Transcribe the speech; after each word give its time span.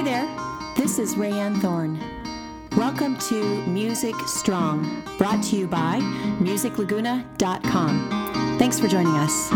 Hey 0.00 0.06
there, 0.06 0.28
this 0.78 0.98
is 0.98 1.14
Rayanne 1.14 1.60
Thorne. 1.60 2.00
Welcome 2.74 3.18
to 3.28 3.66
Music 3.66 4.14
Strong, 4.26 5.04
brought 5.18 5.44
to 5.44 5.56
you 5.56 5.66
by 5.66 6.00
musiclaguna.com. 6.40 8.56
Thanks 8.58 8.80
for 8.80 8.88
joining 8.88 9.12
us. 9.12 9.50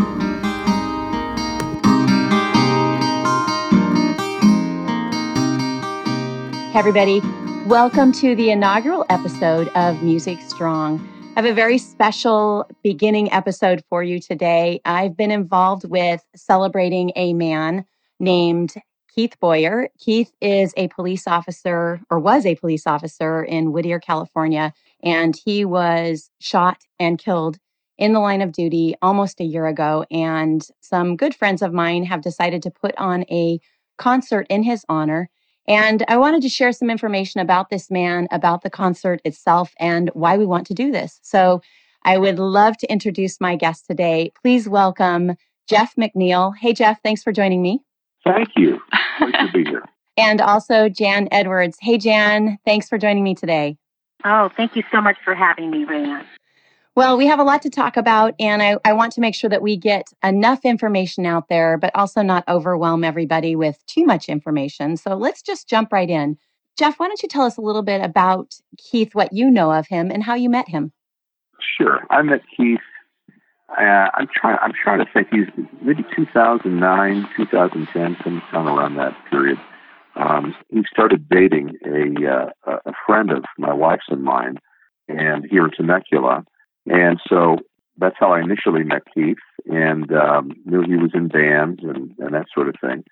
Hey, 6.73 6.77
everybody. 6.77 7.21
Welcome 7.65 8.11
to 8.11 8.35
the 8.35 8.51
inaugural 8.51 9.03
episode 9.09 9.69
of 9.69 10.03
Music 10.03 10.39
Strong. 10.41 10.99
I 11.35 11.41
have 11.41 11.45
a 11.45 11.55
very 11.55 11.79
special 11.79 12.69
beginning 12.83 13.33
episode 13.33 13.83
for 13.89 14.03
you 14.03 14.19
today. 14.19 14.79
I've 14.85 15.17
been 15.17 15.31
involved 15.31 15.89
with 15.89 16.23
celebrating 16.35 17.13
a 17.15 17.33
man 17.33 17.85
named 18.19 18.75
Keith 19.15 19.39
Boyer. 19.39 19.87
Keith 19.97 20.33
is 20.41 20.73
a 20.75 20.89
police 20.89 21.25
officer 21.25 22.01
or 22.09 22.19
was 22.19 22.45
a 22.45 22.55
police 22.55 22.85
officer 22.85 23.41
in 23.41 23.71
Whittier, 23.71 23.99
California, 23.99 24.73
and 25.01 25.37
he 25.45 25.63
was 25.63 26.29
shot 26.39 26.81
and 26.99 27.17
killed 27.17 27.57
in 27.97 28.11
the 28.11 28.19
line 28.19 28.41
of 28.41 28.51
duty 28.51 28.93
almost 29.01 29.39
a 29.39 29.45
year 29.45 29.67
ago. 29.67 30.05
And 30.11 30.67
some 30.81 31.15
good 31.15 31.33
friends 31.33 31.61
of 31.61 31.71
mine 31.71 32.03
have 32.03 32.21
decided 32.21 32.61
to 32.63 32.71
put 32.71 32.93
on 32.97 33.23
a 33.31 33.59
concert 33.97 34.47
in 34.49 34.63
his 34.63 34.83
honor. 34.89 35.29
And 35.65 36.03
I 36.09 36.17
wanted 36.17 36.41
to 36.41 36.49
share 36.49 36.73
some 36.73 36.89
information 36.89 37.39
about 37.39 37.69
this 37.69 37.89
man, 37.89 38.27
about 38.31 38.63
the 38.63 38.69
concert 38.69 39.21
itself, 39.23 39.73
and 39.79 40.09
why 40.13 40.37
we 40.37 40.45
want 40.45 40.67
to 40.67 40.73
do 40.73 40.91
this. 40.91 41.21
So 41.23 41.61
I 42.03 42.17
would 42.17 42.37
love 42.37 42.77
to 42.79 42.91
introduce 42.91 43.39
my 43.39 43.55
guest 43.55 43.85
today. 43.87 44.33
Please 44.41 44.67
welcome 44.67 45.37
Jeff 45.69 45.95
McNeil. 45.95 46.53
Hey, 46.57 46.73
Jeff, 46.73 47.01
thanks 47.01 47.23
for 47.23 47.31
joining 47.31 47.61
me. 47.61 47.79
Thank 48.25 48.49
you. 48.55 48.81
Great 49.19 49.33
to 49.33 49.51
be 49.53 49.63
here. 49.63 49.83
and 50.17 50.41
also 50.41 50.89
Jan 50.89 51.27
Edwards. 51.31 51.77
Hey, 51.79 51.97
Jan, 51.97 52.57
thanks 52.65 52.89
for 52.89 52.97
joining 52.97 53.23
me 53.23 53.35
today. 53.35 53.77
Oh, 54.23 54.49
thank 54.57 54.75
you 54.75 54.83
so 54.91 55.01
much 55.01 55.17
for 55.23 55.35
having 55.35 55.69
me, 55.69 55.85
Rayanne. 55.85 56.25
Well, 56.95 57.17
we 57.17 57.27
have 57.27 57.39
a 57.39 57.43
lot 57.43 57.61
to 57.63 57.69
talk 57.69 57.97
about, 57.97 58.33
and 58.39 58.63
I, 58.63 58.77
I, 58.85 58.93
want 58.93 59.11
to 59.13 59.21
make 59.21 59.35
sure 59.35 59.49
that 59.49 59.61
we 59.61 59.75
get 59.75 60.07
enough 60.23 60.61
information 60.63 61.25
out 61.25 61.49
there, 61.49 61.77
but 61.77 61.93
also 61.93 62.21
not 62.21 62.45
overwhelm 62.47 63.03
everybody 63.03 63.53
with 63.53 63.85
too 63.85 64.05
much 64.05 64.29
information. 64.29 64.95
So 64.95 65.13
let's 65.13 65.41
just 65.41 65.67
jump 65.67 65.91
right 65.91 66.09
in. 66.09 66.37
Jeff, 66.79 66.97
why 66.97 67.07
don't 67.07 67.21
you 67.21 67.27
tell 67.27 67.43
us 67.43 67.57
a 67.57 67.61
little 67.61 67.81
bit 67.81 68.01
about 68.01 68.55
Keith, 68.77 69.13
what 69.13 69.33
you 69.33 69.51
know 69.51 69.73
of 69.73 69.87
him, 69.87 70.09
and 70.09 70.23
how 70.23 70.35
you 70.35 70.49
met 70.49 70.69
him? 70.69 70.93
Sure. 71.77 72.01
I 72.09 72.21
met 72.21 72.41
Keith 72.55 72.79
uh, 73.77 74.09
I'm 74.13 74.27
trying. 74.33 74.57
I'm 74.61 74.73
trying 74.73 74.99
to 74.99 75.11
think. 75.11 75.27
He's 75.31 75.47
maybe 75.81 76.03
2009, 76.15 77.29
2010, 77.35 78.17
sometime 78.23 78.67
around 78.67 78.95
that 78.95 79.15
period. 79.29 79.57
Um, 80.15 80.55
he 80.69 80.83
started 80.91 81.27
dating 81.29 81.77
a 81.85 82.49
uh, 82.67 82.77
a 82.85 82.93
friend 83.05 83.31
of 83.31 83.43
my 83.57 83.73
wife's 83.73 84.05
and 84.09 84.23
mine, 84.23 84.57
and 85.07 85.45
here 85.49 85.65
in 85.65 85.71
Temecula, 85.71 86.45
and 86.85 87.19
so 87.27 87.57
that's 87.97 88.15
how 88.19 88.33
I 88.33 88.41
initially 88.41 88.83
met 88.83 89.03
Keith, 89.13 89.37
and 89.65 90.11
um, 90.13 90.51
knew 90.65 90.81
he 90.81 90.95
was 90.95 91.11
in 91.13 91.27
bands 91.27 91.81
and, 91.83 92.13
and 92.19 92.33
that 92.33 92.47
sort 92.53 92.67
of 92.67 92.75
thing. 92.81 93.03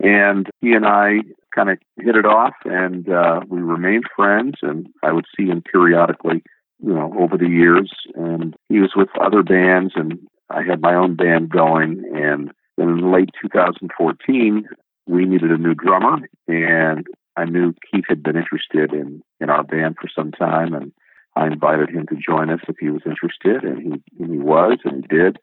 And 0.00 0.48
he 0.60 0.72
and 0.72 0.86
I 0.86 1.18
kind 1.54 1.70
of 1.70 1.78
hit 1.96 2.16
it 2.16 2.26
off, 2.26 2.54
and 2.64 3.08
uh, 3.08 3.40
we 3.48 3.60
remained 3.60 4.04
friends. 4.16 4.54
And 4.62 4.88
I 5.02 5.12
would 5.12 5.26
see 5.36 5.46
him 5.46 5.62
periodically 5.62 6.42
you 6.82 6.92
know, 6.92 7.14
over 7.18 7.36
the 7.36 7.48
years. 7.48 7.90
And 8.14 8.54
he 8.68 8.80
was 8.80 8.92
with 8.96 9.08
other 9.20 9.42
bands, 9.42 9.92
and 9.96 10.18
I 10.50 10.62
had 10.62 10.80
my 10.80 10.94
own 10.94 11.16
band 11.16 11.50
going. 11.50 12.04
And 12.14 12.52
then 12.76 12.88
in 12.88 13.12
late 13.12 13.30
2014, 13.40 14.68
we 15.06 15.24
needed 15.24 15.50
a 15.50 15.58
new 15.58 15.74
drummer, 15.74 16.28
and 16.46 17.06
I 17.36 17.44
knew 17.44 17.74
Keith 17.90 18.04
had 18.08 18.22
been 18.22 18.36
interested 18.36 18.92
in 18.92 19.22
in 19.40 19.50
our 19.50 19.64
band 19.64 19.96
for 20.00 20.08
some 20.14 20.32
time, 20.32 20.74
and 20.74 20.92
I 21.34 21.46
invited 21.46 21.90
him 21.90 22.06
to 22.08 22.16
join 22.16 22.50
us 22.50 22.60
if 22.68 22.76
he 22.78 22.90
was 22.90 23.02
interested, 23.06 23.64
and 23.64 23.82
he 23.82 24.22
and 24.22 24.30
he 24.30 24.38
was, 24.38 24.78
and 24.84 25.04
he 25.04 25.16
did. 25.16 25.38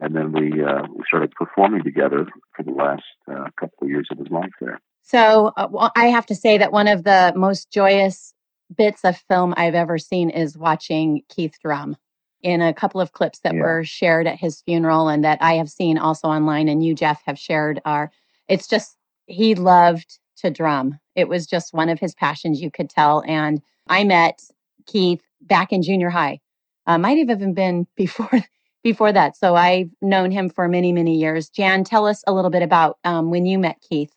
And 0.00 0.14
then 0.14 0.32
we 0.32 0.62
uh, 0.62 0.82
we 0.94 1.02
started 1.06 1.32
performing 1.32 1.82
together 1.82 2.26
for 2.54 2.62
the 2.62 2.72
last 2.72 3.02
uh, 3.30 3.48
couple 3.58 3.78
of 3.82 3.88
years 3.88 4.08
of 4.10 4.18
his 4.18 4.28
life 4.28 4.52
there. 4.60 4.80
So 5.02 5.52
uh, 5.56 5.68
well, 5.70 5.90
I 5.96 6.06
have 6.06 6.26
to 6.26 6.34
say 6.34 6.58
that 6.58 6.72
one 6.72 6.88
of 6.88 7.04
the 7.04 7.32
most 7.34 7.70
joyous 7.70 8.32
bits 8.76 9.04
of 9.04 9.16
film 9.28 9.54
I've 9.56 9.74
ever 9.74 9.98
seen 9.98 10.30
is 10.30 10.56
watching 10.56 11.22
Keith 11.28 11.56
drum 11.62 11.96
in 12.42 12.62
a 12.62 12.72
couple 12.72 13.00
of 13.00 13.12
clips 13.12 13.40
that 13.40 13.54
yeah. 13.54 13.60
were 13.60 13.84
shared 13.84 14.26
at 14.26 14.38
his 14.38 14.62
funeral 14.62 15.08
and 15.08 15.24
that 15.24 15.38
I 15.40 15.54
have 15.54 15.68
seen 15.68 15.98
also 15.98 16.28
online 16.28 16.68
and 16.68 16.84
you 16.84 16.94
Jeff 16.94 17.22
have 17.26 17.38
shared 17.38 17.80
are 17.84 18.10
it's 18.48 18.66
just 18.66 18.96
he 19.26 19.54
loved 19.54 20.18
to 20.38 20.50
drum. 20.50 20.98
It 21.14 21.28
was 21.28 21.46
just 21.46 21.74
one 21.74 21.88
of 21.88 22.00
his 22.00 22.14
passions 22.14 22.60
you 22.60 22.70
could 22.70 22.88
tell 22.88 23.22
and 23.26 23.60
I 23.88 24.04
met 24.04 24.42
Keith 24.86 25.22
back 25.42 25.72
in 25.72 25.82
junior 25.82 26.10
high. 26.10 26.40
Uh, 26.86 26.98
might 26.98 27.18
have 27.18 27.30
even 27.30 27.54
been 27.54 27.86
before 27.96 28.40
before 28.82 29.12
that. 29.12 29.36
So 29.36 29.56
I've 29.56 29.90
known 30.00 30.30
him 30.30 30.48
for 30.48 30.66
many 30.68 30.92
many 30.92 31.16
years. 31.16 31.50
Jan, 31.50 31.84
tell 31.84 32.06
us 32.06 32.24
a 32.26 32.32
little 32.32 32.50
bit 32.50 32.62
about 32.62 32.98
um, 33.04 33.30
when 33.30 33.44
you 33.44 33.58
met 33.58 33.80
Keith. 33.86 34.12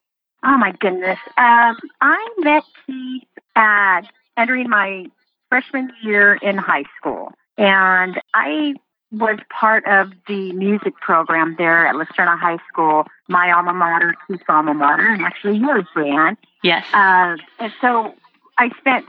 Oh 0.45 0.57
my 0.57 0.73
goodness. 0.79 1.19
Um, 1.37 1.77
I 2.01 2.29
met 2.39 2.63
Keith 2.85 3.27
at 3.55 4.01
entering 4.37 4.69
my 4.69 5.05
freshman 5.49 5.91
year 6.01 6.35
in 6.35 6.57
high 6.57 6.85
school. 6.97 7.31
And 7.57 8.19
I 8.33 8.73
was 9.11 9.37
part 9.49 9.85
of 9.85 10.11
the 10.27 10.51
music 10.53 10.95
program 10.95 11.55
there 11.57 11.85
at 11.85 11.95
La 11.95 12.05
Serna 12.05 12.37
High 12.37 12.57
School, 12.67 13.05
my 13.27 13.51
alma 13.51 13.73
mater, 13.73 14.15
Keith's 14.27 14.43
alma 14.49 14.73
mater, 14.73 15.07
and 15.07 15.21
actually 15.21 15.57
yours, 15.57 15.85
Rayanne. 15.95 16.37
Yes. 16.63 16.83
Uh, 16.93 17.37
and 17.59 17.71
so 17.79 18.15
I 18.57 18.69
spent 18.79 19.05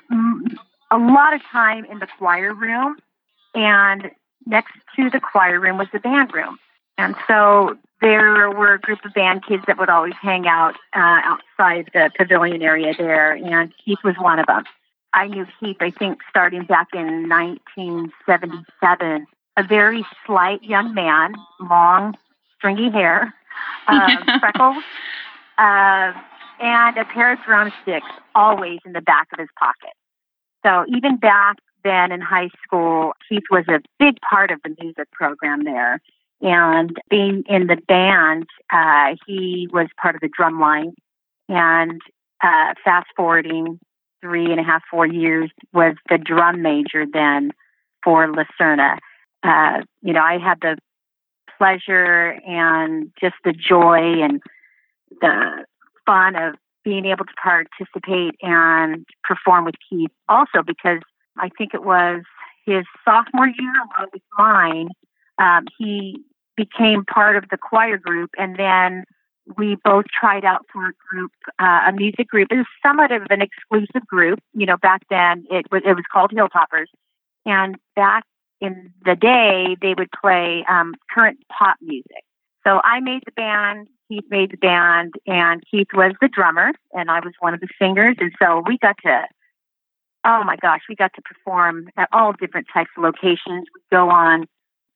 a 0.90 0.98
lot 0.98 1.32
of 1.32 1.40
time 1.50 1.86
in 1.86 1.98
the 1.98 2.08
choir 2.18 2.52
room, 2.52 2.96
and 3.54 4.10
next 4.46 4.72
to 4.96 5.08
the 5.08 5.20
choir 5.20 5.58
room 5.58 5.78
was 5.78 5.88
the 5.92 6.00
band 6.00 6.34
room. 6.34 6.58
And 6.98 7.14
so 7.26 7.76
there 8.00 8.50
were 8.50 8.74
a 8.74 8.78
group 8.78 9.04
of 9.04 9.14
band 9.14 9.46
kids 9.46 9.64
that 9.66 9.78
would 9.78 9.88
always 9.88 10.14
hang 10.20 10.46
out 10.46 10.74
uh, 10.94 11.20
outside 11.24 11.90
the 11.94 12.10
pavilion 12.16 12.62
area 12.62 12.94
there, 12.96 13.32
and 13.32 13.72
Keith 13.82 13.98
was 14.04 14.16
one 14.18 14.38
of 14.38 14.46
them. 14.46 14.64
I 15.14 15.28
knew 15.28 15.46
Keith, 15.60 15.76
I 15.80 15.90
think, 15.90 16.18
starting 16.28 16.64
back 16.64 16.88
in 16.92 17.28
1977. 17.28 19.26
A 19.56 19.62
very 19.62 20.04
slight 20.26 20.64
young 20.64 20.92
man, 20.92 21.34
long, 21.60 22.16
stringy 22.56 22.90
hair, 22.90 23.32
uh, 23.86 24.40
freckles, 24.40 24.82
uh, 25.56 26.12
and 26.60 26.98
a 26.98 27.04
pair 27.04 27.32
of 27.32 27.38
drumsticks 27.46 28.10
always 28.34 28.80
in 28.84 28.92
the 28.92 29.00
back 29.00 29.28
of 29.32 29.38
his 29.38 29.48
pocket. 29.56 29.92
So 30.66 30.84
even 30.88 31.16
back 31.16 31.58
then 31.84 32.10
in 32.10 32.20
high 32.20 32.50
school, 32.64 33.12
Keith 33.28 33.44
was 33.50 33.64
a 33.68 33.80
big 34.00 34.18
part 34.28 34.50
of 34.50 34.60
the 34.64 34.74
music 34.80 35.08
program 35.12 35.62
there. 35.62 36.00
And 36.40 36.96
being 37.08 37.44
in 37.48 37.68
the 37.68 37.76
band, 37.86 38.48
uh, 38.72 39.14
he 39.26 39.68
was 39.72 39.86
part 40.00 40.16
of 40.16 40.20
the 40.20 40.28
drum 40.28 40.58
line. 40.58 40.94
And 41.48 42.00
uh, 42.42 42.74
fast 42.84 43.06
forwarding 43.16 43.78
three 44.24 44.50
and 44.50 44.58
a 44.58 44.62
half, 44.62 44.82
four 44.90 45.06
years, 45.06 45.50
was 45.74 45.96
the 46.08 46.16
drum 46.16 46.62
major 46.62 47.04
then 47.12 47.50
for 48.02 48.26
La 48.28 48.44
Serna. 48.58 48.96
Uh, 49.42 49.82
you 50.00 50.14
know, 50.14 50.22
I 50.22 50.38
had 50.38 50.58
the 50.62 50.78
pleasure 51.58 52.38
and 52.46 53.12
just 53.20 53.34
the 53.44 53.52
joy 53.52 54.22
and 54.22 54.40
the 55.20 55.66
fun 56.06 56.36
of 56.36 56.54
being 56.84 57.04
able 57.04 57.26
to 57.26 57.32
participate 57.42 58.34
and 58.40 59.04
perform 59.22 59.66
with 59.66 59.74
Keith 59.88 60.10
also 60.28 60.62
because 60.66 61.00
I 61.38 61.50
think 61.56 61.74
it 61.74 61.84
was 61.84 62.22
his 62.64 62.84
sophomore 63.04 63.48
year 63.48 63.72
along 63.72 64.08
with 64.12 64.22
mine. 64.38 64.88
Um, 65.38 65.66
he 65.78 66.22
became 66.56 67.04
part 67.04 67.36
of 67.36 67.44
the 67.50 67.58
choir 67.58 67.98
group 67.98 68.30
and 68.38 68.56
then 68.56 69.04
we 69.56 69.76
both 69.84 70.06
tried 70.06 70.44
out 70.44 70.64
for 70.72 70.88
a 70.88 70.92
group, 71.08 71.32
uh, 71.58 71.82
a 71.88 71.92
music 71.92 72.28
group. 72.28 72.48
It 72.50 72.56
was 72.56 72.66
somewhat 72.82 73.12
of 73.12 73.22
an 73.30 73.42
exclusive 73.42 74.06
group. 74.06 74.40
You 74.54 74.66
know, 74.66 74.76
back 74.76 75.02
then 75.10 75.44
it 75.50 75.66
was 75.70 75.82
it 75.84 75.94
was 75.94 76.04
called 76.10 76.30
Hilltoppers, 76.30 76.86
and 77.44 77.76
back 77.94 78.24
in 78.60 78.92
the 79.04 79.16
day 79.16 79.76
they 79.80 79.94
would 79.96 80.10
play 80.12 80.64
um, 80.68 80.94
current 81.12 81.38
pop 81.56 81.76
music. 81.80 82.24
So 82.66 82.80
I 82.82 83.00
made 83.00 83.22
the 83.26 83.32
band, 83.32 83.88
Keith 84.08 84.24
made 84.30 84.52
the 84.52 84.56
band, 84.56 85.14
and 85.26 85.62
Keith 85.70 85.88
was 85.92 86.12
the 86.20 86.28
drummer, 86.28 86.72
and 86.92 87.10
I 87.10 87.20
was 87.20 87.34
one 87.40 87.54
of 87.54 87.60
the 87.60 87.68
singers. 87.80 88.16
And 88.18 88.32
so 88.40 88.62
we 88.66 88.78
got 88.78 88.96
to, 89.04 89.26
oh 90.24 90.42
my 90.44 90.56
gosh, 90.56 90.80
we 90.88 90.94
got 90.94 91.12
to 91.14 91.22
perform 91.22 91.88
at 91.96 92.08
all 92.12 92.32
different 92.32 92.66
types 92.72 92.90
of 92.96 93.02
locations. 93.02 93.66
We 93.74 93.82
go 93.92 94.08
on 94.08 94.46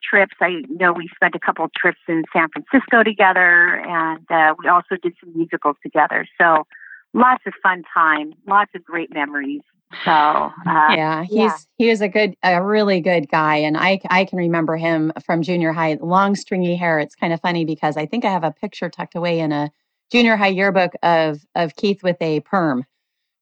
trips. 0.02 0.34
I 0.40 0.62
know 0.68 0.92
we 0.92 1.08
spent 1.14 1.34
a 1.34 1.38
couple 1.38 1.64
of 1.64 1.72
trips 1.74 1.98
in 2.08 2.24
San 2.32 2.48
Francisco 2.48 3.02
together, 3.02 3.82
and 3.86 4.24
uh, 4.30 4.54
we 4.58 4.68
also 4.68 4.96
did 5.02 5.14
some 5.20 5.36
musicals 5.36 5.76
together. 5.82 6.26
So 6.40 6.66
lots 7.14 7.42
of 7.46 7.52
fun 7.62 7.82
time, 7.92 8.34
lots 8.46 8.70
of 8.74 8.84
great 8.84 9.12
memories. 9.12 9.62
So 10.04 10.10
uh, 10.10 10.52
yeah, 10.66 11.24
he's 11.24 11.36
yeah. 11.36 11.56
he 11.78 11.88
was 11.88 12.02
a 12.02 12.08
good, 12.08 12.34
a 12.42 12.62
really 12.62 13.00
good 13.00 13.30
guy, 13.30 13.56
and 13.56 13.76
I 13.76 14.00
I 14.10 14.24
can 14.26 14.38
remember 14.38 14.76
him 14.76 15.12
from 15.24 15.42
junior 15.42 15.72
high. 15.72 15.96
Long 16.00 16.36
stringy 16.36 16.76
hair. 16.76 16.98
It's 16.98 17.14
kind 17.14 17.32
of 17.32 17.40
funny 17.40 17.64
because 17.64 17.96
I 17.96 18.04
think 18.04 18.24
I 18.24 18.30
have 18.30 18.44
a 18.44 18.52
picture 18.52 18.90
tucked 18.90 19.14
away 19.14 19.40
in 19.40 19.50
a 19.50 19.70
junior 20.12 20.36
high 20.36 20.48
yearbook 20.48 20.92
of 21.02 21.40
of 21.54 21.74
Keith 21.76 22.02
with 22.02 22.20
a 22.20 22.40
perm. 22.40 22.84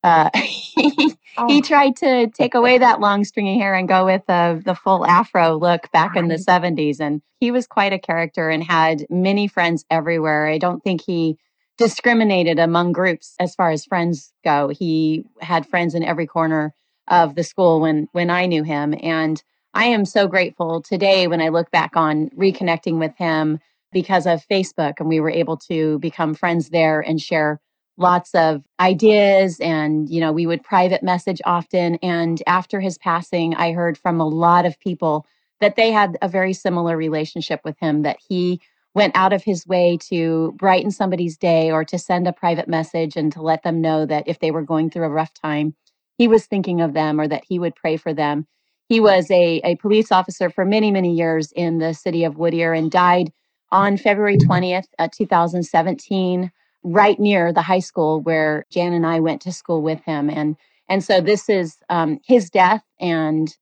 Uh, 0.07 0.31
he, 0.37 1.15
oh. 1.37 1.49
he 1.49 1.61
tried 1.61 1.97
to 1.97 2.29
take 2.29 2.55
away 2.55 2.79
that 2.87 3.01
long 3.01 3.25
stringy 3.25 3.59
hair 3.59 3.75
and 3.75 3.89
go 3.89 4.05
with 4.05 4.23
the 4.29 4.63
the 4.65 4.75
full 4.75 5.05
afro 5.05 5.57
look 5.57 5.91
back 5.91 6.15
in 6.15 6.29
the 6.29 6.37
70s 6.37 7.01
and 7.01 7.21
he 7.41 7.51
was 7.51 7.67
quite 7.67 7.93
a 7.93 7.99
character 7.99 8.49
and 8.49 8.63
had 8.63 9.05
many 9.11 9.49
friends 9.49 9.85
everywhere. 9.91 10.47
I 10.47 10.59
don't 10.59 10.83
think 10.83 11.03
he 11.05 11.39
discriminated 11.77 12.59
among 12.59 12.93
groups 12.93 13.35
as 13.41 13.55
far 13.55 13.71
as 13.71 13.85
friends 13.85 14.33
go. 14.45 14.69
He 14.69 15.25
had 15.41 15.67
friends 15.67 15.95
in 15.95 16.05
every 16.05 16.27
corner 16.27 16.73
of 17.09 17.35
the 17.35 17.45
school 17.45 17.81
when 17.81 18.07
when 18.13 18.31
I 18.31 18.47
knew 18.47 18.63
him 18.63 18.95
and 19.03 19.43
I 19.75 19.87
am 19.87 20.05
so 20.05 20.29
grateful 20.29 20.83
today 20.83 21.27
when 21.27 21.43
I 21.43 21.49
look 21.49 21.71
back 21.73 21.97
on 21.97 22.31
reconnecting 22.31 22.99
with 23.01 23.15
him 23.17 23.59
because 23.93 24.27
of 24.27 24.47
Facebook 24.49 24.95
and 25.01 25.09
we 25.09 25.21
were 25.21 25.31
able 25.31 25.57
to 25.69 25.99
become 25.99 26.35
friends 26.35 26.71
there 26.71 27.01
and 27.01 27.21
share 27.21 27.61
lots 27.97 28.35
of 28.35 28.63
ideas 28.81 29.59
and 29.61 30.11
you 30.11 30.21
know 30.21 30.33
we 30.33 30.47
would 30.47 30.63
private 30.63 31.03
message 31.03 31.41
often. 31.45 31.97
And 31.97 32.43
after 32.47 32.81
his 32.81 32.99
passing 32.99 33.55
I 33.55 33.73
heard 33.73 33.99
from 33.99 34.21
a 34.21 34.29
lot 34.29 34.67
of 34.67 34.79
people 34.81 35.27
that 35.61 35.77
they 35.77 35.91
had 35.91 36.19
a 36.21 36.29
very 36.29 36.53
similar 36.53 36.97
relationship 36.97 37.61
with 37.65 37.79
him 37.79 38.03
that 38.03 38.19
he 38.29 38.61
went 38.95 39.17
out 39.17 39.33
of 39.33 39.43
his 39.43 39.67
way 39.67 39.99
to 40.09 40.55
brighten 40.59 40.91
somebody's 40.91 41.37
day 41.37 41.71
or 41.71 41.85
to 41.85 41.99
send 41.99 42.27
a 42.27 42.33
private 42.33 42.69
message 42.69 43.17
and 43.17 43.33
to 43.33 43.43
let 43.43 43.63
them 43.63 43.81
know 43.81 44.07
that 44.07 44.25
if 44.27 44.39
they 44.39 44.51
were 44.51 44.63
going 44.63 44.91
through 44.91 45.05
a 45.05 45.11
rough 45.11 45.35
time 45.35 45.75
he 46.19 46.29
was 46.29 46.47
thinking 46.47 46.81
of 46.81 46.95
them 46.95 47.21
or 47.21 47.29
that 47.29 47.45
he 47.47 47.59
would 47.59 47.75
pray 47.75 47.97
for 47.97 48.15
them. 48.15 48.47
He 48.89 49.01
was 49.01 49.31
a, 49.31 49.61
a 49.65 49.77
police 49.77 50.13
officer 50.13 50.49
for 50.49 50.65
many, 50.65 50.91
many 50.91 51.15
years 51.15 51.53
in 51.53 51.79
the 51.79 51.93
city 51.93 52.25
of 52.25 52.37
Whittier 52.37 52.73
and 52.73 52.91
died 52.91 53.33
on 53.73 53.97
February 53.97 54.39
20th, 54.39 54.87
uh, 54.99 55.09
2017, 55.13 56.51
right 56.87 57.19
near 57.19 57.53
the 57.53 57.63
high 57.63 57.81
school 57.81 58.21
where 58.21 58.65
Jan 58.71 58.93
and 58.93 59.07
I 59.07 59.21
went 59.21 59.43
to 59.43 59.53
school 59.53 59.83
with 59.83 60.01
him. 60.05 60.31
And 60.31 60.57
and 60.89 61.03
so 61.03 61.21
this 61.21 61.49
is 61.49 61.79
um, 61.91 62.21
his 62.25 62.49
death 62.49 62.83
and 63.01 63.55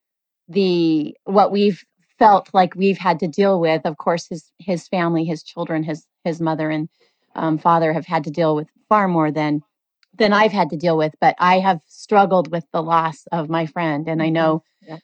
the 0.49 1.17
what 1.25 1.51
we've 1.51 1.83
felt 2.19 2.51
like 2.53 2.75
we've 2.75 2.99
had 2.99 3.19
to 3.21 3.27
deal 3.29 3.61
with. 3.61 3.87
Of 3.87 3.97
course, 3.97 4.29
his 4.29 4.51
his 4.59 4.87
family, 4.89 5.25
his 5.25 5.43
children, 5.43 5.83
his 5.83 6.07
his 6.23 6.41
mother 6.41 6.69
and 6.71 6.89
um, 7.35 7.59
father 7.59 7.93
have 7.93 8.07
had 8.07 8.25
to 8.25 8.31
deal 8.31 8.55
with 8.55 8.69
far 8.89 9.09
more 9.09 9.31
than 9.31 9.63
than 10.17 10.33
I've 10.33 10.53
had 10.53 10.71
to 10.71 10.77
deal 10.77 10.97
with, 10.97 11.15
but 11.21 11.35
I 11.39 11.59
have 11.59 11.81
struggled 11.89 12.53
with 12.53 12.65
the 12.73 12.83
loss 12.83 13.27
of 13.33 13.49
my 13.49 13.67
friend. 13.67 14.07
And 14.09 14.23
I 14.23 14.27
mm-hmm. 14.27 14.35
know, 14.35 14.63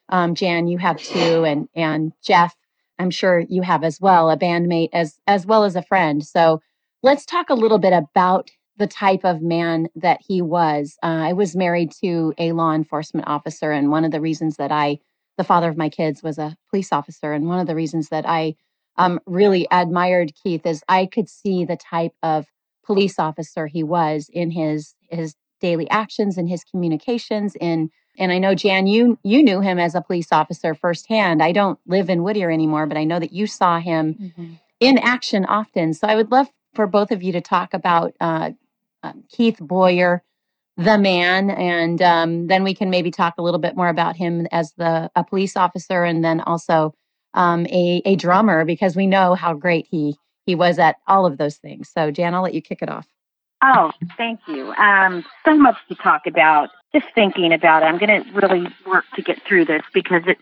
um, 0.08 0.34
Jan, 0.34 0.68
you 0.68 0.78
have 0.78 0.98
too, 0.98 1.44
and 1.44 1.68
and 1.74 2.12
Jeff, 2.22 2.54
I'm 2.98 3.10
sure 3.10 3.40
you 3.40 3.62
have 3.62 3.82
as 3.82 3.98
well, 3.98 4.30
a 4.30 4.36
bandmate 4.36 4.90
as 4.92 5.18
as 5.26 5.46
well 5.46 5.64
as 5.64 5.74
a 5.74 5.82
friend. 5.82 6.24
So 6.24 6.60
let's 7.02 7.24
talk 7.24 7.50
a 7.50 7.54
little 7.54 7.78
bit 7.78 7.92
about 7.92 8.50
the 8.76 8.86
type 8.86 9.24
of 9.24 9.42
man 9.42 9.88
that 9.94 10.20
he 10.26 10.40
was. 10.40 10.96
Uh, 11.02 11.06
I 11.06 11.32
was 11.34 11.54
married 11.54 11.92
to 12.02 12.32
a 12.38 12.52
law 12.52 12.72
enforcement 12.72 13.28
officer, 13.28 13.72
and 13.72 13.90
one 13.90 14.04
of 14.04 14.10
the 14.10 14.20
reasons 14.20 14.56
that 14.56 14.72
I, 14.72 15.00
the 15.36 15.44
father 15.44 15.68
of 15.68 15.76
my 15.76 15.88
kids, 15.88 16.22
was 16.22 16.38
a 16.38 16.56
police 16.70 16.92
officer, 16.92 17.32
and 17.32 17.46
one 17.46 17.60
of 17.60 17.66
the 17.66 17.74
reasons 17.74 18.08
that 18.08 18.26
I 18.26 18.54
um, 18.96 19.20
really 19.26 19.66
admired 19.70 20.32
Keith 20.42 20.66
is 20.66 20.82
I 20.88 21.06
could 21.06 21.28
see 21.28 21.64
the 21.64 21.76
type 21.76 22.12
of 22.22 22.46
police 22.84 23.18
officer 23.18 23.66
he 23.66 23.82
was 23.82 24.28
in 24.32 24.50
his 24.50 24.94
his 25.10 25.34
daily 25.60 25.88
actions 25.90 26.36
and 26.36 26.48
his 26.48 26.64
communications 26.64 27.54
in 27.60 27.90
and 28.18 28.32
I 28.32 28.38
know 28.38 28.54
Jan 28.54 28.86
you 28.86 29.18
you 29.22 29.42
knew 29.42 29.60
him 29.60 29.78
as 29.78 29.94
a 29.94 30.00
police 30.00 30.32
officer 30.32 30.74
firsthand. 30.74 31.42
I 31.42 31.52
don't 31.52 31.78
live 31.86 32.10
in 32.10 32.22
Whittier 32.22 32.50
anymore, 32.50 32.86
but 32.86 32.96
I 32.96 33.04
know 33.04 33.20
that 33.20 33.32
you 33.32 33.46
saw 33.46 33.78
him 33.78 34.14
mm-hmm. 34.14 34.52
in 34.80 34.98
action 34.98 35.44
often. 35.44 35.94
So 35.94 36.08
I 36.08 36.16
would 36.16 36.30
love 36.30 36.48
for 36.74 36.86
both 36.86 37.10
of 37.10 37.22
you 37.22 37.32
to 37.32 37.40
talk 37.40 37.74
about 37.74 38.14
uh, 38.20 38.50
uh, 39.02 39.12
Keith 39.28 39.58
Boyer, 39.60 40.22
the 40.76 40.98
man, 40.98 41.50
and 41.50 42.00
um, 42.00 42.46
then 42.46 42.62
we 42.64 42.74
can 42.74 42.90
maybe 42.90 43.10
talk 43.10 43.34
a 43.38 43.42
little 43.42 43.60
bit 43.60 43.76
more 43.76 43.88
about 43.88 44.16
him 44.16 44.46
as 44.50 44.72
the 44.72 45.10
a 45.14 45.24
police 45.24 45.56
officer, 45.56 46.04
and 46.04 46.24
then 46.24 46.40
also 46.40 46.94
um, 47.34 47.66
a 47.66 48.02
a 48.04 48.16
drummer 48.16 48.64
because 48.64 48.96
we 48.96 49.06
know 49.06 49.34
how 49.34 49.54
great 49.54 49.86
he 49.90 50.16
he 50.46 50.54
was 50.54 50.78
at 50.78 50.96
all 51.06 51.26
of 51.26 51.38
those 51.38 51.56
things. 51.56 51.90
So 51.90 52.10
Jan, 52.10 52.34
I'll 52.34 52.42
let 52.42 52.54
you 52.54 52.62
kick 52.62 52.82
it 52.82 52.88
off. 52.88 53.06
Oh, 53.62 53.92
thank 54.16 54.40
you. 54.48 54.72
Um, 54.72 55.24
so 55.44 55.56
much 55.56 55.76
to 55.88 55.94
talk 55.94 56.26
about. 56.26 56.70
Just 56.92 57.06
thinking 57.14 57.52
about 57.52 57.82
it, 57.82 57.86
I'm 57.86 57.98
going 57.98 58.24
to 58.24 58.32
really 58.32 58.66
work 58.84 59.04
to 59.14 59.22
get 59.22 59.40
through 59.46 59.66
this 59.66 59.82
because 59.94 60.22
it, 60.26 60.38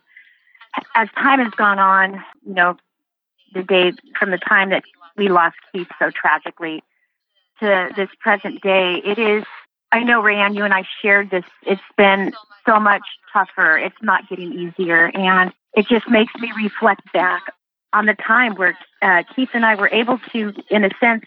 as 0.95 1.09
time 1.11 1.41
has 1.41 1.53
gone 1.55 1.79
on, 1.79 2.25
you 2.47 2.55
know, 2.55 2.77
the 3.53 3.63
day 3.63 3.93
from 4.19 4.31
the 4.31 4.39
time 4.39 4.71
that 4.71 4.83
we 5.19 5.29
lost 5.29 5.57
Keith 5.73 5.89
so 5.99 6.11
tragically 6.11 6.83
to 7.61 7.91
this 7.97 8.09
present 8.21 8.63
day, 8.63 9.03
it 9.05 9.19
is. 9.19 9.45
I 9.91 10.03
know, 10.05 10.23
Rayanne, 10.23 10.55
you 10.55 10.65
and 10.65 10.75
I 10.75 10.85
shared 11.03 11.31
this. 11.31 11.45
It's 11.63 11.81
been 11.97 12.33
so 12.67 12.79
much 12.79 13.03
tougher. 13.33 13.79
It's 13.79 13.97
not 14.03 14.29
getting 14.29 14.53
easier, 14.53 15.11
and 15.15 15.53
it 15.75 15.87
just 15.89 16.09
makes 16.09 16.35
me 16.37 16.53
reflect 16.57 17.13
back 17.13 17.43
on 17.93 18.07
the 18.07 18.15
time 18.15 18.55
where 18.55 18.77
uh, 19.01 19.23
Keith 19.35 19.51
and 19.55 19.65
I 19.65 19.75
were 19.75 19.89
able 19.89 20.19
to, 20.33 20.53
in 20.71 20.85
a 20.85 20.91
sense, 21.01 21.25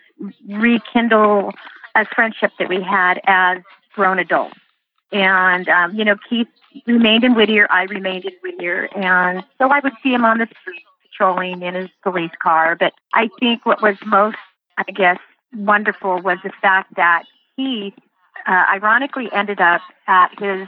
rekindle 0.47 1.53
a 1.95 2.05
friendship 2.05 2.51
that 2.59 2.69
we 2.69 2.81
had 2.81 3.19
as 3.25 3.59
grown 3.93 4.19
adults. 4.19 4.55
And, 5.11 5.67
um, 5.67 5.95
you 5.95 6.05
know, 6.05 6.15
Keith 6.29 6.47
remained 6.85 7.23
in 7.23 7.33
Whittier. 7.33 7.67
I 7.69 7.83
remained 7.83 8.25
in 8.25 8.33
Whittier. 8.43 8.87
And 8.95 9.43
so 9.57 9.69
I 9.69 9.79
would 9.79 9.93
see 10.01 10.13
him 10.13 10.23
on 10.23 10.37
the 10.37 10.47
street 10.61 10.85
patrolling 11.11 11.61
in 11.61 11.75
his 11.75 11.89
police 12.03 12.31
car. 12.41 12.75
But 12.75 12.93
I 13.13 13.29
think 13.39 13.65
what 13.65 13.81
was 13.81 13.95
most, 14.05 14.37
I 14.77 14.91
guess, 14.91 15.17
wonderful 15.53 16.21
was 16.21 16.37
the 16.43 16.51
fact 16.61 16.95
that 16.95 17.23
he 17.55 17.93
uh, 18.47 18.63
ironically 18.73 19.29
ended 19.31 19.59
up 19.59 19.81
at 20.07 20.31
his 20.39 20.67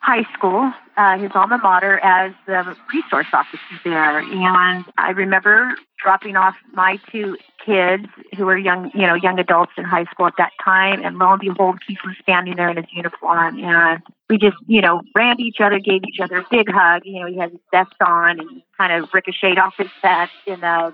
high 0.00 0.24
school, 0.32 0.72
uh, 0.96 1.18
his 1.18 1.30
alma 1.34 1.58
mater, 1.58 1.98
as 2.00 2.32
the 2.46 2.76
resource 2.92 3.26
officer 3.32 3.58
there. 3.84 4.18
And 4.20 4.84
I 4.96 5.10
remember 5.10 5.74
dropping 6.02 6.36
off 6.36 6.54
my 6.72 6.98
two 7.10 7.36
kids 7.64 8.06
who 8.36 8.46
were 8.46 8.56
young, 8.56 8.90
you 8.94 9.06
know, 9.06 9.14
young 9.14 9.38
adults 9.38 9.72
in 9.76 9.84
high 9.84 10.04
school 10.04 10.26
at 10.26 10.34
that 10.38 10.52
time. 10.64 11.04
And 11.04 11.18
lo 11.18 11.32
and 11.32 11.40
behold, 11.40 11.80
Keith 11.86 11.98
was 12.04 12.14
standing 12.22 12.56
there 12.56 12.70
in 12.70 12.76
his 12.76 12.86
uniform. 12.92 13.62
And 13.62 14.00
we 14.30 14.38
just, 14.38 14.56
you 14.66 14.80
know, 14.80 15.02
ran 15.14 15.36
to 15.36 15.42
each 15.42 15.60
other, 15.60 15.78
gave 15.78 16.02
each 16.06 16.20
other 16.20 16.38
a 16.38 16.46
big 16.50 16.70
hug. 16.70 17.02
You 17.04 17.20
know, 17.20 17.26
he 17.26 17.36
had 17.36 17.50
his 17.50 17.60
vest 17.72 17.94
on 18.00 18.38
and 18.38 18.62
kind 18.76 18.92
of 18.92 19.10
ricocheted 19.12 19.58
off 19.58 19.74
his 19.76 19.90
vest. 20.00 20.32
And 20.46 20.62
uh, 20.62 20.92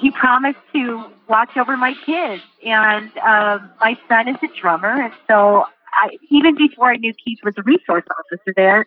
he 0.00 0.10
promised 0.10 0.58
to 0.72 1.04
watch 1.28 1.56
over 1.56 1.76
my 1.76 1.94
kids. 2.06 2.42
And 2.64 3.10
uh, 3.18 3.58
my 3.78 3.98
son 4.08 4.28
is 4.28 4.36
a 4.42 4.60
drummer. 4.60 5.02
And 5.02 5.12
so 5.28 5.66
I, 5.92 6.16
even 6.30 6.56
before 6.56 6.90
I 6.90 6.96
knew 6.96 7.12
Keith 7.12 7.38
was 7.42 7.54
a 7.56 7.62
resource 7.62 8.04
officer 8.18 8.52
there, 8.56 8.84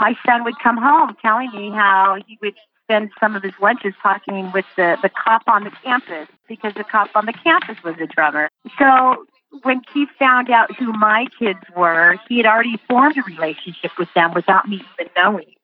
my 0.00 0.14
son 0.26 0.44
would 0.44 0.58
come 0.62 0.76
home 0.76 1.16
telling 1.20 1.50
me 1.52 1.70
how 1.70 2.16
he 2.26 2.38
would 2.42 2.54
spend 2.84 3.10
some 3.20 3.36
of 3.36 3.42
his 3.42 3.52
lunches 3.60 3.94
talking 4.02 4.50
with 4.52 4.64
the, 4.76 4.96
the 5.02 5.08
cop 5.08 5.42
on 5.46 5.64
the 5.64 5.70
campus 5.84 6.28
because 6.48 6.74
the 6.74 6.84
cop 6.84 7.10
on 7.14 7.26
the 7.26 7.32
campus 7.32 7.82
was 7.84 7.94
a 8.00 8.06
drummer. 8.06 8.48
So 8.78 9.24
when 9.62 9.82
Keith 9.92 10.08
found 10.18 10.50
out 10.50 10.74
who 10.76 10.92
my 10.92 11.26
kids 11.38 11.60
were, 11.76 12.16
he 12.28 12.38
had 12.38 12.46
already 12.46 12.78
formed 12.88 13.16
a 13.18 13.22
relationship 13.22 13.92
with 13.98 14.08
them 14.14 14.32
without 14.34 14.68
me 14.68 14.76
even 14.76 15.12
knowing. 15.16 15.54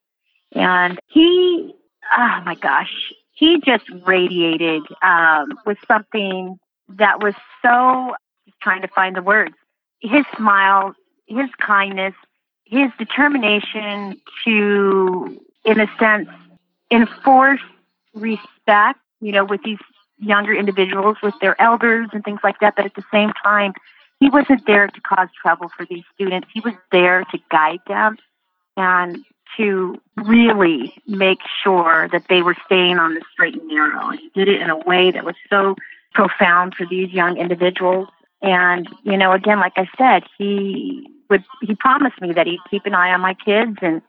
And 0.52 0.98
he, 1.08 1.74
oh 2.16 2.40
my 2.44 2.54
gosh, 2.54 3.12
he 3.32 3.60
just 3.64 3.84
radiated 4.06 4.82
um, 5.02 5.58
with 5.66 5.78
something 5.86 6.58
that 6.88 7.22
was 7.22 7.34
so, 7.62 8.14
trying 8.62 8.82
to 8.82 8.88
find 8.88 9.16
the 9.16 9.22
words, 9.22 9.54
his 10.00 10.24
smile, 10.36 10.94
his 11.26 11.48
kindness, 11.60 12.14
his 12.64 12.90
determination 12.98 14.20
to, 14.44 15.40
in 15.64 15.80
a 15.80 15.86
sense, 15.98 16.28
enforce 16.90 17.60
respect, 18.14 19.00
you 19.20 19.32
know, 19.32 19.44
with 19.44 19.62
these 19.62 19.78
younger 20.18 20.52
individuals, 20.52 21.16
with 21.22 21.34
their 21.40 21.60
elders 21.60 22.08
and 22.12 22.24
things 22.24 22.40
like 22.42 22.58
that. 22.60 22.76
But 22.76 22.86
at 22.86 22.94
the 22.94 23.04
same 23.12 23.32
time, 23.42 23.72
he 24.20 24.28
wasn't 24.28 24.66
there 24.66 24.88
to 24.88 25.00
cause 25.00 25.28
trouble 25.40 25.70
for 25.76 25.86
these 25.86 26.04
students. 26.14 26.48
He 26.52 26.60
was 26.60 26.74
there 26.90 27.24
to 27.30 27.38
guide 27.50 27.80
them 27.86 28.16
and 28.76 29.24
to 29.56 30.00
really 30.16 30.94
make 31.06 31.38
sure 31.62 32.08
that 32.12 32.24
they 32.28 32.42
were 32.42 32.56
staying 32.66 32.98
on 32.98 33.14
the 33.14 33.22
straight 33.32 33.54
and 33.54 33.68
narrow. 33.68 34.10
And 34.10 34.20
he 34.20 34.30
did 34.34 34.48
it 34.48 34.60
in 34.60 34.70
a 34.70 34.76
way 34.76 35.10
that 35.10 35.24
was 35.24 35.36
so 35.48 35.76
profound 36.14 36.74
for 36.74 36.84
these 36.86 37.10
young 37.10 37.38
individuals. 37.38 38.08
And, 38.42 38.88
you 39.02 39.16
know, 39.16 39.32
again, 39.32 39.58
like 39.58 39.72
I 39.76 39.88
said, 39.96 40.22
he 40.38 41.06
would, 41.28 41.44
he 41.62 41.74
promised 41.74 42.20
me 42.20 42.32
that 42.32 42.46
he'd 42.46 42.60
keep 42.70 42.86
an 42.86 42.94
eye 42.94 43.12
on 43.12 43.20
my 43.20 43.34
kids 43.34 43.76
and, 43.82 44.00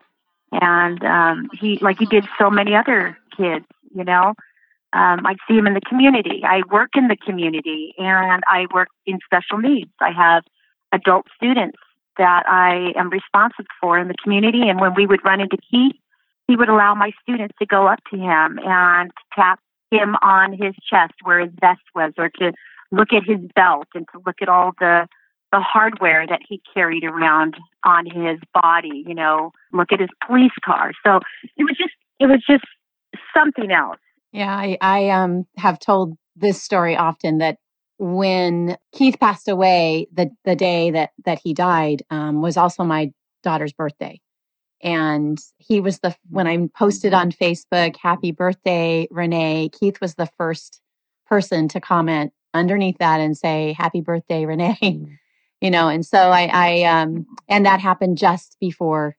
and, 0.51 1.03
um, 1.03 1.49
he, 1.59 1.77
like 1.79 1.99
he 1.99 2.05
did 2.05 2.25
so 2.37 2.49
many 2.49 2.75
other 2.75 3.17
kids, 3.35 3.65
you 3.95 4.03
know, 4.03 4.33
um, 4.91 5.25
I 5.25 5.35
see 5.47 5.55
him 5.55 5.67
in 5.67 5.75
the 5.75 5.81
community. 5.81 6.41
I 6.43 6.61
work 6.71 6.91
in 6.95 7.07
the 7.07 7.15
community 7.15 7.93
and 7.97 8.43
I 8.47 8.65
work 8.73 8.89
in 9.05 9.19
special 9.23 9.59
needs. 9.59 9.91
I 10.01 10.11
have 10.11 10.43
adult 10.91 11.27
students 11.35 11.77
that 12.17 12.43
I 12.47 12.93
am 12.99 13.09
responsible 13.09 13.65
for 13.79 13.99
in 13.99 14.07
the 14.07 14.15
community. 14.21 14.67
And 14.67 14.79
when 14.79 14.95
we 14.95 15.05
would 15.05 15.23
run 15.23 15.39
into 15.39 15.57
Keith, 15.69 15.95
he 16.47 16.55
would 16.55 16.69
allow 16.69 16.95
my 16.95 17.11
students 17.21 17.55
to 17.59 17.65
go 17.67 17.87
up 17.87 17.99
to 18.11 18.17
him 18.17 18.59
and 18.63 19.11
tap 19.35 19.59
him 19.91 20.15
on 20.21 20.53
his 20.53 20.73
chest 20.89 21.13
where 21.23 21.39
his 21.39 21.51
vest 21.61 21.81
was 21.93 22.13
or 22.17 22.29
to 22.29 22.51
look 22.91 23.09
at 23.13 23.23
his 23.25 23.39
belt 23.55 23.87
and 23.93 24.05
to 24.11 24.21
look 24.25 24.37
at 24.41 24.49
all 24.49 24.71
the 24.79 25.07
the 25.51 25.59
hardware 25.59 26.27
that 26.27 26.41
he 26.47 26.61
carried 26.75 27.03
around 27.03 27.55
on 27.83 28.05
his 28.05 28.37
body, 28.53 29.03
you 29.07 29.15
know, 29.15 29.51
look 29.73 29.91
at 29.91 29.99
his 29.99 30.09
police 30.27 30.51
car. 30.63 30.91
So 31.03 31.21
it 31.57 31.63
was 31.63 31.75
just 31.77 31.93
it 32.19 32.27
was 32.27 32.43
just 32.47 32.65
something 33.35 33.71
else. 33.71 33.97
Yeah, 34.31 34.55
I, 34.55 34.77
I 34.81 35.09
um 35.09 35.45
have 35.57 35.79
told 35.79 36.17
this 36.35 36.61
story 36.61 36.95
often 36.95 37.39
that 37.39 37.57
when 37.97 38.77
Keith 38.93 39.19
passed 39.19 39.47
away, 39.47 40.07
the 40.13 40.29
the 40.45 40.55
day 40.55 40.91
that 40.91 41.11
that 41.25 41.39
he 41.43 41.53
died 41.53 42.03
um, 42.09 42.41
was 42.41 42.57
also 42.57 42.83
my 42.83 43.11
daughter's 43.43 43.73
birthday, 43.73 44.19
and 44.81 45.37
he 45.57 45.81
was 45.81 45.99
the 45.99 46.15
when 46.29 46.47
I 46.47 46.57
posted 46.77 47.13
on 47.13 47.31
Facebook, 47.31 47.95
"Happy 47.97 48.31
birthday, 48.31 49.07
Renee." 49.11 49.69
Keith 49.77 49.99
was 49.99 50.15
the 50.15 50.29
first 50.37 50.79
person 51.27 51.67
to 51.69 51.81
comment 51.81 52.33
underneath 52.53 52.97
that 52.99 53.19
and 53.19 53.37
say, 53.37 53.73
"Happy 53.77 54.01
birthday, 54.01 54.45
Renee." 54.45 54.77
Mm. 54.81 55.17
you 55.61 55.71
know, 55.71 55.89
and 55.89 56.05
so 56.05 56.17
I, 56.17 56.49
I 56.53 56.83
um, 56.83 57.25
and 57.49 57.65
that 57.65 57.81
happened 57.81 58.17
just 58.17 58.57
before 58.61 59.17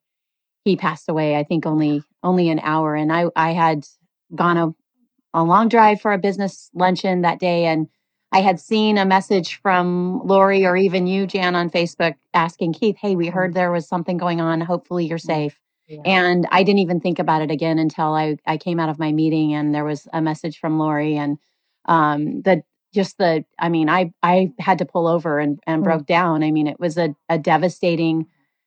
he 0.64 0.76
passed 0.76 1.08
away. 1.08 1.36
I 1.36 1.44
think 1.44 1.66
only 1.66 2.02
only 2.22 2.48
an 2.48 2.60
hour, 2.60 2.94
and 2.94 3.12
I 3.12 3.26
I 3.36 3.52
had 3.52 3.86
gone 4.34 4.56
a, 4.56 4.74
a 5.34 5.44
long 5.44 5.68
drive 5.68 6.00
for 6.00 6.12
a 6.12 6.18
business 6.18 6.70
luncheon 6.74 7.22
that 7.22 7.40
day, 7.40 7.66
and 7.66 7.88
I 8.32 8.40
had 8.40 8.60
seen 8.60 8.96
a 8.96 9.04
message 9.04 9.60
from 9.60 10.20
Lori 10.24 10.64
or 10.64 10.76
even 10.76 11.06
you, 11.06 11.26
Jan, 11.26 11.54
on 11.54 11.70
Facebook 11.70 12.14
asking 12.32 12.74
Keith, 12.74 12.96
"Hey, 12.96 13.16
we 13.16 13.26
heard 13.28 13.54
there 13.54 13.72
was 13.72 13.88
something 13.88 14.16
going 14.16 14.40
on. 14.40 14.60
Hopefully, 14.60 15.06
you're 15.06 15.18
safe." 15.18 15.58
Yeah. 15.88 16.02
And 16.04 16.46
I 16.52 16.62
didn't 16.62 16.78
even 16.78 17.00
think 17.00 17.18
about 17.18 17.42
it 17.42 17.50
again 17.50 17.78
until 17.78 18.14
I 18.14 18.36
I 18.46 18.56
came 18.56 18.78
out 18.80 18.88
of 18.88 18.98
my 18.98 19.12
meeting 19.12 19.54
and 19.54 19.74
there 19.74 19.84
was 19.84 20.06
a 20.12 20.22
message 20.22 20.58
from 20.58 20.78
Lori 20.78 21.16
and 21.16 21.38
um, 21.86 22.42
the 22.42 22.62
just 22.94 23.18
the 23.18 23.44
I 23.58 23.68
mean 23.68 23.88
I 23.88 24.12
I 24.22 24.52
had 24.58 24.78
to 24.78 24.84
pull 24.84 25.06
over 25.06 25.38
and 25.38 25.60
and 25.66 25.82
mm. 25.82 25.84
broke 25.84 26.06
down. 26.06 26.42
I 26.42 26.50
mean 26.50 26.66
it 26.66 26.80
was 26.80 26.98
a 26.98 27.14
a 27.28 27.38
devastating 27.38 28.26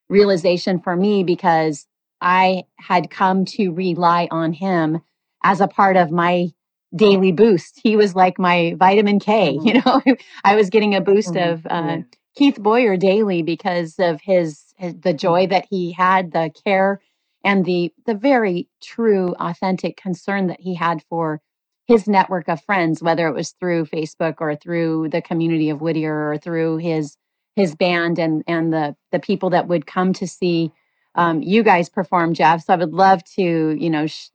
realization 0.09 0.79
for 0.79 0.95
me 0.95 1.23
because 1.23 1.87
I 2.21 2.63
had 2.79 3.09
come 3.09 3.45
to 3.45 3.69
rely 3.69 4.27
on 4.31 4.53
him 4.53 5.01
as 5.43 5.59
a 5.59 5.67
part 5.67 5.97
of 5.97 6.11
my 6.11 6.49
daily 6.95 7.31
boost. 7.31 7.79
He 7.83 7.95
was 7.95 8.15
like 8.15 8.39
my 8.39 8.75
vitamin 8.77 9.19
K, 9.19 9.57
mm-hmm. 9.57 9.67
you 9.67 9.81
know. 9.81 10.01
I 10.43 10.55
was 10.55 10.69
getting 10.69 10.95
a 10.95 11.01
boost 11.01 11.33
mm-hmm. 11.33 11.53
of 11.53 11.67
uh, 11.69 11.97
Keith 12.35 12.59
Boyer 12.61 12.97
daily 12.97 13.41
because 13.41 13.95
of 13.99 14.21
his, 14.21 14.73
his 14.77 14.95
the 14.99 15.13
joy 15.13 15.47
that 15.47 15.65
he 15.69 15.91
had, 15.91 16.31
the 16.31 16.51
care 16.63 17.01
and 17.43 17.65
the 17.65 17.91
the 18.05 18.15
very 18.15 18.69
true 18.81 19.35
authentic 19.39 19.97
concern 19.97 20.47
that 20.47 20.61
he 20.61 20.75
had 20.75 21.03
for 21.09 21.41
his 21.87 22.07
network 22.07 22.47
of 22.47 22.63
friends, 22.63 23.01
whether 23.01 23.27
it 23.27 23.33
was 23.33 23.51
through 23.59 23.85
Facebook 23.85 24.35
or 24.39 24.55
through 24.55 25.09
the 25.09 25.21
community 25.21 25.69
of 25.69 25.81
Whittier 25.81 26.31
or 26.31 26.37
through 26.37 26.77
his 26.77 27.17
his 27.55 27.75
band 27.75 28.19
and 28.19 28.43
and 28.47 28.73
the 28.73 28.95
the 29.11 29.19
people 29.19 29.51
that 29.51 29.67
would 29.67 29.85
come 29.85 30.13
to 30.13 30.27
see 30.27 30.71
um, 31.15 31.41
you 31.41 31.63
guys 31.63 31.89
perform, 31.89 32.33
Jeff. 32.33 32.63
So 32.63 32.73
I 32.73 32.77
would 32.77 32.93
love 32.93 33.23
to, 33.35 33.41
you 33.43 33.89
know, 33.89 34.07
sh- 34.07 34.29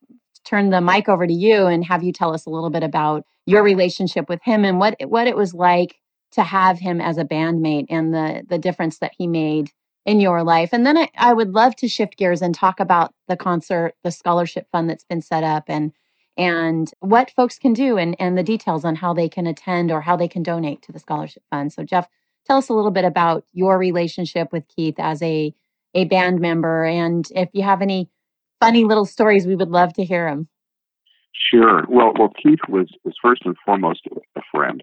turn 0.44 0.70
the 0.70 0.80
mic 0.80 1.08
over 1.08 1.26
to 1.26 1.32
you 1.32 1.66
and 1.66 1.84
have 1.84 2.02
you 2.04 2.12
tell 2.12 2.32
us 2.32 2.46
a 2.46 2.50
little 2.50 2.70
bit 2.70 2.82
about 2.84 3.24
your 3.46 3.62
relationship 3.62 4.28
with 4.28 4.40
him 4.42 4.64
and 4.64 4.78
what 4.78 4.96
what 5.08 5.26
it 5.26 5.36
was 5.36 5.54
like 5.54 5.96
to 6.32 6.42
have 6.42 6.78
him 6.78 7.00
as 7.00 7.18
a 7.18 7.24
bandmate 7.24 7.86
and 7.90 8.14
the 8.14 8.44
the 8.48 8.58
difference 8.58 8.98
that 8.98 9.12
he 9.16 9.26
made 9.26 9.70
in 10.06 10.20
your 10.20 10.42
life. 10.44 10.70
And 10.72 10.86
then 10.86 10.96
I, 10.96 11.10
I 11.16 11.32
would 11.32 11.50
love 11.52 11.76
to 11.76 11.88
shift 11.88 12.16
gears 12.16 12.42
and 12.42 12.54
talk 12.54 12.80
about 12.80 13.12
the 13.28 13.36
concert, 13.36 13.94
the 14.04 14.10
scholarship 14.10 14.66
fund 14.72 14.88
that's 14.88 15.04
been 15.04 15.22
set 15.22 15.44
up 15.44 15.64
and 15.68 15.92
and 16.38 16.90
what 17.00 17.32
folks 17.32 17.58
can 17.58 17.74
do 17.74 17.98
and, 17.98 18.16
and 18.18 18.38
the 18.38 18.42
details 18.42 18.84
on 18.84 18.94
how 18.94 19.12
they 19.12 19.28
can 19.28 19.46
attend 19.46 19.90
or 19.90 20.00
how 20.00 20.16
they 20.16 20.28
can 20.28 20.42
donate 20.42 20.80
to 20.82 20.92
the 20.92 20.98
scholarship 20.98 21.42
fund. 21.50 21.72
So 21.72 21.82
Jeff, 21.82 22.08
tell 22.46 22.56
us 22.56 22.68
a 22.68 22.74
little 22.74 22.92
bit 22.92 23.04
about 23.04 23.44
your 23.52 23.76
relationship 23.76 24.52
with 24.52 24.66
Keith 24.68 24.98
as 24.98 25.20
a 25.22 25.54
a 25.94 26.04
band 26.04 26.38
member 26.38 26.84
and 26.84 27.26
if 27.34 27.48
you 27.54 27.62
have 27.62 27.82
any 27.82 28.10
funny 28.60 28.84
little 28.84 29.06
stories, 29.06 29.46
we 29.46 29.56
would 29.56 29.70
love 29.70 29.92
to 29.94 30.04
hear 30.04 30.28
them. 30.28 30.48
Sure. 31.50 31.84
Well, 31.88 32.12
well, 32.18 32.32
Keith 32.42 32.60
was 32.68 32.88
was 33.04 33.14
first 33.22 33.42
and 33.44 33.56
foremost 33.64 34.06
a 34.36 34.40
friend, 34.54 34.82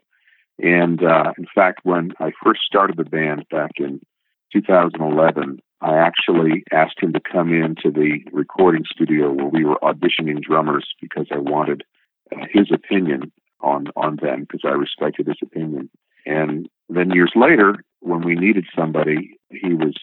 and 0.59 1.03
uh, 1.03 1.33
in 1.37 1.45
fact, 1.53 1.81
when 1.83 2.11
I 2.19 2.31
first 2.43 2.61
started 2.65 2.97
the 2.97 3.03
band 3.03 3.45
back 3.51 3.71
in 3.77 4.01
2011, 4.55 5.59
I 5.81 5.97
actually 5.97 6.63
asked 6.71 7.01
him 7.01 7.13
to 7.13 7.19
come 7.19 7.53
into 7.53 7.91
the 7.91 8.19
recording 8.31 8.83
studio 8.89 9.31
where 9.31 9.47
we 9.47 9.65
were 9.65 9.79
auditioning 9.83 10.41
drummers 10.41 10.87
because 11.01 11.27
I 11.31 11.37
wanted 11.37 11.83
uh, 12.33 12.45
his 12.49 12.71
opinion 12.71 13.31
on 13.61 13.87
on 13.95 14.17
them 14.21 14.41
because 14.41 14.61
I 14.63 14.69
respected 14.69 15.27
his 15.27 15.37
opinion. 15.43 15.89
And 16.25 16.69
then 16.89 17.11
years 17.11 17.31
later, 17.35 17.83
when 17.99 18.21
we 18.21 18.35
needed 18.35 18.65
somebody, 18.75 19.37
he 19.49 19.73
was 19.73 19.95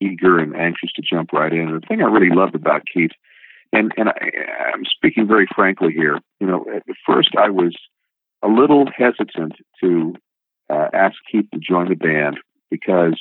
eager 0.00 0.38
and 0.38 0.56
anxious 0.56 0.90
to 0.96 1.02
jump 1.02 1.32
right 1.32 1.52
in. 1.52 1.68
And 1.68 1.80
the 1.82 1.86
thing 1.86 2.02
I 2.02 2.06
really 2.06 2.34
loved 2.34 2.54
about 2.54 2.82
Keith, 2.92 3.12
and 3.72 3.92
and 3.96 4.08
I, 4.08 4.30
I'm 4.74 4.84
speaking 4.84 5.28
very 5.28 5.46
frankly 5.54 5.92
here, 5.92 6.18
you 6.40 6.46
know, 6.46 6.66
at 6.74 6.82
first 7.06 7.30
I 7.38 7.50
was 7.50 7.74
a 8.42 8.48
little 8.48 8.86
hesitant 8.96 9.54
to 9.80 10.14
uh, 10.68 10.88
ask 10.92 11.14
Keith 11.30 11.46
to 11.54 11.60
join 11.60 11.88
the 11.88 11.94
band 11.94 12.38
because 12.70 13.18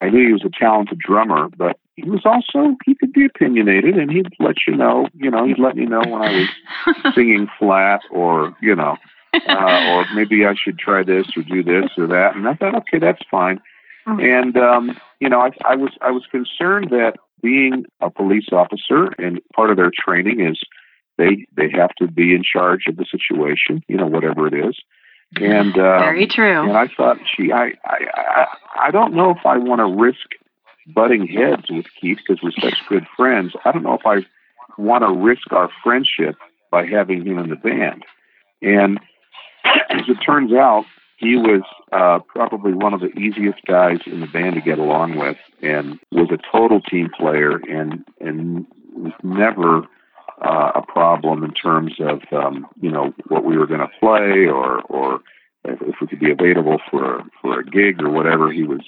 I 0.00 0.08
knew 0.08 0.26
he 0.26 0.32
was 0.32 0.44
a 0.44 0.50
talented 0.50 0.98
drummer, 0.98 1.48
but 1.56 1.78
he 1.96 2.08
was 2.08 2.22
also 2.24 2.76
he 2.84 2.94
could 2.94 3.12
be 3.12 3.26
opinionated, 3.26 3.96
and 3.96 4.10
he'd 4.10 4.28
let 4.38 4.56
you 4.66 4.76
know. 4.76 5.06
You 5.14 5.30
know, 5.30 5.46
he'd 5.46 5.58
let 5.58 5.76
me 5.76 5.84
know 5.84 6.00
when 6.00 6.22
I 6.22 6.32
was 6.32 7.14
singing 7.14 7.48
flat, 7.58 8.00
or 8.10 8.56
you 8.62 8.74
know, 8.74 8.96
uh, 9.34 9.90
or 9.90 10.06
maybe 10.14 10.46
I 10.46 10.54
should 10.54 10.78
try 10.78 11.02
this 11.02 11.26
or 11.36 11.42
do 11.42 11.62
this 11.62 11.90
or 11.98 12.06
that. 12.08 12.36
And 12.36 12.48
I 12.48 12.54
thought, 12.54 12.74
okay, 12.76 12.98
that's 12.98 13.22
fine. 13.30 13.60
Mm-hmm. 14.06 14.20
And 14.20 14.56
um, 14.56 15.00
you 15.20 15.28
know, 15.28 15.40
I, 15.40 15.50
I 15.64 15.76
was 15.76 15.90
I 16.00 16.10
was 16.10 16.24
concerned 16.30 16.88
that 16.90 17.14
being 17.42 17.84
a 18.00 18.10
police 18.10 18.48
officer 18.52 19.12
and 19.18 19.40
part 19.54 19.70
of 19.70 19.76
their 19.76 19.92
training 19.94 20.40
is 20.40 20.60
they 21.18 21.46
they 21.56 21.70
have 21.70 21.90
to 21.98 22.06
be 22.06 22.34
in 22.34 22.42
charge 22.42 22.84
of 22.88 22.96
the 22.96 23.04
situation, 23.10 23.82
you 23.88 23.96
know, 23.96 24.06
whatever 24.06 24.46
it 24.46 24.54
is. 24.54 24.78
And 25.36 25.78
uh, 25.78 25.98
very 26.00 26.26
true. 26.26 26.68
And 26.68 26.76
I 26.76 26.88
thought, 26.88 27.18
gee, 27.36 27.52
I 27.52 27.72
I 27.84 27.98
I, 28.14 28.46
I 28.86 28.90
don't 28.90 29.14
know 29.14 29.30
if 29.30 29.46
I 29.46 29.58
want 29.58 29.78
to 29.80 30.02
risk 30.02 30.26
butting 30.86 31.26
heads 31.26 31.70
with 31.70 31.86
Keith 32.00 32.18
because 32.18 32.42
we're 32.42 32.50
such 32.60 32.78
good 32.88 33.06
friends. 33.16 33.52
I 33.64 33.72
don't 33.72 33.82
know 33.82 33.94
if 33.94 34.06
I 34.06 34.26
want 34.76 35.04
to 35.04 35.12
risk 35.12 35.52
our 35.52 35.70
friendship 35.84 36.36
by 36.70 36.86
having 36.86 37.24
him 37.24 37.38
in 37.38 37.50
the 37.50 37.56
band. 37.56 38.04
And 38.62 38.98
as 39.64 40.02
it 40.08 40.18
turns 40.24 40.52
out, 40.52 40.84
he 41.16 41.36
was 41.36 41.62
uh, 41.92 42.20
probably 42.20 42.72
one 42.72 42.94
of 42.94 43.00
the 43.00 43.10
easiest 43.18 43.62
guys 43.66 43.98
in 44.06 44.20
the 44.20 44.26
band 44.26 44.54
to 44.54 44.60
get 44.60 44.78
along 44.78 45.16
with, 45.16 45.36
and 45.60 45.98
was 46.10 46.30
a 46.32 46.38
total 46.50 46.80
team 46.80 47.10
player, 47.16 47.56
and 47.56 48.04
and 48.20 48.66
was 48.94 49.12
never 49.22 49.82
uh, 50.40 50.72
a 50.74 50.82
problem 50.82 51.44
in 51.44 51.52
terms 51.52 51.94
of 52.00 52.20
um, 52.32 52.66
you 52.80 52.90
know 52.90 53.12
what 53.28 53.44
we 53.44 53.56
were 53.56 53.66
going 53.66 53.80
to 53.80 53.98
play 54.00 54.46
or 54.46 54.82
or 54.82 55.20
if 55.64 55.96
we 56.00 56.06
could 56.06 56.20
be 56.20 56.30
available 56.30 56.78
for 56.90 57.22
for 57.40 57.60
a 57.60 57.64
gig 57.64 58.02
or 58.02 58.10
whatever. 58.10 58.50
He 58.52 58.62
was 58.62 58.82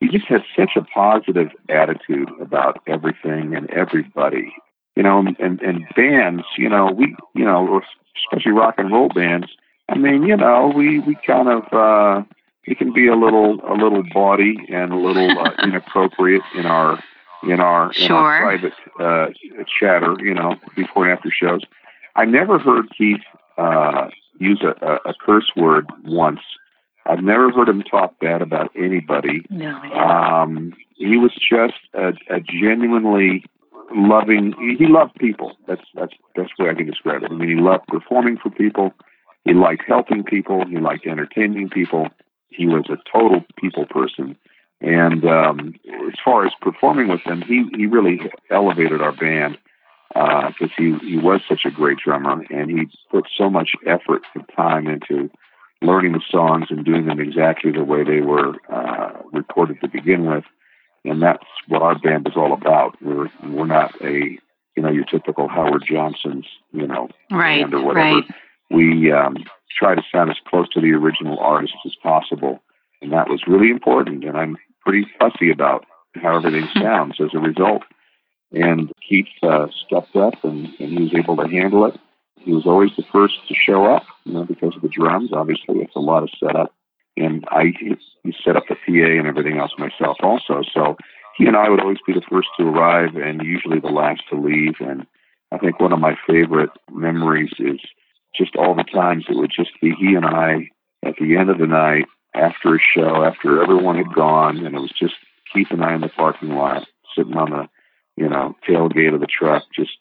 he 0.00 0.08
just 0.08 0.26
has 0.26 0.42
such 0.56 0.72
a 0.76 0.82
positive 0.82 1.48
attitude 1.68 2.30
about 2.40 2.80
everything 2.86 3.54
and 3.54 3.70
everybody. 3.70 4.54
You 4.96 5.02
know, 5.02 5.18
and 5.18 5.60
and 5.60 5.84
bands, 5.94 6.44
you 6.56 6.68
know, 6.68 6.90
we 6.90 7.14
you 7.34 7.44
know, 7.44 7.80
especially 8.16 8.52
rock 8.52 8.74
and 8.78 8.90
roll 8.90 9.08
bands 9.08 9.48
I 9.88 9.96
mean, 9.96 10.24
you 10.24 10.36
know, 10.36 10.72
we 10.74 10.98
we 11.00 11.16
kind 11.26 11.48
of 11.48 11.72
uh, 11.72 12.22
we 12.66 12.74
can 12.74 12.92
be 12.92 13.06
a 13.06 13.14
little 13.14 13.60
a 13.60 13.74
little 13.74 14.02
bawdy 14.12 14.56
and 14.68 14.92
a 14.92 14.96
little 14.96 15.38
uh, 15.38 15.52
inappropriate 15.62 16.42
in 16.56 16.66
our 16.66 17.02
in 17.48 17.60
our 17.60 17.92
in 17.92 18.12
our 18.12 18.40
private 18.40 18.72
uh, 19.00 19.26
chatter, 19.78 20.16
you 20.20 20.34
know, 20.34 20.56
before 20.74 21.04
and 21.04 21.16
after 21.16 21.30
shows. 21.30 21.62
I 22.14 22.24
never 22.24 22.58
heard 22.58 22.86
Keith 22.96 23.20
uh, 23.58 24.08
use 24.38 24.62
a, 24.62 24.84
a, 24.84 25.10
a 25.10 25.14
curse 25.24 25.50
word 25.56 25.86
once. 26.04 26.40
I've 27.04 27.22
never 27.22 27.50
heard 27.52 27.68
him 27.68 27.82
talk 27.82 28.18
bad 28.18 28.42
about 28.42 28.70
anybody. 28.76 29.46
No. 29.48 29.76
Um, 29.92 30.74
he 30.96 31.16
was 31.16 31.32
just 31.34 31.74
a, 31.94 32.08
a 32.28 32.40
genuinely 32.40 33.44
loving. 33.94 34.54
He 34.78 34.86
loved 34.86 35.14
people. 35.14 35.56
That's 35.68 35.82
that's 35.94 36.14
that's 36.34 36.50
the 36.58 36.64
way 36.64 36.70
I 36.70 36.74
can 36.74 36.86
describe 36.86 37.22
it. 37.22 37.30
I 37.30 37.34
mean, 37.34 37.48
he 37.48 37.62
loved 37.62 37.86
performing 37.86 38.38
for 38.38 38.50
people. 38.50 38.92
He 39.44 39.54
liked 39.54 39.84
helping 39.86 40.24
people. 40.24 40.66
He 40.66 40.78
liked 40.78 41.06
entertaining 41.06 41.68
people. 41.68 42.08
He 42.48 42.66
was 42.66 42.86
a 42.88 42.96
total 43.10 43.44
people 43.56 43.86
person. 43.86 44.36
And 44.80 45.24
um, 45.24 45.74
as 46.06 46.14
far 46.24 46.46
as 46.46 46.52
performing 46.60 47.08
with 47.08 47.24
them, 47.24 47.42
he, 47.42 47.66
he 47.76 47.86
really 47.86 48.20
elevated 48.50 49.00
our 49.00 49.12
band 49.12 49.58
because 50.08 50.52
uh, 50.60 50.76
he, 50.76 50.96
he 50.98 51.18
was 51.18 51.40
such 51.48 51.64
a 51.64 51.70
great 51.70 51.98
drummer 51.98 52.44
and 52.50 52.70
he 52.70 52.86
put 53.10 53.26
so 53.36 53.50
much 53.50 53.70
effort 53.86 54.22
and 54.34 54.44
time 54.54 54.86
into 54.86 55.30
learning 55.82 56.12
the 56.12 56.22
songs 56.30 56.66
and 56.70 56.84
doing 56.84 57.06
them 57.06 57.20
exactly 57.20 57.72
the 57.72 57.84
way 57.84 58.04
they 58.04 58.20
were 58.20 58.54
uh, 58.72 59.12
recorded 59.32 59.80
to 59.80 59.88
begin 59.88 60.26
with. 60.26 60.44
And 61.04 61.22
that's 61.22 61.44
what 61.68 61.82
our 61.82 61.98
band 61.98 62.26
is 62.28 62.34
all 62.36 62.52
about. 62.52 62.96
We're 63.00 63.28
we're 63.44 63.66
not 63.66 63.94
a 64.02 64.38
you 64.74 64.82
know 64.82 64.90
your 64.90 65.04
typical 65.04 65.46
Howard 65.46 65.84
Johnson's 65.88 66.46
you 66.72 66.86
know 66.86 67.08
right, 67.30 67.60
band 67.60 67.74
or 67.74 67.82
whatever. 67.82 68.16
Right 68.16 68.24
we 68.70 69.12
um, 69.12 69.36
try 69.78 69.94
to 69.94 70.02
sound 70.12 70.30
as 70.30 70.36
close 70.46 70.68
to 70.70 70.80
the 70.80 70.92
original 70.92 71.38
artist 71.38 71.74
as 71.84 71.94
possible. 72.02 72.60
And 73.02 73.12
that 73.12 73.28
was 73.28 73.42
really 73.46 73.70
important. 73.70 74.24
And 74.24 74.36
I'm 74.36 74.56
pretty 74.86 75.06
fussy 75.18 75.50
about 75.50 75.84
how 76.14 76.36
everything 76.36 76.68
sounds 76.80 77.16
as 77.20 77.30
a 77.34 77.38
result. 77.38 77.82
And 78.52 78.92
Keith 79.06 79.26
uh, 79.42 79.66
stepped 79.86 80.14
up 80.16 80.42
and, 80.44 80.68
and 80.78 80.90
he 80.92 81.02
was 81.02 81.14
able 81.14 81.36
to 81.36 81.48
handle 81.48 81.84
it. 81.86 81.98
He 82.38 82.52
was 82.52 82.64
always 82.64 82.90
the 82.96 83.04
first 83.12 83.34
to 83.48 83.54
show 83.54 83.86
up, 83.86 84.04
you 84.24 84.32
know, 84.32 84.44
because 84.44 84.76
of 84.76 84.82
the 84.82 84.88
drums. 84.88 85.30
Obviously, 85.32 85.80
it's 85.80 85.96
a 85.96 86.00
lot 86.00 86.22
of 86.22 86.30
setup. 86.38 86.72
And 87.16 87.44
I 87.50 87.72
he 87.78 88.34
set 88.44 88.56
up 88.56 88.64
the 88.68 88.76
PA 88.76 89.18
and 89.18 89.26
everything 89.26 89.58
else 89.58 89.72
myself 89.78 90.18
also. 90.22 90.62
So 90.72 90.96
he 91.36 91.46
and 91.46 91.56
I 91.56 91.68
would 91.68 91.80
always 91.80 91.98
be 92.06 92.12
the 92.12 92.22
first 92.30 92.48
to 92.58 92.68
arrive 92.68 93.16
and 93.16 93.42
usually 93.42 93.80
the 93.80 93.88
last 93.88 94.22
to 94.30 94.40
leave. 94.40 94.74
And 94.80 95.06
I 95.50 95.58
think 95.58 95.80
one 95.80 95.92
of 95.92 95.98
my 95.98 96.14
favorite 96.26 96.70
memories 96.92 97.52
is 97.58 97.80
just 98.36 98.54
all 98.54 98.74
the 98.74 98.84
times 98.84 99.24
it 99.28 99.36
would 99.36 99.52
just 99.54 99.70
be 99.80 99.92
he 99.98 100.14
and 100.14 100.26
I 100.26 100.70
at 101.04 101.14
the 101.18 101.36
end 101.36 101.50
of 101.50 101.58
the 101.58 101.66
night 101.66 102.04
after 102.36 102.74
a 102.74 102.78
show, 102.78 103.24
after 103.24 103.62
everyone 103.62 103.96
had 103.96 104.14
gone, 104.14 104.64
and 104.64 104.74
it 104.74 104.80
was 104.80 104.92
just 104.92 105.14
Keith 105.52 105.68
and 105.70 105.84
I 105.84 105.94
in 105.94 106.00
the 106.00 106.08
parking 106.08 106.50
lot, 106.50 106.86
sitting 107.16 107.36
on 107.36 107.50
the, 107.50 107.68
you 108.16 108.28
know, 108.28 108.54
tailgate 108.68 109.14
of 109.14 109.20
the 109.20 109.26
truck, 109.26 109.64
just 109.74 109.92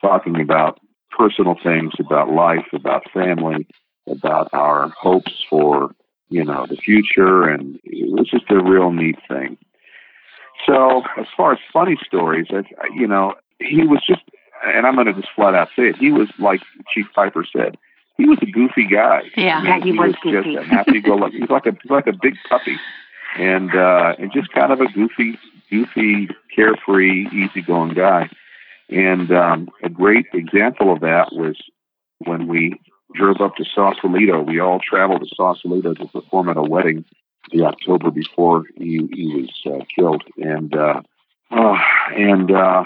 talking 0.00 0.40
about 0.40 0.80
personal 1.16 1.56
things, 1.62 1.92
about 1.98 2.30
life, 2.30 2.66
about 2.72 3.10
family, 3.12 3.66
about 4.06 4.48
our 4.52 4.90
hopes 4.90 5.44
for, 5.48 5.94
you 6.28 6.44
know, 6.44 6.66
the 6.68 6.76
future, 6.76 7.44
and 7.44 7.78
it 7.84 8.10
was 8.10 8.28
just 8.28 8.50
a 8.50 8.62
real 8.62 8.92
neat 8.92 9.16
thing. 9.28 9.56
So, 10.66 11.02
as 11.18 11.26
far 11.36 11.52
as 11.52 11.58
funny 11.72 11.96
stories, 12.04 12.46
I, 12.50 12.62
you 12.94 13.06
know, 13.06 13.34
he 13.60 13.84
was 13.84 14.02
just, 14.06 14.22
and 14.66 14.86
I'm 14.86 14.94
going 14.94 15.06
to 15.06 15.14
just 15.14 15.28
flat 15.34 15.54
out 15.54 15.68
say 15.76 15.88
it. 15.88 15.96
He 15.96 16.10
was 16.10 16.28
like 16.38 16.60
Chief 16.92 17.06
Piper 17.14 17.44
said. 17.50 17.76
He 18.18 18.26
was 18.26 18.38
a 18.42 18.46
goofy 18.46 18.86
guy. 18.86 19.22
Yeah, 19.36 19.58
I 19.58 19.62
mean, 19.62 19.66
yeah 19.66 19.78
he, 19.78 19.92
he 19.92 19.98
was, 19.98 20.08
was 20.08 20.16
goofy. 20.22 20.54
just 20.54 20.66
a 20.66 20.68
happy-go-lucky. 20.68 21.38
He's 21.38 21.48
like 21.50 21.66
a 21.66 21.76
he's 21.82 21.90
like 21.90 22.06
a 22.06 22.12
big 22.12 22.34
puppy, 22.48 22.76
and 23.38 23.74
uh, 23.74 24.16
and 24.18 24.32
just 24.32 24.52
kind 24.52 24.72
of 24.72 24.80
a 24.80 24.88
goofy, 24.92 25.38
goofy, 25.70 26.28
carefree, 26.54 27.28
easygoing 27.28 27.94
guy. 27.94 28.28
And 28.90 29.30
um, 29.30 29.68
a 29.82 29.88
great 29.88 30.26
example 30.34 30.92
of 30.92 31.00
that 31.00 31.32
was 31.32 31.56
when 32.18 32.48
we 32.48 32.80
drove 33.14 33.40
up 33.40 33.56
to 33.56 33.64
Sausalito. 33.64 34.42
We 34.42 34.60
all 34.60 34.80
traveled 34.80 35.20
to 35.20 35.34
Sausalito 35.34 35.94
to 35.94 36.06
perform 36.06 36.48
at 36.48 36.56
a 36.56 36.62
wedding 36.62 37.04
the 37.52 37.64
October 37.64 38.10
before 38.10 38.64
he, 38.76 39.08
he 39.12 39.48
was 39.64 39.80
uh, 39.80 39.84
killed, 39.94 40.22
and 40.38 40.74
uh, 40.76 41.00
oh, 41.52 41.76
and 42.14 42.50
uh, 42.50 42.84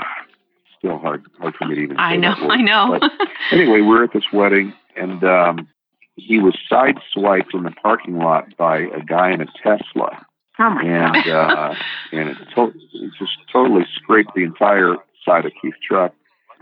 still 0.79 0.99
hard 0.99 1.25
hard 1.39 1.55
for 1.57 1.67
me 1.67 1.75
to 1.77 1.81
even. 1.81 1.97
I 1.99 2.17
know. 2.17 2.35
I 2.35 2.61
know. 2.61 2.99
But 3.01 3.11
anyway, 3.51 3.81
we're 3.81 4.05
at 4.05 4.13
this 4.13 4.31
wedding, 4.33 4.73
and 4.97 5.23
um, 5.25 5.69
he 6.17 6.39
was 6.39 6.55
sideswiped 6.71 7.55
in 7.55 7.63
the 7.65 7.71
parking 7.83 8.19
lot 8.19 8.57
by 8.57 8.79
a 8.79 9.01
guy 9.05 9.33
in 9.33 9.41
a 9.41 9.47
Tesla, 9.63 10.25
Oh 10.59 10.79
and 10.85 11.17
uh, 11.29 11.75
and 12.13 12.29
it, 12.31 12.37
to- 12.55 12.73
it 12.95 13.11
just 13.19 13.33
totally 13.53 13.85
scraped 13.97 14.35
the 14.35 14.43
entire 14.45 14.97
side 15.25 15.45
of 15.47 15.53
Keith's 15.61 15.77
truck 15.87 16.13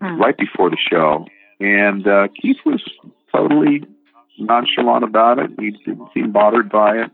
Hmm. 0.01 0.19
right 0.19 0.37
before 0.39 0.71
the 0.71 0.79
show. 0.79 1.27
And 1.61 2.07
uh, 2.09 2.29
Keith 2.41 2.57
was 2.65 2.83
totally 3.31 3.83
nonchalant 4.39 5.05
about 5.05 5.39
it. 5.39 5.51
He 5.59 5.73
didn't 5.73 6.09
seem 6.15 6.33
bothered 6.33 6.71
by 6.71 6.97
it. 6.97 7.11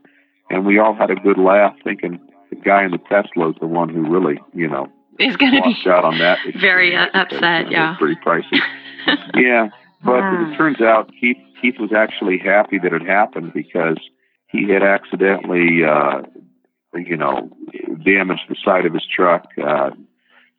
And 0.51 0.65
we 0.65 0.79
all 0.79 0.95
had 0.95 1.11
a 1.11 1.17
good 1.17 1.37
laugh 1.37 1.75
thinking 1.83 2.21
the 2.51 2.55
guy 2.55 2.85
in 2.85 2.93
the 2.93 2.99
Tesla 2.99 3.51
is 3.51 3.57
the 3.61 3.67
one 3.67 3.89
who 3.89 4.09
really, 4.09 4.39
you 4.55 4.69
know, 4.69 4.87
is 5.19 5.37
going 5.37 5.51
to 5.53 5.63
be 5.63 5.69
lost 5.71 5.87
out 5.89 6.05
on 6.05 6.19
that. 6.19 6.39
very, 6.61 6.95
uh, 6.95 7.07
because, 7.07 7.33
upset, 7.39 7.73
yeah. 7.73 7.97
Pretty 7.99 8.21
pricey. 8.25 8.61
yeah. 9.35 9.71
But 10.05 10.23
Hmm. 10.23 10.53
it 10.53 10.57
turns 10.57 10.81
out 10.81 11.11
Keith 11.19 11.39
Keith 11.61 11.79
was 11.79 11.93
actually 11.93 12.39
happy 12.39 12.79
that 12.79 12.93
it 12.93 13.03
happened 13.03 13.53
because 13.53 13.99
he 14.49 14.69
had 14.71 14.83
accidentally 14.83 15.85
uh 15.85 16.23
you 16.95 17.17
know 17.17 17.51
damaged 18.05 18.43
the 18.49 18.57
side 18.65 18.87
of 18.87 18.93
his 18.95 19.07
truck 19.07 19.47
uh 19.63 19.91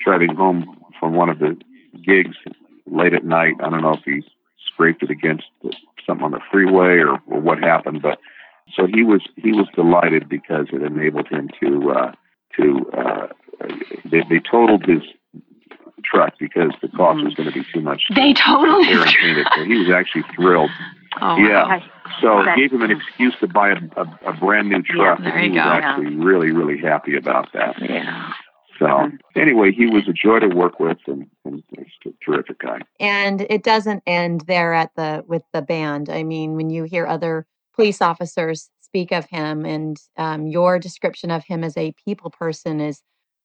driving 0.04 0.36
home 0.36 0.78
from 1.00 1.14
one 1.14 1.30
of 1.30 1.40
the 1.40 1.58
gigs 2.04 2.38
late 2.86 3.14
at 3.14 3.26
night. 3.26 3.56
I 3.62 3.70
don't 3.70 3.82
know 3.82 3.94
if 3.94 4.04
he 4.04 4.24
scraped 4.66 5.04
it 5.04 5.10
against 5.10 5.46
something 6.06 6.24
on 6.26 6.32
the 6.32 6.40
freeway 6.52 6.98
or, 7.00 7.20
or 7.28 7.40
what 7.40 7.60
happened, 7.60 8.02
but 8.02 8.20
so 8.76 8.86
he 8.86 9.04
was 9.04 9.22
he 9.36 9.52
was 9.52 9.68
delighted 9.76 10.28
because 10.30 10.68
it 10.72 10.82
enabled 10.82 11.28
him 11.30 11.50
to 11.60 11.92
uh 11.92 12.12
to 12.56 12.90
uh 12.98 13.28
they, 14.06 14.24
they 14.30 14.40
totaled 14.40 14.86
his 14.86 15.02
truck 16.12 16.34
because 16.40 16.72
the 16.82 16.88
cost 16.90 17.24
was 17.24 17.34
going 17.36 17.52
to 17.52 17.54
be 17.54 17.66
too 17.74 17.82
much 17.82 18.08
to 18.08 18.14
They 18.14 18.34
totally. 18.34 18.88
repair 18.96 19.40
it. 19.40 19.48
So 19.56 19.64
he 19.64 19.76
was 19.78 19.90
actually 19.90 20.24
thrilled. 20.36 20.70
Oh, 21.22 21.38
Yeah. 21.38 21.68
wow. 21.68 21.82
So 22.22 22.28
That's- 22.38 22.58
it 22.58 22.62
gave 22.62 22.72
him 22.74 22.82
an 22.84 22.92
excuse 22.92 23.36
to 23.42 23.48
buy 23.48 23.70
a, 23.72 23.78
a, 23.98 24.20
a 24.28 24.34
brand 24.34 24.70
new 24.70 24.82
truck, 24.84 25.20
there 25.20 25.30
and 25.34 25.40
he 25.42 25.48
you 25.48 25.54
was 25.56 25.64
go. 25.64 25.70
actually 25.70 26.16
really, 26.16 26.52
really 26.52 26.78
happy 26.80 27.16
about 27.18 27.52
that. 27.54 27.76
Yeah. 27.82 28.32
So 28.80 29.10
anyway, 29.36 29.72
he 29.72 29.88
was 29.88 30.08
a 30.08 30.14
joy 30.14 30.40
to 30.40 30.48
work 30.48 30.80
with, 30.80 31.00
and, 31.08 31.28
and 31.46 31.64
he's 31.76 31.88
a 32.06 32.10
terrific 32.24 32.60
guy. 32.60 32.80
and 33.00 33.42
it 33.50 33.64
doesn't 33.64 34.04
end 34.06 34.42
there 34.48 34.74
at 34.74 34.92
the 34.96 35.24
with 35.28 35.42
the 35.52 35.62
band 35.64 36.10
i 36.10 36.22
mean 36.24 36.54
when 36.56 36.70
you 36.70 36.84
hear 36.84 37.06
other 37.08 37.46
police 37.76 38.02
officers 38.04 38.70
speak 38.82 39.12
of 39.12 39.26
him 39.26 39.66
and 39.66 39.98
um, 40.18 40.46
your 40.48 40.78
description 40.80 41.32
of 41.32 41.44
him 41.44 41.64
as 41.64 41.76
a 41.78 41.92
people 42.06 42.30
person 42.30 42.80
is 42.80 43.02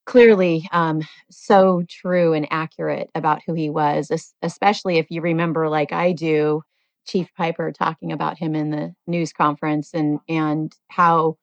clearly 0.06 0.68
um, 0.72 1.02
so 1.30 1.82
true 1.88 2.32
and 2.32 2.46
accurate 2.50 3.10
about 3.14 3.40
who 3.46 3.54
he 3.54 3.70
was 3.70 4.10
especially 4.42 4.98
if 4.98 5.10
you 5.10 5.20
remember 5.20 5.68
like 5.68 5.92
i 5.92 6.12
do 6.12 6.62
chief 7.06 7.28
piper 7.36 7.72
talking 7.72 8.12
about 8.12 8.38
him 8.38 8.54
in 8.54 8.70
the 8.70 8.94
news 9.06 9.32
conference 9.32 9.92
and 9.94 10.20
and 10.28 10.74
how 10.88 11.36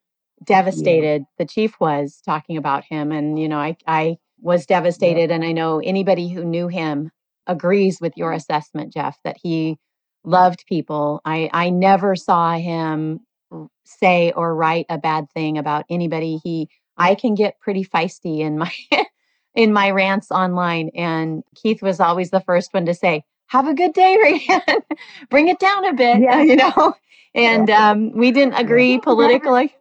devastated 0.44 1.24
the 1.38 1.44
chief 1.44 1.78
was 1.80 2.20
talking 2.24 2.56
about 2.56 2.84
him 2.84 3.12
and 3.12 3.38
you 3.38 3.48
know 3.48 3.58
i 3.58 3.76
i 3.86 4.16
was 4.40 4.66
devastated 4.66 5.30
and 5.30 5.44
i 5.44 5.52
know 5.52 5.80
anybody 5.80 6.28
who 6.28 6.44
knew 6.44 6.68
him 6.68 7.10
agrees 7.46 8.00
with 8.00 8.16
your 8.16 8.32
assessment, 8.32 8.92
Jeff, 8.92 9.18
that 9.24 9.36
he 9.42 9.78
loved 10.24 10.64
people. 10.68 11.20
I, 11.24 11.50
I 11.52 11.70
never 11.70 12.16
saw 12.16 12.56
him 12.56 13.20
say 13.84 14.32
or 14.32 14.54
write 14.54 14.86
a 14.88 14.98
bad 14.98 15.30
thing 15.32 15.58
about 15.58 15.84
anybody. 15.90 16.38
He 16.42 16.68
I 17.00 17.14
can 17.14 17.34
get 17.34 17.58
pretty 17.60 17.84
feisty 17.84 18.40
in 18.40 18.58
my 18.58 18.72
in 19.54 19.72
my 19.72 19.90
rants 19.90 20.30
online. 20.30 20.90
And 20.94 21.42
Keith 21.54 21.82
was 21.82 21.98
always 22.00 22.30
the 22.30 22.40
first 22.40 22.72
one 22.74 22.86
to 22.86 22.94
say, 22.94 23.24
Have 23.48 23.66
a 23.66 23.74
good 23.74 23.92
day, 23.94 24.18
Rayanne. 24.50 24.82
Bring 25.30 25.48
it 25.48 25.58
down 25.58 25.84
a 25.86 25.94
bit. 25.94 26.20
Yeah. 26.20 26.42
You 26.50 26.56
know? 26.56 26.94
And 27.34 27.70
um, 27.70 28.12
we 28.12 28.32
didn't 28.32 28.54
agree 28.54 28.98
politically. 28.98 29.72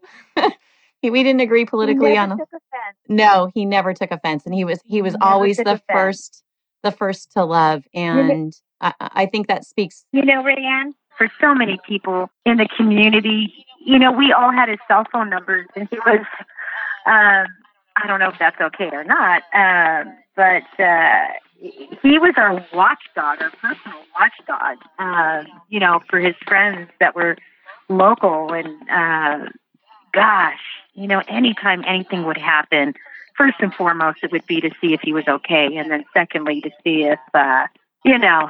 we 1.01 1.23
didn't 1.23 1.41
agree 1.41 1.65
politically 1.65 2.15
on 2.15 2.29
never 2.29 2.39
took 2.45 2.49
offense. 2.53 2.97
no, 3.07 3.49
he 3.55 3.65
never 3.65 3.93
took 3.93 4.11
offense, 4.11 4.45
and 4.45 4.53
he 4.53 4.65
was 4.65 4.79
he 4.85 5.01
was 5.01 5.13
He 5.13 5.19
always 5.21 5.57
the 5.57 5.63
offense. 5.63 5.81
first 5.91 6.43
the 6.83 6.91
first 6.91 7.31
to 7.33 7.43
love, 7.43 7.83
and 7.93 8.53
I, 8.81 8.93
I 8.99 9.25
think 9.25 9.47
that 9.47 9.65
speaks. 9.65 10.05
You 10.11 10.23
know, 10.23 10.43
Rayanne, 10.43 10.91
for 11.17 11.27
so 11.41 11.55
many 11.55 11.79
people 11.87 12.29
in 12.45 12.57
the 12.57 12.67
community, 12.77 13.51
you 13.83 13.97
know, 13.97 14.11
we 14.11 14.31
all 14.31 14.51
had 14.51 14.69
his 14.69 14.77
cell 14.87 15.05
phone 15.11 15.29
numbers, 15.29 15.65
and 15.75 15.87
he 15.89 15.97
was, 16.05 16.19
um, 17.05 17.47
I 17.95 18.07
don't 18.07 18.19
know 18.19 18.29
if 18.29 18.39
that's 18.39 18.59
okay 18.61 18.89
or 18.91 19.03
not, 19.03 19.43
um, 19.53 20.15
but 20.35 20.63
uh, 20.81 21.27
he 21.59 22.17
was 22.17 22.33
our 22.37 22.65
watchdog, 22.73 23.41
our 23.41 23.51
personal 23.51 23.99
watchdog, 24.17 24.77
um, 24.97 25.47
you 25.67 25.79
know, 25.79 26.01
for 26.09 26.19
his 26.19 26.35
friends 26.47 26.89
that 26.99 27.15
were 27.15 27.37
local. 27.89 28.53
And 28.53 28.89
uh, 28.89 29.49
gosh, 30.13 30.61
you 30.93 31.07
know, 31.07 31.21
anytime 31.27 31.83
anything 31.85 32.25
would 32.25 32.37
happen, 32.37 32.93
first 33.37 33.57
and 33.59 33.73
foremost, 33.73 34.19
it 34.23 34.31
would 34.31 34.45
be 34.47 34.61
to 34.61 34.69
see 34.79 34.93
if 34.93 35.01
he 35.01 35.13
was 35.13 35.27
okay. 35.27 35.75
And 35.75 35.91
then 35.91 36.05
secondly, 36.13 36.61
to 36.61 36.69
see 36.83 37.03
if, 37.03 37.19
uh, 37.33 37.67
you 38.05 38.17
know, 38.17 38.49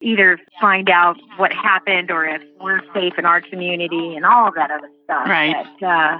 either 0.00 0.38
find 0.60 0.88
out 0.88 1.16
what 1.36 1.52
happened 1.52 2.10
or 2.10 2.24
if 2.24 2.42
we're 2.60 2.80
safe 2.94 3.14
in 3.18 3.26
our 3.26 3.40
community 3.40 4.14
and 4.14 4.24
all 4.24 4.48
of 4.48 4.54
that 4.54 4.70
other 4.70 4.88
stuff. 5.04 5.28
Right. 5.28 5.66
But, 5.80 5.86
uh, 5.86 6.18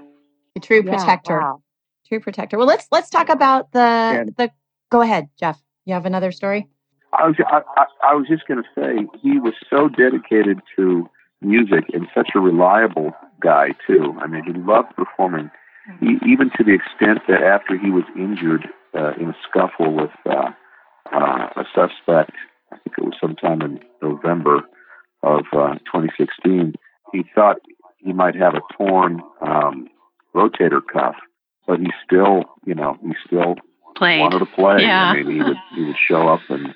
A 0.58 0.60
true 0.60 0.82
yeah, 0.84 0.96
protector, 0.96 1.40
wow. 1.40 1.62
true 2.08 2.20
protector. 2.20 2.58
Well, 2.58 2.66
let's 2.66 2.88
let's 2.90 3.10
talk 3.10 3.28
about 3.28 3.72
the 3.72 3.80
And- 3.80 4.34
the. 4.36 4.50
Go 4.90 5.02
ahead, 5.02 5.28
Jeff. 5.38 5.60
You 5.84 5.94
have 5.94 6.06
another 6.06 6.32
story. 6.32 6.66
I 7.12 7.26
was 7.26 7.36
I, 7.46 7.60
I, 7.76 7.84
I 8.10 8.14
was 8.14 8.26
just 8.26 8.46
going 8.48 8.62
to 8.62 8.68
say 8.74 9.06
he 9.22 9.38
was 9.38 9.54
so 9.70 9.88
dedicated 9.88 10.60
to 10.76 11.08
music 11.40 11.84
and 11.92 12.08
such 12.14 12.30
a 12.34 12.40
reliable 12.40 13.12
guy 13.40 13.68
too. 13.86 14.16
I 14.20 14.26
mean, 14.26 14.44
he 14.44 14.52
loved 14.52 14.96
performing, 14.96 15.50
he, 16.00 16.18
even 16.26 16.50
to 16.56 16.64
the 16.64 16.74
extent 16.74 17.20
that 17.28 17.42
after 17.42 17.78
he 17.78 17.90
was 17.90 18.04
injured 18.16 18.66
uh, 18.94 19.12
in 19.20 19.30
a 19.30 19.36
scuffle 19.48 19.94
with 19.94 20.10
uh, 20.26 20.50
uh, 21.12 21.48
a 21.56 21.64
suspect, 21.74 22.32
I 22.72 22.76
think 22.78 22.98
it 22.98 23.04
was 23.04 23.14
sometime 23.20 23.62
in 23.62 23.80
November 24.02 24.62
of 25.22 25.44
uh, 25.52 25.74
2016, 25.92 26.74
he 27.12 27.24
thought 27.34 27.56
he 27.98 28.12
might 28.12 28.34
have 28.34 28.54
a 28.54 28.60
torn 28.76 29.20
um, 29.40 29.88
rotator 30.38 30.82
cuff, 30.94 31.16
but 31.66 31.78
he 31.84 31.90
still, 32.04 32.36
you 32.64 32.74
know, 32.80 32.96
he 33.02 33.14
still 33.26 33.52
Played. 33.96 34.20
wanted 34.20 34.40
to 34.40 34.50
play. 34.58 34.78
Yeah. 34.82 35.10
I 35.10 35.14
mean, 35.14 35.30
he 35.36 35.42
would 35.48 35.60
he 35.74 35.82
would 35.86 36.00
show 36.08 36.22
up 36.34 36.44
and 36.48 36.66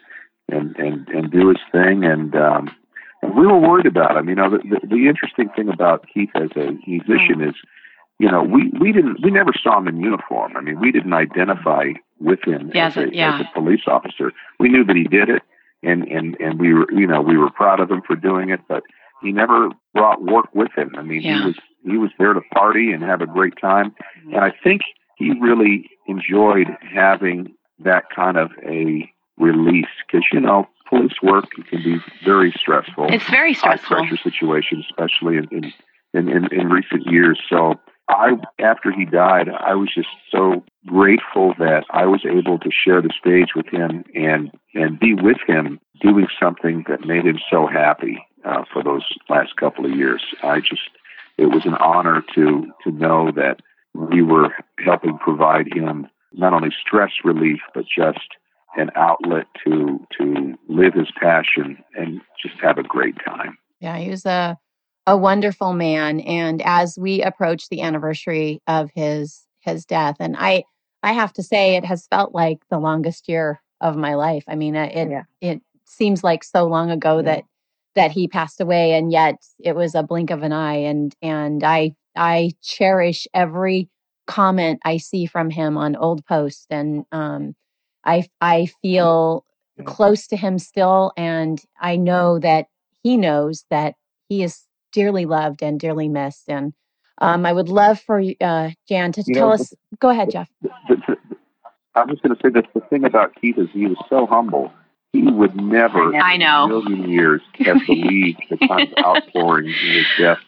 and 0.54 0.76
and 0.76 1.08
and 1.16 1.24
do 1.30 1.48
his 1.52 1.62
thing. 1.70 2.04
And 2.04 2.34
um, 2.34 2.62
And 3.22 3.36
we 3.36 3.46
were 3.46 3.58
worried 3.68 3.86
about 3.86 4.16
him. 4.16 4.28
You 4.28 4.34
know, 4.34 4.50
the, 4.50 4.58
the, 4.58 4.86
the 4.94 5.02
interesting 5.08 5.48
thing 5.54 5.68
about 5.68 6.06
Keith 6.12 6.34
as 6.34 6.50
a 6.56 6.72
musician 6.86 7.38
mm. 7.38 7.48
is, 7.50 7.54
you 8.18 8.30
know, 8.30 8.42
we, 8.42 8.70
we 8.80 8.92
didn't, 8.92 9.18
we 9.22 9.30
never 9.30 9.52
saw 9.62 9.78
him 9.78 9.88
in 9.88 10.00
uniform. 10.00 10.56
I 10.56 10.60
mean, 10.60 10.78
we 10.80 10.92
didn't 10.92 11.12
identify 11.12 11.84
with 12.20 12.40
him 12.44 12.70
as, 12.74 12.96
a, 12.96 13.06
yeah. 13.12 13.34
as 13.34 13.40
a 13.46 13.48
police 13.54 13.84
officer. 13.86 14.32
We 14.58 14.68
knew 14.68 14.84
that 14.84 14.96
he 14.96 15.04
did 15.04 15.28
it, 15.28 15.42
and 15.82 16.04
and 16.04 16.36
and 16.40 16.60
we 16.60 16.72
were, 16.74 16.88
you 16.92 17.06
know, 17.06 17.20
we 17.20 17.36
were 17.36 17.50
proud 17.50 17.80
of 17.80 17.90
him 17.90 18.02
for 18.06 18.14
doing 18.14 18.50
it. 18.50 18.60
But 18.68 18.82
he 19.22 19.32
never 19.32 19.70
brought 19.92 20.22
work 20.22 20.48
with 20.54 20.70
him. 20.76 20.90
I 20.96 21.02
mean, 21.02 21.22
yeah. 21.22 21.38
he 21.38 21.46
was 21.46 21.58
he 21.84 21.96
was 21.96 22.10
there 22.18 22.32
to 22.32 22.40
party 22.54 22.92
and 22.92 23.02
have 23.02 23.20
a 23.20 23.26
great 23.26 23.54
time, 23.60 23.94
and 24.32 24.44
I 24.44 24.52
think 24.62 24.82
he 25.16 25.32
really 25.40 25.90
enjoyed 26.06 26.68
having 26.94 27.54
that 27.80 28.04
kind 28.14 28.36
of 28.36 28.50
a 28.64 29.10
release 29.38 29.86
because 30.06 30.24
you 30.32 30.40
know 30.40 30.68
police 30.88 31.22
work 31.22 31.46
can 31.68 31.82
be 31.82 31.98
very 32.24 32.52
stressful. 32.58 33.06
It's 33.10 33.28
very 33.28 33.54
stressful. 33.54 33.96
High 33.96 34.06
pressure 34.06 34.22
situation, 34.22 34.84
especially 34.90 35.36
in 35.36 35.48
in, 35.50 35.72
in, 36.14 36.28
in, 36.28 36.52
in 36.52 36.68
recent 36.68 37.06
years. 37.06 37.40
So 37.48 37.74
I, 38.08 38.32
after 38.58 38.92
he 38.92 39.04
died, 39.04 39.48
I 39.48 39.74
was 39.74 39.90
just 39.94 40.08
so 40.30 40.64
grateful 40.86 41.54
that 41.58 41.84
I 41.90 42.06
was 42.06 42.24
able 42.26 42.58
to 42.58 42.70
share 42.70 43.00
the 43.00 43.10
stage 43.18 43.50
with 43.54 43.66
him 43.66 44.04
and 44.14 44.50
and 44.74 44.98
be 44.98 45.14
with 45.14 45.38
him 45.46 45.80
doing 46.00 46.26
something 46.40 46.84
that 46.88 47.06
made 47.06 47.24
him 47.24 47.38
so 47.50 47.66
happy 47.66 48.18
uh, 48.44 48.64
for 48.72 48.82
those 48.82 49.04
last 49.28 49.56
couple 49.56 49.84
of 49.84 49.92
years. 49.92 50.22
I 50.42 50.60
just, 50.60 50.90
it 51.38 51.46
was 51.46 51.64
an 51.64 51.74
honor 51.74 52.22
to 52.34 52.72
to 52.84 52.90
know 52.90 53.30
that 53.32 53.60
we 53.94 54.22
were 54.22 54.50
helping 54.84 55.18
provide 55.18 55.66
him 55.72 56.06
not 56.32 56.52
only 56.52 56.70
stress 56.86 57.10
relief 57.24 57.60
but 57.74 57.84
just 57.84 58.36
an 58.76 58.90
outlet 58.96 59.46
to 59.64 60.06
to 60.18 60.54
live 60.68 60.94
his 60.94 61.10
passion 61.20 61.82
and 61.94 62.20
just 62.40 62.58
have 62.60 62.78
a 62.78 62.82
great 62.82 63.16
time. 63.24 63.58
Yeah, 63.80 63.98
he 63.98 64.08
was 64.08 64.24
a 64.24 64.58
a 65.06 65.16
wonderful 65.16 65.72
man 65.72 66.20
and 66.20 66.62
as 66.64 66.96
we 66.96 67.22
approach 67.22 67.68
the 67.68 67.82
anniversary 67.82 68.62
of 68.66 68.90
his 68.94 69.44
his 69.60 69.84
death 69.84 70.16
and 70.20 70.36
I 70.38 70.64
I 71.02 71.12
have 71.12 71.32
to 71.34 71.42
say 71.42 71.74
it 71.74 71.84
has 71.84 72.06
felt 72.06 72.32
like 72.32 72.60
the 72.70 72.78
longest 72.78 73.28
year 73.28 73.60
of 73.80 73.96
my 73.96 74.14
life. 74.14 74.44
I 74.46 74.54
mean, 74.54 74.76
uh, 74.76 74.88
it 74.92 75.10
yeah. 75.10 75.24
it 75.40 75.60
seems 75.84 76.24
like 76.24 76.44
so 76.44 76.64
long 76.64 76.90
ago 76.90 77.16
yeah. 77.16 77.22
that 77.22 77.44
that 77.94 78.10
he 78.10 78.28
passed 78.28 78.60
away 78.60 78.92
and 78.92 79.12
yet 79.12 79.36
it 79.58 79.74
was 79.74 79.94
a 79.94 80.02
blink 80.02 80.30
of 80.30 80.42
an 80.42 80.52
eye 80.52 80.76
and 80.76 81.14
and 81.22 81.62
I 81.62 81.94
I 82.16 82.52
cherish 82.62 83.26
every 83.34 83.88
comment 84.26 84.80
I 84.84 84.98
see 84.98 85.26
from 85.26 85.50
him 85.50 85.76
on 85.76 85.96
old 85.96 86.24
posts 86.26 86.66
and 86.70 87.04
um 87.12 87.54
I 88.04 88.26
I 88.40 88.68
feel 88.82 89.44
close 89.84 90.26
to 90.28 90.36
him 90.36 90.58
still 90.58 91.12
and 91.16 91.60
I 91.80 91.96
know 91.96 92.38
that 92.38 92.66
he 93.02 93.16
knows 93.16 93.64
that 93.70 93.94
he 94.28 94.42
is 94.42 94.62
dearly 94.92 95.26
loved 95.26 95.62
and 95.62 95.80
dearly 95.80 96.08
missed 96.08 96.48
and 96.48 96.72
um, 97.18 97.46
I 97.46 97.52
would 97.52 97.68
love 97.68 98.00
for 98.00 98.20
uh, 98.40 98.70
Jan 98.88 99.12
to 99.12 99.22
you 99.24 99.34
tell 99.34 99.48
know, 99.48 99.54
us. 99.54 99.72
Go 100.00 100.08
ahead, 100.08 100.30
Jeff. 100.30 100.48
The, 100.88 100.96
I'm 101.94 102.08
just 102.08 102.22
going 102.22 102.34
to 102.34 102.42
say 102.42 102.48
that 102.48 102.64
the 102.74 102.80
thing 102.88 103.04
about 103.04 103.34
Keith 103.40 103.58
is 103.58 103.68
he 103.72 103.86
was 103.86 103.98
so 104.08 104.26
humble 104.26 104.72
he 105.12 105.22
would 105.22 105.54
never 105.56 106.14
I 106.14 106.36
know. 106.36 106.64
in 106.64 106.70
a 106.70 106.74
million 106.74 107.10
years 107.10 107.42
have 107.66 107.78
believed 107.86 108.42
the 108.50 108.56
kind 108.66 108.92
of 108.96 109.04
outpouring 109.04 109.66
in 109.66 109.74
his 109.74 110.06
death 110.18 110.38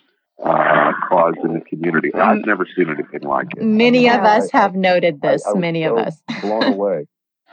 uh, 0.42 0.92
caused 1.08 1.38
in 1.38 1.54
the 1.54 1.60
community. 1.60 2.12
I've 2.14 2.44
never 2.44 2.66
seen 2.76 2.88
anything 2.88 3.28
like 3.28 3.48
it. 3.56 3.62
Many 3.62 4.08
of 4.08 4.20
us 4.20 4.50
have 4.50 4.74
noted 4.74 5.20
this. 5.20 5.46
I, 5.46 5.50
I 5.50 5.54
many 5.54 5.84
so 5.84 5.96
of 5.96 6.06
us. 6.06 6.22
blown 6.40 6.64
away. 6.64 7.06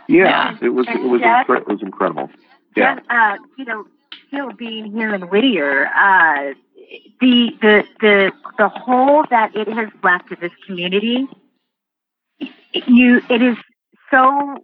Yeah, 0.08 0.26
yeah, 0.52 0.58
it 0.62 0.70
was 0.70 0.88
it 0.88 1.02
was 1.04 1.22
Jeff, 1.22 1.48
incre- 1.48 1.62
it 1.62 1.68
was 1.68 1.82
incredible. 1.82 2.30
Yeah, 2.76 3.00
uh, 3.10 3.38
you 3.58 3.66
know, 3.66 3.86
still 4.28 4.52
being 4.52 4.92
here 4.92 5.14
in 5.14 5.22
Whittier, 5.24 5.86
uh, 5.86 6.54
the 7.20 7.52
the 7.62 7.84
the 8.00 8.32
the 8.58 8.70
hole 8.70 9.26
that 9.30 9.56
it 9.56 9.68
has 9.68 9.90
left 10.04 10.32
in 10.32 10.40
this 10.42 10.52
community, 10.66 11.28
you 12.88 13.22
it 13.30 13.42
is 13.42 13.58
so 14.10 14.58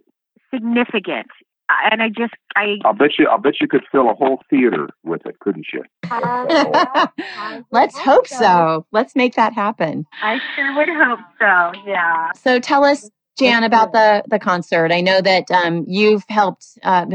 significant 0.52 1.28
and 1.90 2.02
I 2.02 2.08
just 2.08 2.34
I. 2.56 2.76
I'll 2.84 2.94
bet 2.94 3.18
you. 3.18 3.26
I'll 3.28 3.38
bet 3.38 3.60
you 3.60 3.68
could 3.68 3.84
fill 3.90 4.10
a 4.10 4.14
whole 4.14 4.40
theater 4.50 4.88
with 5.04 5.24
it, 5.26 5.38
couldn't 5.40 5.66
you? 5.72 5.84
Let's 7.70 7.98
hope 7.98 8.26
so. 8.26 8.36
so. 8.38 8.86
Let's 8.92 9.14
make 9.14 9.34
that 9.34 9.52
happen. 9.52 10.06
I 10.22 10.38
sure 10.54 10.76
would 10.76 10.88
hope 10.88 11.20
so. 11.38 11.72
Yeah. 11.86 12.32
So 12.32 12.58
tell 12.58 12.84
us, 12.84 13.10
Jan, 13.38 13.64
about 13.64 13.92
the 13.92 14.22
the 14.28 14.38
concert. 14.38 14.92
I 14.92 15.00
know 15.00 15.20
that 15.20 15.50
um, 15.50 15.84
you've 15.86 16.24
helped 16.28 16.78
uh, 16.82 17.06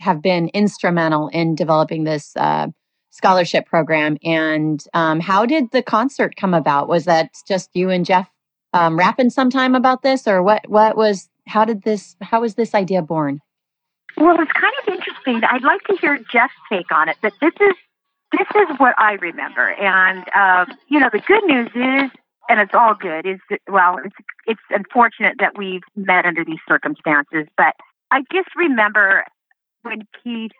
have 0.00 0.22
been 0.22 0.48
instrumental 0.48 1.28
in 1.28 1.54
developing 1.54 2.04
this 2.04 2.36
uh, 2.36 2.68
scholarship 3.10 3.66
program. 3.66 4.16
And 4.22 4.82
um, 4.94 5.20
how 5.20 5.44
did 5.44 5.70
the 5.72 5.82
concert 5.82 6.36
come 6.36 6.54
about? 6.54 6.88
Was 6.88 7.04
that 7.06 7.30
just 7.46 7.70
you 7.74 7.90
and 7.90 8.06
Jeff 8.06 8.30
um, 8.72 8.98
rapping 8.98 9.30
sometime 9.30 9.74
about 9.74 10.02
this, 10.02 10.26
or 10.26 10.42
what? 10.42 10.68
What 10.68 10.96
was? 10.96 11.28
How 11.46 11.64
did 11.64 11.82
this? 11.82 12.16
How 12.20 12.40
was 12.40 12.54
this 12.54 12.74
idea 12.74 13.02
born? 13.02 13.40
Well, 14.18 14.40
it's 14.40 14.52
kind 14.52 14.74
of 14.82 14.94
interesting. 14.94 15.42
I'd 15.44 15.62
like 15.62 15.82
to 15.84 15.96
hear 16.00 16.18
Jeff's 16.32 16.54
take 16.70 16.90
on 16.92 17.08
it, 17.08 17.16
but 17.22 17.32
this 17.40 17.54
is 17.60 17.74
this 18.32 18.46
is 18.56 18.78
what 18.78 18.94
I 18.98 19.12
remember. 19.12 19.70
And 19.74 20.24
um, 20.34 20.76
you 20.88 20.98
know, 20.98 21.08
the 21.12 21.20
good 21.20 21.44
news 21.44 21.68
is, 21.68 22.10
and 22.48 22.60
it's 22.60 22.74
all 22.74 22.94
good, 22.94 23.26
is 23.26 23.38
that, 23.48 23.60
well, 23.68 23.98
it's 24.04 24.16
it's 24.46 24.60
unfortunate 24.70 25.36
that 25.38 25.56
we've 25.56 25.82
met 25.94 26.26
under 26.26 26.44
these 26.44 26.58
circumstances, 26.66 27.46
but 27.56 27.74
I 28.10 28.22
just 28.32 28.48
remember 28.56 29.24
when 29.82 30.02
Keith 30.22 30.52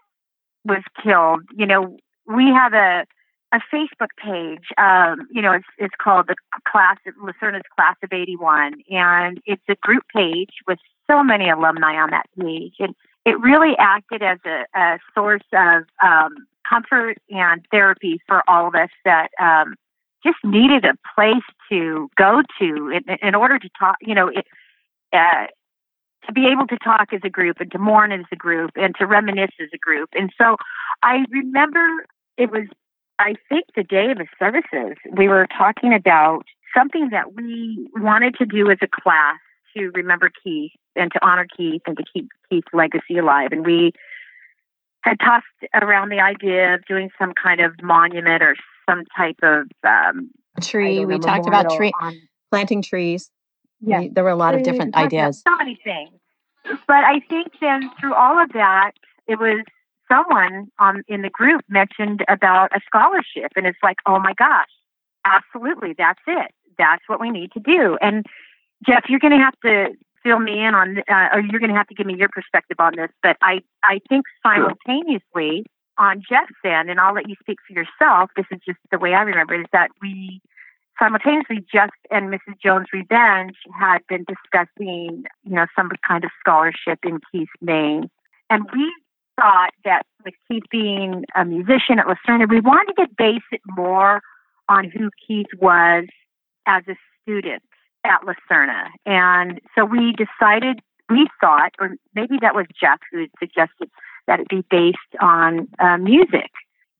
was 0.64 0.82
killed. 1.02 1.42
You 1.56 1.66
know, 1.66 1.96
we 2.26 2.46
have 2.50 2.74
a 2.74 3.06
a 3.50 3.60
Facebook 3.74 4.10
page. 4.22 4.68
Um, 4.78 5.26
you 5.32 5.42
know, 5.42 5.52
it's 5.52 5.66
it's 5.78 5.94
called 6.00 6.28
the 6.28 6.36
class 6.70 6.98
La 7.20 7.32
Serna's 7.42 7.62
Class 7.74 7.96
of 8.04 8.12
'81, 8.12 8.82
and 8.90 9.40
it's 9.46 9.62
a 9.68 9.74
group 9.82 10.04
page 10.14 10.50
with 10.68 10.78
so 11.10 11.24
many 11.24 11.50
alumni 11.50 11.94
on 11.96 12.10
that 12.10 12.26
page, 12.38 12.74
and 12.78 12.94
it 13.28 13.38
really 13.40 13.74
acted 13.78 14.22
as 14.22 14.38
a, 14.46 14.64
a 14.74 14.98
source 15.14 15.42
of 15.52 15.84
um, 16.02 16.46
comfort 16.68 17.18
and 17.28 17.62
therapy 17.70 18.20
for 18.26 18.42
all 18.48 18.66
of 18.68 18.74
us 18.74 18.88
that 19.04 19.28
um, 19.38 19.74
just 20.24 20.38
needed 20.44 20.86
a 20.86 20.94
place 21.14 21.44
to 21.70 22.08
go 22.16 22.42
to 22.58 22.88
in, 22.88 23.18
in 23.22 23.34
order 23.34 23.58
to 23.58 23.68
talk. 23.78 23.96
You 24.00 24.14
know, 24.14 24.28
it, 24.28 24.46
uh, 25.12 25.46
to 26.26 26.32
be 26.32 26.46
able 26.46 26.66
to 26.68 26.78
talk 26.82 27.08
as 27.12 27.20
a 27.22 27.28
group 27.28 27.60
and 27.60 27.70
to 27.70 27.78
mourn 27.78 28.12
as 28.12 28.24
a 28.32 28.36
group 28.36 28.70
and 28.76 28.94
to 28.98 29.06
reminisce 29.06 29.54
as 29.60 29.68
a 29.74 29.78
group. 29.78 30.08
And 30.14 30.32
so 30.40 30.56
I 31.02 31.24
remember 31.30 31.86
it 32.38 32.50
was, 32.50 32.66
I 33.18 33.34
think, 33.50 33.66
the 33.76 33.84
day 33.84 34.10
of 34.10 34.18
the 34.18 34.26
services, 34.38 34.96
we 35.16 35.28
were 35.28 35.46
talking 35.56 35.92
about 35.92 36.44
something 36.74 37.10
that 37.10 37.34
we 37.34 37.88
wanted 37.94 38.36
to 38.36 38.46
do 38.46 38.70
as 38.70 38.78
a 38.80 38.88
class 38.88 39.38
to 39.78 39.90
remember 39.90 40.30
Keith 40.42 40.72
and 40.96 41.10
to 41.12 41.26
honor 41.26 41.46
Keith 41.56 41.82
and 41.86 41.96
to 41.96 42.04
keep 42.12 42.28
Keith's 42.50 42.68
legacy 42.72 43.18
alive. 43.18 43.50
And 43.52 43.64
we 43.64 43.92
had 45.02 45.18
tossed 45.20 45.46
around 45.74 46.10
the 46.10 46.20
idea 46.20 46.74
of 46.74 46.84
doing 46.86 47.10
some 47.18 47.32
kind 47.40 47.60
of 47.60 47.72
monument 47.82 48.42
or 48.42 48.56
some 48.88 49.04
type 49.16 49.36
of 49.42 49.68
um, 49.86 50.30
tree. 50.60 51.04
We 51.04 51.18
talked 51.18 51.46
about 51.46 51.70
tree 51.76 51.92
on, 52.00 52.14
planting 52.50 52.82
trees. 52.82 53.30
Yeah, 53.80 54.04
there 54.10 54.24
were 54.24 54.30
a 54.30 54.36
lot 54.36 54.54
of 54.54 54.64
different 54.64 54.96
ideas. 54.96 55.42
So 55.46 55.56
many 55.56 55.78
things. 55.84 56.10
But 56.86 57.04
I 57.04 57.20
think 57.28 57.52
then 57.60 57.90
through 58.00 58.14
all 58.14 58.42
of 58.42 58.52
that, 58.52 58.92
it 59.26 59.38
was 59.38 59.64
someone 60.10 60.68
on 60.78 61.04
in 61.06 61.22
the 61.22 61.30
group 61.30 61.62
mentioned 61.68 62.24
about 62.28 62.72
a 62.74 62.80
scholarship, 62.84 63.52
and 63.54 63.66
it's 63.66 63.78
like, 63.82 63.98
oh 64.06 64.18
my 64.18 64.32
gosh, 64.34 64.68
absolutely, 65.24 65.94
that's 65.96 66.20
it. 66.26 66.50
That's 66.76 67.02
what 67.06 67.20
we 67.20 67.30
need 67.30 67.52
to 67.52 67.60
do. 67.60 67.98
And 68.00 68.26
Jeff, 68.86 69.04
you're 69.08 69.20
going 69.20 69.36
to 69.36 69.44
have 69.44 69.58
to 69.64 69.94
fill 70.22 70.38
me 70.38 70.64
in 70.64 70.74
on, 70.74 70.98
uh, 71.08 71.28
or 71.32 71.40
you're 71.40 71.60
going 71.60 71.70
to 71.70 71.76
have 71.76 71.88
to 71.88 71.94
give 71.94 72.06
me 72.06 72.16
your 72.16 72.28
perspective 72.28 72.76
on 72.78 72.96
this. 72.96 73.10
But 73.22 73.36
I, 73.42 73.60
I 73.82 74.00
think 74.08 74.24
simultaneously 74.42 75.64
on 75.96 76.22
Jeff's 76.28 76.52
end, 76.64 76.90
and 76.90 77.00
I'll 77.00 77.14
let 77.14 77.28
you 77.28 77.34
speak 77.40 77.58
for 77.66 77.72
yourself. 77.72 78.30
This 78.36 78.46
is 78.52 78.60
just 78.64 78.78
the 78.90 78.98
way 78.98 79.14
I 79.14 79.22
remember 79.22 79.54
it, 79.54 79.60
is 79.60 79.66
that 79.72 79.90
we 80.00 80.40
simultaneously 80.98 81.64
Jeff 81.72 81.90
and 82.10 82.32
Mrs. 82.32 82.60
Jones 82.62 82.86
Revenge 82.92 83.56
had 83.78 83.98
been 84.08 84.24
discussing, 84.28 85.24
you 85.44 85.54
know, 85.54 85.66
some 85.76 85.90
kind 86.06 86.24
of 86.24 86.30
scholarship 86.40 87.00
in 87.04 87.20
Keith's 87.32 87.50
name, 87.60 88.10
and 88.50 88.64
we 88.72 88.92
thought 89.36 89.70
that 89.84 90.02
with 90.24 90.34
Keith 90.48 90.64
being 90.70 91.24
a 91.36 91.44
musician 91.44 91.98
at 91.98 92.08
La 92.08 92.14
Serna, 92.26 92.48
we 92.48 92.60
wanted 92.60 92.94
to 92.94 93.06
base 93.16 93.42
it 93.52 93.60
more 93.66 94.20
on 94.68 94.90
who 94.90 95.10
Keith 95.26 95.46
was 95.60 96.04
as 96.66 96.82
a 96.88 96.96
student 97.22 97.62
at 98.08 98.26
La 98.26 98.34
Serna. 98.50 98.88
And 99.06 99.60
so 99.74 99.84
we 99.84 100.12
decided, 100.12 100.80
we 101.10 101.28
thought, 101.40 101.72
or 101.80 101.96
maybe 102.14 102.38
that 102.40 102.54
was 102.54 102.66
Jeff 102.80 102.98
who 103.12 103.20
had 103.20 103.30
suggested 103.38 103.90
that 104.26 104.40
it 104.40 104.48
be 104.48 104.64
based 104.70 104.98
on 105.20 105.68
uh, 105.78 105.96
music 105.98 106.50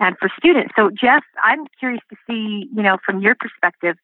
and 0.01 0.17
for 0.19 0.31
students. 0.39 0.73
So, 0.77 0.91
Jeff, 0.91 1.25
I'm 1.43 1.67
curious 1.79 2.03
to 2.11 2.17
see, 2.27 2.69
you 2.75 2.83
know, 2.83 2.99
from 3.05 3.21
your 3.21 3.35
perspective, 3.35 3.97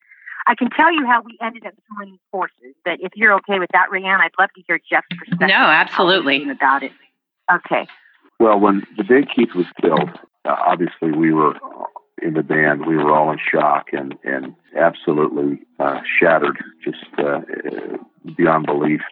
I 0.46 0.54
can 0.54 0.68
tell 0.70 0.92
you 0.92 1.06
how 1.06 1.22
we 1.22 1.38
ended 1.40 1.64
up 1.64 1.72
joining 1.96 2.18
forces, 2.30 2.74
but 2.84 2.98
if 3.00 3.12
you're 3.14 3.32
okay 3.34 3.58
with 3.58 3.70
that, 3.72 3.86
Rayanne, 3.90 4.20
I'd 4.20 4.32
love 4.38 4.50
to 4.56 4.62
hear 4.66 4.78
Jeff's 4.78 5.06
perspective. 5.16 5.48
No, 5.48 5.54
absolutely. 5.54 6.48
About 6.50 6.82
it. 6.82 6.92
Okay. 7.52 7.86
Well, 8.38 8.58
when 8.58 8.82
the 8.96 9.04
day 9.04 9.24
Keith 9.34 9.54
was 9.54 9.66
killed, 9.80 10.10
uh, 10.44 10.56
obviously 10.66 11.12
we 11.12 11.32
were 11.32 11.54
in 12.24 12.32
the 12.34 12.42
band, 12.42 12.87
we 12.87 12.96
were 12.96 13.12
all 13.12 13.30
in 13.30 13.38
shock 13.38 13.88
and 13.92 14.14
and 14.24 14.54
absolutely 14.76 15.60
uh, 15.78 16.00
shattered, 16.18 16.56
just 16.82 17.04
uh, 17.18 17.40
beyond 18.37 18.66
belief. 18.66 19.02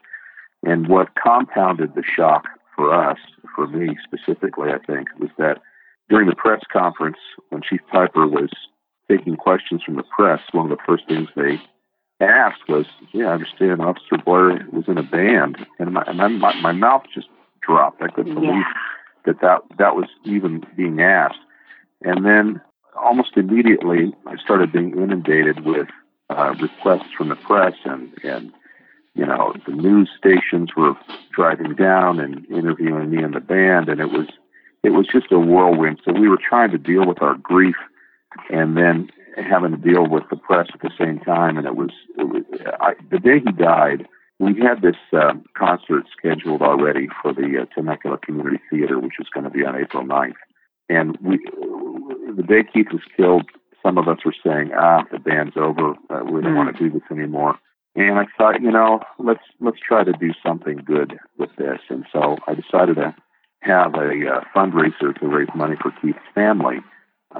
And 0.64 0.88
what 0.88 1.11
compounded 1.22 1.94
the 1.94 2.03
shock 2.16 2.44
for 2.75 2.94
us, 2.94 3.18
for 3.55 3.66
me 3.66 3.96
specifically, 4.03 4.70
I 4.70 4.79
think, 4.87 5.09
was 5.20 5.31
that 5.37 5.59
during 6.09 6.29
the 6.29 6.35
press 6.35 6.62
conference 6.72 7.18
when 7.51 7.61
Chief 7.62 7.81
Piper 7.92 8.27
was 8.27 8.51
taking 9.11 9.37
questions 9.37 9.83
from 9.85 9.96
the 9.96 10.05
press, 10.05 10.40
one 10.53 10.70
of 10.70 10.77
the 10.77 10.83
first 10.87 11.07
things 11.07 11.29
they 11.37 11.61
asked 12.25 12.66
was, 12.68 12.87
"Yeah, 13.12 13.27
I 13.27 13.35
understand 13.35 13.83
Officer 13.83 14.16
Boyer 14.25 14.59
was 14.72 14.85
in 14.88 14.96
a 14.96 15.03
band," 15.03 15.66
and 15.79 15.92
my 15.92 16.03
and 16.07 16.40
my, 16.40 16.59
my 16.62 16.72
mouth 16.72 17.05
just 17.14 17.29
dropped. 17.61 18.01
I 18.01 18.09
couldn't 18.09 18.35
believe 18.35 18.51
Yeah. 18.55 18.72
that 19.27 19.40
that 19.42 19.61
that 19.79 19.96
was 19.96 20.09
even 20.25 20.64
being 20.77 21.01
asked. 21.03 21.38
And 22.05 22.25
then 22.25 22.61
almost 23.00 23.37
immediately, 23.37 24.12
I 24.26 24.37
started 24.37 24.72
being 24.72 24.92
inundated 24.92 25.64
with 25.64 25.88
uh, 26.31 26.55
requests 26.61 27.12
from 27.16 27.28
the 27.28 27.37
press, 27.37 27.74
and 27.85 28.12
and 28.24 28.52
you 29.14 29.26
know 29.26 29.55
the 29.66 29.72
news 29.72 30.11
stations 30.16 30.70
were 30.76 30.94
driving 31.35 31.74
down 31.74 32.20
and 32.20 32.46
interviewing 32.50 33.11
me 33.11 33.22
and 33.22 33.35
the 33.35 33.40
band, 33.40 33.88
and 33.88 34.00
it 34.00 34.11
was 34.11 34.28
it 34.83 34.90
was 34.90 35.07
just 35.07 35.31
a 35.31 35.38
whirlwind. 35.38 36.00
So 36.05 36.12
we 36.12 36.28
were 36.28 36.38
trying 36.38 36.70
to 36.72 36.78
deal 36.78 37.07
with 37.07 37.22
our 37.22 37.35
grief, 37.35 37.76
and 38.50 38.76
then 38.76 39.11
having 39.37 39.70
to 39.72 39.76
deal 39.76 40.07
with 40.07 40.24
the 40.31 40.37
press 40.37 40.68
at 40.74 40.81
the 40.81 40.90
same 40.98 41.18
time. 41.20 41.57
And 41.57 41.66
it 41.66 41.76
was, 41.76 41.90
it 42.18 42.24
was 42.24 42.42
I, 42.81 42.94
the 43.11 43.18
day 43.18 43.40
he 43.44 43.52
died. 43.52 44.07
We 44.38 44.61
had 44.61 44.83
this 44.83 44.96
um, 45.12 45.44
concert 45.57 46.05
scheduled 46.16 46.62
already 46.62 47.09
for 47.22 47.33
the 47.33 47.62
uh, 47.62 47.74
Temecula 47.74 48.18
Community 48.18 48.61
Theater, 48.70 48.98
which 48.98 49.20
is 49.20 49.28
going 49.33 49.44
to 49.44 49.50
be 49.50 49.64
on 49.64 49.76
April 49.76 50.05
9th. 50.05 50.35
And 50.88 51.16
we, 51.20 51.38
the 52.37 52.42
day 52.42 52.64
Keith 52.72 52.88
was 52.92 53.03
killed, 53.16 53.48
some 53.83 53.98
of 53.98 54.09
us 54.09 54.25
were 54.25 54.35
saying, 54.44 54.70
"Ah, 54.77 55.05
the 55.11 55.18
band's 55.18 55.57
over. 55.57 55.94
Uh, 56.11 56.25
we 56.25 56.40
don't 56.40 56.55
Mm. 56.55 56.57
want 56.57 56.77
to 56.77 56.83
do 56.83 56.90
this 56.90 57.09
anymore." 57.11 57.59
And 57.94 58.18
I 58.18 58.27
thought, 58.38 58.62
you 58.62 58.70
know, 58.70 59.01
let's 59.18 59.44
let's 59.61 59.79
try 59.81 60.05
to 60.05 60.12
do 60.12 60.33
something 60.42 60.79
good 60.79 61.18
with 61.38 61.55
this. 61.57 61.81
And 61.90 62.07
so 62.12 62.38
I 62.46 62.55
decided 62.55 62.96
to 62.96 63.14
have 63.61 63.94
a 63.94 64.35
uh, 64.37 64.40
fundraiser 64.55 65.18
to 65.18 65.29
raise 65.29 65.48
money 65.55 65.77
for 65.77 65.90
Keith's 66.01 66.18
family 66.35 66.79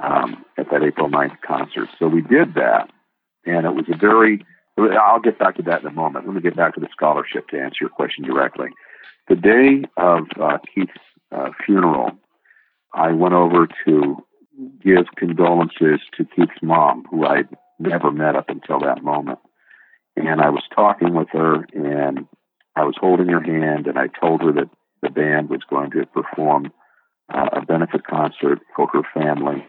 um, 0.01 0.45
at 0.57 0.69
that 0.71 0.83
April 0.83 1.09
9th 1.09 1.41
concert. 1.41 1.89
So 1.97 2.07
we 2.07 2.21
did 2.21 2.53
that, 2.55 2.89
and 3.45 3.65
it 3.65 3.73
was 3.75 3.85
a 3.89 3.97
very. 3.97 4.45
I'll 4.77 5.19
get 5.19 5.37
back 5.37 5.55
to 5.57 5.61
that 5.63 5.81
in 5.81 5.87
a 5.87 5.91
moment. 5.91 6.25
Let 6.25 6.35
me 6.35 6.41
get 6.41 6.55
back 6.55 6.73
to 6.75 6.79
the 6.79 6.89
scholarship 6.91 7.47
to 7.49 7.59
answer 7.61 7.77
your 7.81 7.89
question 7.89 8.23
directly. 8.23 8.69
The 9.29 9.35
day 9.35 9.83
of 9.97 10.25
uh, 10.41 10.57
Keith's 10.73 10.91
uh, 11.31 11.49
funeral, 11.63 12.11
I 12.93 13.11
went 13.11 13.35
over 13.35 13.67
to 13.85 14.17
give 14.83 15.05
condolences 15.15 16.01
to 16.17 16.25
Keith's 16.25 16.61
mom, 16.61 17.05
who 17.09 17.25
I'd 17.25 17.47
never 17.79 18.11
met 18.11 18.35
up 18.35 18.49
until 18.49 18.79
that 18.79 19.03
moment. 19.03 19.39
And 20.15 20.41
I 20.41 20.49
was 20.49 20.63
talking 20.75 21.13
with 21.15 21.29
her, 21.31 21.65
and 21.73 22.27
I 22.75 22.83
was 22.83 22.95
holding 22.99 23.29
her 23.29 23.41
hand, 23.41 23.87
and 23.87 23.97
I 23.97 24.07
told 24.07 24.41
her 24.41 24.51
that 24.53 24.69
the 25.01 25.09
band 25.09 25.49
was 25.49 25.61
going 25.69 25.91
to 25.91 26.05
perform 26.05 26.71
uh, 27.33 27.49
a 27.53 27.65
benefit 27.65 28.05
concert 28.05 28.59
for 28.75 28.87
her 28.93 29.01
family. 29.13 29.65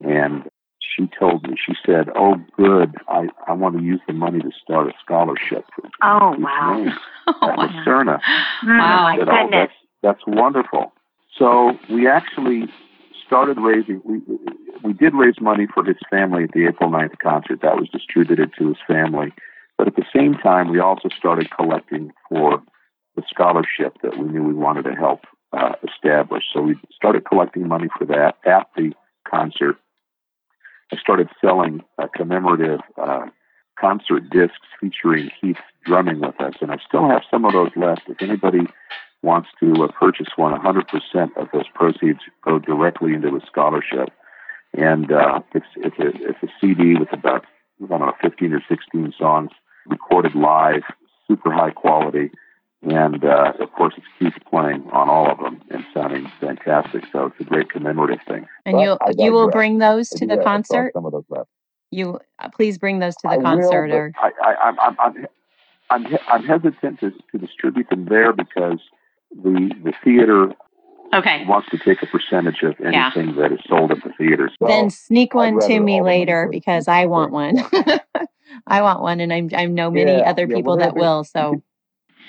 And 0.00 0.44
she 0.78 1.08
told 1.18 1.48
me, 1.48 1.56
she 1.56 1.74
said, 1.84 2.08
"Oh, 2.14 2.36
good. 2.56 2.94
I, 3.08 3.26
I 3.48 3.52
want 3.52 3.76
to 3.78 3.82
use 3.82 4.00
the 4.06 4.12
money 4.12 4.40
to 4.40 4.50
start 4.62 4.88
a 4.88 4.92
scholarship." 5.04 5.64
Oh, 6.02 6.34
wow. 6.38 6.86
Oh, 7.26 7.48
at 7.48 7.56
wow. 7.56 7.66
La 7.66 7.68
Serna." 7.84 8.20
Mm, 8.64 8.78
Wow. 8.78 9.02
My 9.02 9.16
said, 9.18 9.28
"Oh, 9.28 9.42
goodness. 9.44 9.70
that's, 10.02 10.18
that's 10.18 10.20
wonderful. 10.26 10.92
So 11.38 11.72
we 11.90 12.06
actually 12.06 12.68
started 13.26 13.58
raising, 13.58 14.00
we, 14.04 14.20
we 14.82 14.92
did 14.92 15.14
raise 15.14 15.40
money 15.40 15.66
for 15.72 15.84
his 15.84 15.96
family 16.10 16.44
at 16.44 16.52
the 16.52 16.66
April 16.66 16.90
9th 16.90 17.18
concert. 17.18 17.60
That 17.62 17.76
was 17.76 17.88
distributed 17.90 18.52
to 18.58 18.68
his 18.68 18.76
family. 18.86 19.32
But 19.76 19.88
at 19.88 19.96
the 19.96 20.04
same 20.14 20.34
time, 20.34 20.70
we 20.70 20.80
also 20.80 21.08
started 21.16 21.50
collecting 21.50 22.12
for 22.28 22.62
the 23.16 23.22
scholarship 23.28 23.96
that 24.02 24.18
we 24.18 24.28
knew 24.28 24.42
we 24.42 24.54
wanted 24.54 24.84
to 24.84 24.94
help 24.94 25.20
uh, 25.52 25.72
establish. 25.88 26.44
So 26.52 26.62
we 26.62 26.76
started 26.94 27.24
collecting 27.24 27.68
money 27.68 27.88
for 27.98 28.04
that 28.06 28.36
at 28.44 28.68
the 28.76 28.92
concert. 29.28 29.76
I 30.92 30.96
started 30.96 31.28
selling 31.40 31.82
uh, 31.98 32.06
commemorative 32.14 32.80
uh, 33.00 33.26
concert 33.78 34.30
discs 34.30 34.56
featuring 34.80 35.30
Keith 35.40 35.56
drumming 35.84 36.20
with 36.20 36.40
us, 36.40 36.54
and 36.60 36.70
I 36.70 36.78
still 36.86 37.08
have 37.08 37.22
some 37.30 37.44
of 37.44 37.52
those 37.52 37.70
left. 37.76 38.02
If 38.08 38.22
anybody 38.22 38.60
wants 39.24 39.48
to 39.60 39.84
uh, 39.84 39.88
purchase 39.98 40.28
one, 40.36 40.52
100% 40.60 41.36
of 41.36 41.48
those 41.52 41.68
proceeds 41.74 42.20
go 42.44 42.58
directly 42.58 43.14
into 43.14 43.30
the 43.30 43.40
scholarship. 43.46 44.10
And 44.74 45.10
uh, 45.10 45.40
it's 45.54 45.66
it's 45.76 45.98
a 45.98 46.08
it's 46.28 46.42
a 46.42 46.48
CD 46.60 46.96
with 46.98 47.12
about 47.12 47.44
I 47.82 47.86
don't 47.86 48.00
know 48.00 48.12
15 48.20 48.52
or 48.52 48.62
16 48.68 49.14
songs 49.16 49.50
recorded 49.86 50.34
live, 50.34 50.82
super 51.28 51.52
high 51.52 51.70
quality, 51.70 52.32
and 52.82 53.24
uh, 53.24 53.52
of 53.60 53.72
course 53.72 53.94
it's 53.96 54.06
Keith 54.18 54.42
playing 54.50 54.82
on 54.92 55.08
all 55.08 55.30
of 55.30 55.38
them 55.38 55.62
and 55.70 55.84
sounding 55.94 56.30
fantastic. 56.40 57.04
So 57.12 57.26
it's 57.26 57.40
a 57.40 57.44
great 57.44 57.70
commemorative 57.70 58.18
thing. 58.26 58.46
And 58.66 58.80
you 58.80 58.98
I 59.00 59.12
you 59.16 59.32
will 59.32 59.48
bring 59.48 59.78
those 59.78 60.10
to 60.10 60.26
the 60.26 60.34
Yeah, 60.34 60.40
I 60.40 60.42
still 60.42 60.42
have 60.42 60.44
concert. 60.44 60.92
Some 60.94 61.06
of 61.06 61.12
those 61.12 61.24
left. 61.28 61.48
You 61.92 62.18
uh, 62.40 62.48
please 62.48 62.76
bring 62.76 62.98
those 62.98 63.14
to 63.16 63.28
the 63.28 63.34
I 63.34 63.42
concert. 63.42 63.88
but 63.88 63.96
or 63.96 64.12
I, 64.20 64.30
I, 64.42 64.54
I'm, 64.68 64.80
I'm, 64.80 64.96
I'm, 64.98 65.26
I'm, 65.90 66.18
I'm 66.26 66.44
hesitant 66.44 66.98
to, 67.00 67.12
to 67.12 67.38
distribute 67.38 67.88
them 67.90 68.06
there 68.06 68.32
because 68.32 68.80
the 69.42 69.70
the 69.82 69.92
theater 70.02 70.52
Okay. 71.12 71.44
wants 71.46 71.68
to 71.70 71.78
take 71.78 72.02
a 72.02 72.06
percentage 72.06 72.62
of 72.62 72.74
Yeah. 72.80 73.10
anything 73.14 73.36
that 73.36 73.52
is 73.52 73.60
sold 73.68 73.92
at 73.92 74.02
the 74.02 74.10
theater. 74.18 74.50
So 74.58 74.66
then 74.66 74.90
sneak 74.90 75.32
one 75.34 75.60
to 75.60 75.68
me 75.80 75.98
all 75.98 75.98
the 75.98 76.02
money 76.02 76.02
later 76.02 76.48
because 76.50 76.88
I 76.88 77.02
than 77.02 77.10
want 77.10 77.32
one. 77.32 77.58
I 78.66 78.82
want 78.82 79.00
one, 79.00 79.20
and 79.20 79.32
I'm 79.32 79.48
I 79.54 79.66
know 79.66 79.90
many 79.90 80.18
Yeah, 80.18 80.30
other 80.30 80.46
yeah, 80.48 80.56
people 80.56 80.76
that 80.78 80.96
will. 80.96 81.24
So 81.24 81.62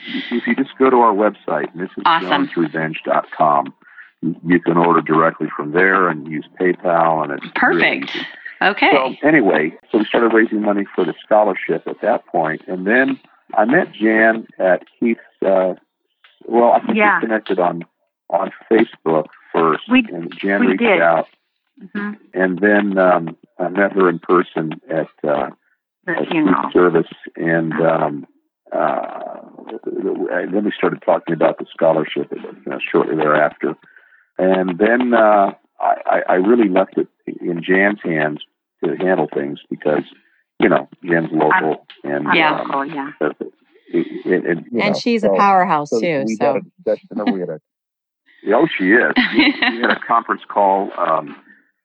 if 0.07 0.45
you 0.47 0.55
just 0.55 0.77
go 0.77 0.89
to 0.89 0.97
our 0.97 1.13
website, 1.13 1.69
Awesome. 2.05 2.47
mrsjonesrevenge.com, 2.47 3.73
you, 4.21 4.35
you 4.45 4.59
can 4.59 4.77
order 4.77 5.01
directly 5.01 5.47
from 5.55 5.71
there 5.71 6.09
and 6.09 6.27
use 6.27 6.47
PayPal, 6.59 7.23
and 7.23 7.33
it's 7.33 7.51
Perfect. 7.55 8.15
Okay. 8.61 8.91
So 8.91 9.27
anyway, 9.27 9.73
so 9.91 9.97
we 9.99 10.05
started 10.05 10.33
raising 10.33 10.61
money 10.61 10.85
for 10.95 11.05
the 11.05 11.13
scholarship 11.23 11.87
at 11.87 12.01
that 12.01 12.25
point, 12.27 12.61
and 12.67 12.85
then 12.87 13.19
I 13.55 13.65
met 13.65 13.91
Jan 13.93 14.47
at 14.59 14.83
Keith's. 14.99 15.19
Uh, 15.45 15.73
well, 16.45 16.71
I 16.73 16.79
think 16.85 16.97
Yeah. 16.97 17.17
we 17.19 17.27
connected 17.27 17.59
on 17.59 17.85
on 18.31 18.51
Facebook 18.71 19.27
first, 19.53 19.83
We- 19.89 20.07
and 20.11 20.33
Jan 20.39 20.61
we 20.61 20.67
reached 20.67 20.79
did. 20.79 21.01
out, 21.01 21.27
hmm 21.93 22.13
and 22.33 22.59
then 22.59 22.97
um, 22.97 23.37
I 23.59 23.69
met 23.69 23.93
her 23.93 24.09
in 24.09 24.19
person 24.19 24.81
at 24.89 25.07
uh, 25.23 25.51
The 26.05 26.25
funeral. 26.29 26.71
Service, 26.71 27.07
and 27.35 27.73
um, 27.73 28.27
uh, 28.71 29.41
then 29.85 30.65
we 30.65 30.71
started 30.71 31.01
talking 31.03 31.33
about 31.33 31.59
the 31.59 31.65
scholarship 31.71 32.31
you 32.31 32.61
know, 32.71 32.79
shortly 32.79 33.15
thereafter, 33.15 33.75
and 34.37 34.77
then 34.79 35.13
uh, 35.13 35.53
I, 35.79 35.93
I 36.05 36.21
I 36.29 36.33
really 36.35 36.69
left 36.69 36.97
it 36.97 37.07
in 37.41 37.61
Jan's 37.63 37.99
hands 38.03 38.41
to 38.83 38.95
handle 38.97 39.27
things 39.33 39.59
because 39.69 40.03
you 40.59 40.67
know 40.69 40.89
Jan's 41.03 41.31
local 41.31 41.85
and 42.03 42.25
Yeah. 42.33 42.59
um, 42.61 42.71
Oh, 42.73 42.81
yeah. 42.81 43.11
It, 43.95 44.25
it, 44.25 44.45
it, 44.45 44.57
you 44.71 44.81
and 44.81 44.93
know, 44.93 44.99
she's 44.99 45.23
a 45.23 45.29
powerhouse 45.29 45.89
so 45.89 45.99
too. 45.99 46.23
we 46.25 46.35
So 46.35 46.45
had 46.45 46.55
a 47.17 47.25
we 47.31 47.39
had 47.39 47.49
a 47.49 47.59
oh 48.53 48.67
she 48.77 48.91
is 48.91 49.13
we, 49.33 49.45
we 49.45 49.81
had 49.81 49.91
a 49.91 49.99
conference 50.07 50.41
call 50.47 50.91
um, 50.97 51.35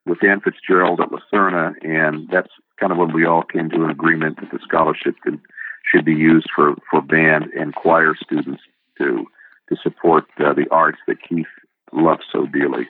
with 0.06 0.20
Dan 0.20 0.40
Fitzgerald 0.40 1.00
at 1.00 1.12
La 1.12 1.20
Serna, 1.32 1.72
and 1.82 2.28
that's 2.30 2.50
kind 2.78 2.92
of 2.92 2.98
when 2.98 3.12
we 3.12 3.24
all 3.26 3.42
came 3.42 3.70
to 3.70 3.84
an 3.84 3.90
agreement 3.90 4.40
that 4.40 4.50
the 4.50 4.58
scholarship 4.62 5.14
could, 5.22 5.38
should 5.84 6.04
be 6.04 6.14
used 6.14 6.48
for, 6.54 6.74
for 6.90 7.02
band 7.02 7.44
and 7.56 7.74
choir 7.74 8.14
students 8.22 8.62
to 8.98 9.26
to 9.68 9.76
support 9.82 10.24
uh, 10.40 10.52
the 10.52 10.66
arts 10.72 10.98
that 11.06 11.16
Keith 11.22 11.46
loves 11.92 12.22
so 12.32 12.44
dearly. 12.46 12.88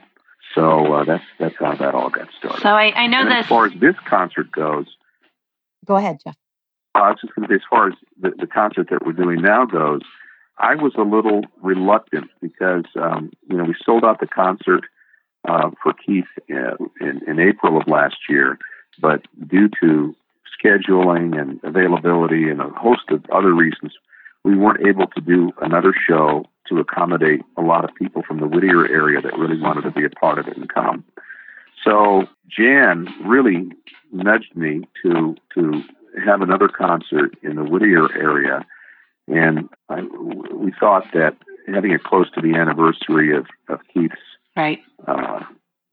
So 0.55 0.93
uh, 0.95 1.05
that's 1.05 1.25
that's 1.39 1.55
how 1.59 1.75
that 1.77 1.95
all 1.95 2.11
got 2.11 2.29
started. 2.39 2.63
so 2.63 2.71
I, 2.71 2.93
I 2.95 3.07
know 3.07 3.21
and 3.21 3.31
this. 3.31 3.45
as 3.45 3.47
far 3.47 3.67
as 3.67 3.73
this 3.81 3.95
concert 4.09 4.51
goes, 4.51 4.87
go 5.85 5.97
ahead, 5.97 6.21
Jeff. 6.25 6.37
I 7.03 7.11
was 7.11 7.21
just 7.21 7.35
going 7.35 7.49
to 7.49 7.53
say, 7.53 7.57
as 7.57 7.69
far 7.69 7.89
as 7.89 7.95
the, 8.21 8.31
the 8.39 8.47
concert 8.47 8.89
that 8.91 9.05
we're 9.05 9.13
doing 9.13 9.43
now 9.43 9.65
goes, 9.65 10.03
I 10.59 10.75
was 10.75 10.93
a 10.97 11.03
little 11.03 11.43
reluctant 11.63 12.31
because, 12.41 12.85
um, 13.01 13.33
you 13.49 13.57
know, 13.57 13.65
we 13.65 13.75
sold 13.85 14.05
out 14.05 14.21
the 14.21 14.27
concert 14.27 14.85
uh, 15.49 15.71
for 15.83 15.95
Keith 15.95 16.27
uh, 16.51 16.77
in, 17.01 17.23
in 17.27 17.41
April 17.41 17.81
of 17.81 17.89
last 17.89 18.17
year, 18.29 18.59
but 19.01 19.23
due 19.49 19.71
to 19.81 20.15
scheduling 20.63 21.41
and 21.41 21.61
availability 21.65 22.51
and 22.51 22.61
a 22.61 22.69
host 22.69 23.05
of 23.09 23.25
other 23.31 23.55
reasons, 23.55 23.95
we 24.45 24.57
weren't 24.57 24.87
able 24.87 25.07
to 25.07 25.21
do 25.21 25.53
another 25.63 25.95
show 26.09 26.45
to 26.69 26.79
accommodate 26.79 27.41
a 27.57 27.63
lot 27.63 27.85
of 27.85 27.95
people 27.95 28.23
from 28.23 28.41
the 28.41 28.47
Whittier 28.47 28.87
area 28.87 29.21
that 29.21 29.39
really 29.39 29.61
wanted 29.61 29.83
to 29.83 29.91
be 29.91 30.05
a 30.05 30.11
part 30.11 30.39
of 30.39 30.47
it 30.47 30.57
and 30.57 30.69
come. 30.69 31.05
So 31.85 32.25
Jan 32.49 33.09
really 33.25 33.71
nudged 34.13 34.55
me 34.55 34.83
to 35.03 35.37
to 35.55 35.83
have 36.25 36.43
another 36.43 36.69
concert 36.69 37.37
in 37.43 37.57
the 37.57 37.65
Whittier 37.65 38.13
area, 38.17 38.65
and 39.29 39.69
I, 39.89 40.03
we 40.03 40.73
thought 40.79 41.05
that 41.15 41.37
having 41.73 41.93
it 41.93 42.03
close 42.03 42.31
to 42.33 42.41
the 42.41 42.55
anniversary 42.55 43.37
of, 43.37 43.47
of 43.69 43.81
Keith's 43.93 44.17
Right. 44.57 44.81
uh, 45.07 45.41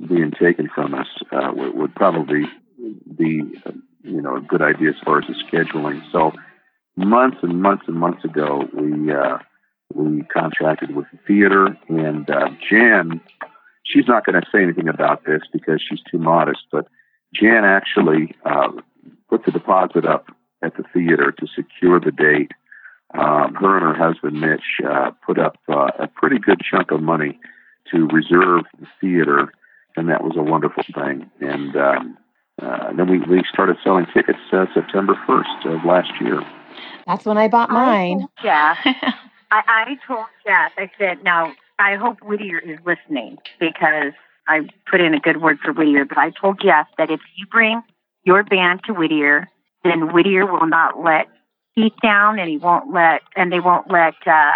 being 0.08 0.32
taken 0.32 0.68
from 0.74 0.94
us 0.94 1.08
uh, 1.32 1.52
would, 1.54 1.76
would 1.76 1.96
probably 1.96 2.44
be 3.16 3.44
uh, 3.66 3.72
you 4.04 4.22
know 4.22 4.38
a 4.38 4.42
good 4.42 4.62
idea 4.62 4.90
as 4.90 4.96
far 5.04 5.20
as 5.20 5.26
the 5.28 5.36
scheduling. 5.46 6.02
So 6.12 6.32
months 6.96 7.38
and 7.42 7.62
months 7.62 7.86
and 7.88 7.96
months 7.96 8.24
ago, 8.26 8.68
we 8.74 9.12
uh, 9.12 9.38
we 9.94 10.24
contracted 10.24 10.96
with 10.96 11.06
the 11.12 11.20
theater, 11.28 11.78
and 11.88 12.30
uh, 12.30 12.50
Jan, 12.70 13.22
she's 13.84 14.08
not 14.08 14.26
going 14.26 14.40
to 14.40 14.48
say 14.52 14.62
anything 14.64 14.88
about 14.88 15.26
this 15.26 15.42
because 15.54 15.82
she's 15.88 16.02
too 16.12 16.18
modest, 16.18 16.64
but 16.72 16.88
Jan 17.34 17.64
actually 17.64 18.36
uh, 18.46 18.70
put 19.30 19.46
the 19.46 19.52
deposit 19.52 20.06
up 20.06 20.28
at 20.64 20.76
the 20.78 20.84
theater 20.94 21.32
to 21.32 21.48
secure 21.56 22.00
the 22.00 22.12
date. 22.12 22.52
Um, 23.14 23.56
her 23.56 23.78
and 23.78 23.86
her 23.86 23.94
husband 23.96 24.40
Mitch 24.42 24.82
uh, 24.86 25.12
put 25.26 25.40
up 25.40 25.58
uh, 25.70 25.92
a 26.00 26.08
pretty 26.08 26.40
good 26.40 26.62
chunk 26.62 26.92
of 26.92 27.02
money 27.02 27.40
to 27.92 28.08
reserve 28.08 28.66
the 28.80 28.88
theater, 29.00 29.54
and 29.96 30.10
that 30.10 30.24
was 30.24 30.34
a 30.36 30.44
wonderful 30.44 30.84
thing. 30.94 31.30
And 31.40 31.76
um, 31.76 32.18
uh, 32.62 32.92
then 32.94 33.10
we, 33.10 33.20
we 33.20 33.44
started 33.52 33.78
selling 33.84 34.08
tickets 34.14 34.40
uh, 34.52 34.66
September 34.74 35.14
1st 35.28 35.78
of 35.78 35.86
last 35.86 36.12
year. 36.20 36.42
That's 37.06 37.26
when 37.26 37.38
I 37.38 37.48
bought 37.48 37.70
mine. 37.70 38.28
Yeah. 38.44 38.76
I, 39.52 39.64
I 39.68 39.98
told 40.06 40.26
Jeff, 40.46 40.74
I 40.78 40.92
said, 40.98 41.24
now 41.24 41.54
I 41.80 41.96
hope 41.96 42.22
Whittier 42.22 42.60
is 42.60 42.80
listening 42.86 43.38
because 43.60 44.12
I 44.48 44.68
put 44.90 45.00
in 45.00 45.14
a 45.14 45.20
good 45.20 45.42
word 45.42 45.60
for 45.64 45.72
Whittier, 45.72 46.04
but 46.04 46.18
I 46.18 46.32
told 46.32 46.60
Jeff 46.62 46.88
that 46.98 47.10
if 47.10 47.22
you 47.36 47.46
bring 47.46 47.82
your 48.28 48.44
band 48.44 48.82
to 48.86 48.94
Whittier, 48.94 49.48
then 49.84 50.14
Whittier 50.14 50.46
will 50.46 50.68
not 50.68 51.02
let 51.02 51.28
Keith 51.76 51.94
down 52.04 52.38
and 52.38 52.50
he 52.50 52.58
won't 52.58 52.94
let, 52.94 53.22
and 53.36 53.52
they 53.52 53.62
won't 53.62 53.90
let 53.90 54.16
uh, 54.28 54.52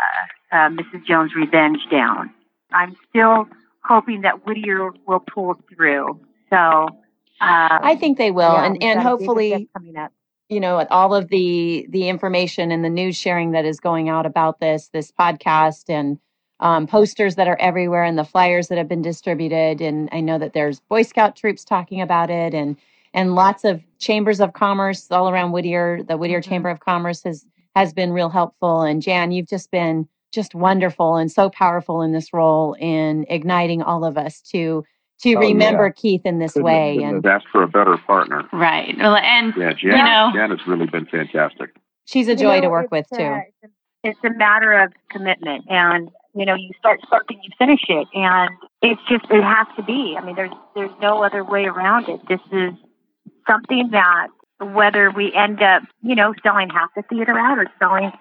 uh, 0.52 0.70
Mrs. 0.70 1.06
Jones 1.08 1.32
Revenge 1.34 1.80
down. 1.90 2.32
I'm 2.74 2.96
still 3.10 3.48
hoping 3.84 4.22
that 4.22 4.46
Whittier 4.46 4.92
will 5.08 5.22
pull 5.22 5.56
through. 5.74 6.20
So 6.50 6.58
uh, 6.58 6.90
I 7.40 7.96
think 7.96 8.18
they 8.18 8.32
will, 8.32 8.54
yeah, 8.54 8.66
and 8.66 8.84
and 8.84 9.00
hopefully 9.00 9.70
coming 9.74 9.98
up 9.98 10.12
you 10.50 10.60
know 10.60 10.86
all 10.92 11.16
of 11.16 11.30
the 11.30 11.88
the 11.90 12.10
information 12.10 12.72
and 12.72 12.84
the 12.84 12.90
news 12.90 13.16
sharing 13.16 13.52
that 13.52 13.66
is 13.66 13.80
going 13.80 14.10
out 14.10 14.26
about 14.26 14.60
this 14.60 14.90
this 14.90 15.12
podcast 15.12 15.86
and 15.90 16.20
um, 16.60 16.86
posters 16.86 17.36
that 17.36 17.48
are 17.48 17.58
everywhere 17.60 18.04
and 18.04 18.20
the 18.20 18.26
flyers 18.26 18.68
that 18.68 18.78
have 18.78 18.90
been 18.90 19.02
distributed 19.02 19.82
and 19.82 20.10
i 20.12 20.20
know 20.20 20.38
that 20.38 20.54
there's 20.54 20.82
boy 20.82 21.02
scout 21.02 21.36
troops 21.36 21.64
talking 21.64 22.02
about 22.02 22.30
it 22.30 22.54
and 22.54 22.76
and 23.14 23.36
lots 23.36 23.64
of 23.64 23.82
chambers 24.00 24.40
of 24.40 24.54
commerce 24.54 25.10
all 25.12 25.30
around 25.30 25.52
whittier 25.52 26.02
the 26.08 26.18
whittier 26.18 26.42
mm-hmm. 26.42 26.50
chamber 26.50 26.70
of 26.70 26.80
commerce 26.80 27.24
has 27.24 27.46
has 27.76 27.94
been 27.94 28.12
real 28.12 28.30
helpful 28.30 28.82
and 28.82 29.02
jan 29.02 29.32
you've 29.32 29.48
just 29.48 29.72
been 29.72 30.08
just 30.32 30.56
wonderful 30.56 31.16
and 31.16 31.32
so 31.32 31.50
powerful 31.50 32.02
in 32.02 32.12
this 32.12 32.34
role 32.34 32.74
in 32.80 33.26
igniting 33.30 33.82
all 33.82 34.06
of 34.06 34.18
us 34.18 34.42
to 34.42 34.84
to 35.22 35.36
oh, 35.36 35.40
remember 35.40 35.86
yeah. 35.86 35.92
Keith 35.92 36.22
in 36.26 36.40
this 36.40 36.54
couldn't, 36.54 36.66
way. 36.66 36.96
Couldn't 36.96 37.16
and 37.18 37.26
ask 37.26 37.46
for 37.52 37.64
a 37.64 37.68
better 37.68 37.98
partner. 37.98 38.48
Right. 38.52 38.96
Well, 38.98 39.16
and 39.16 39.54
yeah, 39.56 39.74
Jan, 39.74 39.92
you 39.92 40.04
know, 40.04 40.32
Jan 40.34 40.50
has 40.50 40.68
really 40.68 40.88
been 40.88 41.06
fantastic. 41.06 41.76
She's 42.06 42.28
a 42.28 42.36
joy 42.36 42.56
you 42.56 42.62
know, 42.62 42.68
to 42.68 42.70
work 42.72 42.92
with 42.92 43.06
too. 43.16 43.42
It's 44.04 44.20
a 44.26 44.32
matter 44.32 44.74
of 44.74 44.92
commitment, 45.12 45.66
and 45.70 46.10
you 46.34 46.46
know, 46.46 46.56
you 46.56 46.72
start 46.80 47.00
something, 47.10 47.40
you 47.44 47.52
finish 47.58 47.82
it, 47.88 48.08
and 48.16 48.50
it's 48.82 49.02
just 49.08 49.26
it 49.30 49.44
has 49.44 49.68
to 49.76 49.84
be. 49.84 50.16
I 50.20 50.26
mean, 50.26 50.36
there's 50.36 50.52
there's 50.76 50.92
no 51.02 51.24
other 51.24 51.44
way 51.44 51.66
around 51.66 52.10
it. 52.10 52.20
This 52.28 52.42
is 52.52 52.74
something 53.48 53.90
that 53.92 54.28
whether 54.60 55.12
we 55.12 55.34
end 55.34 55.62
up, 55.62 55.84
you 56.04 56.16
know, 56.16 56.34
selling 56.44 56.70
half 56.70 56.90
the 56.96 57.02
theater 57.04 57.38
out 57.38 57.58
or 57.58 57.68
selling, 57.80 58.12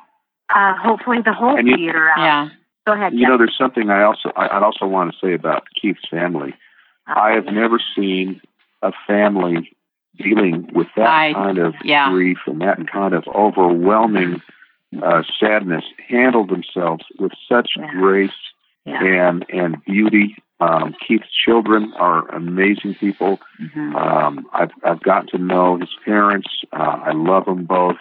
uh, 0.54 0.74
hopefully 0.76 1.18
the 1.24 1.32
whole 1.32 1.60
you, 1.60 1.76
theater 1.76 2.08
out. 2.08 2.18
Yeah. 2.18 2.48
Go 2.86 2.92
ahead. 2.94 3.12
You 3.12 3.20
Jeff. 3.20 3.28
know, 3.28 3.38
there's 3.38 3.56
something 3.58 3.90
I 3.90 4.02
also 4.02 4.32
I'd 4.34 4.62
also 4.62 4.86
want 4.86 5.12
to 5.12 5.18
say 5.22 5.34
about 5.34 5.64
Keith's 5.80 6.08
family 6.10 6.54
I 7.14 7.32
have 7.32 7.46
never 7.46 7.80
seen 7.96 8.40
a 8.82 8.92
family 9.06 9.76
dealing 10.16 10.70
with 10.74 10.88
that 10.96 11.08
I, 11.08 11.32
kind 11.32 11.58
of 11.58 11.74
yeah. 11.84 12.10
grief 12.10 12.38
and 12.46 12.60
that 12.60 12.78
kind 12.90 13.14
of 13.14 13.24
overwhelming 13.28 14.42
uh, 15.02 15.22
sadness 15.38 15.84
handle 16.08 16.46
themselves 16.46 17.04
with 17.18 17.32
such 17.48 17.70
yeah. 17.76 17.90
grace 17.92 18.30
yeah. 18.84 19.02
and 19.02 19.46
and 19.50 19.84
beauty. 19.84 20.36
Um, 20.60 20.94
Keith's 21.06 21.32
children 21.32 21.92
are 21.96 22.28
amazing 22.34 22.94
people. 22.94 23.38
Mm-hmm. 23.60 23.96
Um, 23.96 24.46
I've 24.52 24.72
I've 24.84 25.02
gotten 25.02 25.28
to 25.28 25.38
know 25.38 25.78
his 25.78 25.90
parents. 26.04 26.48
Uh, 26.72 27.00
I 27.04 27.12
love 27.12 27.46
them 27.46 27.64
both. 27.64 27.96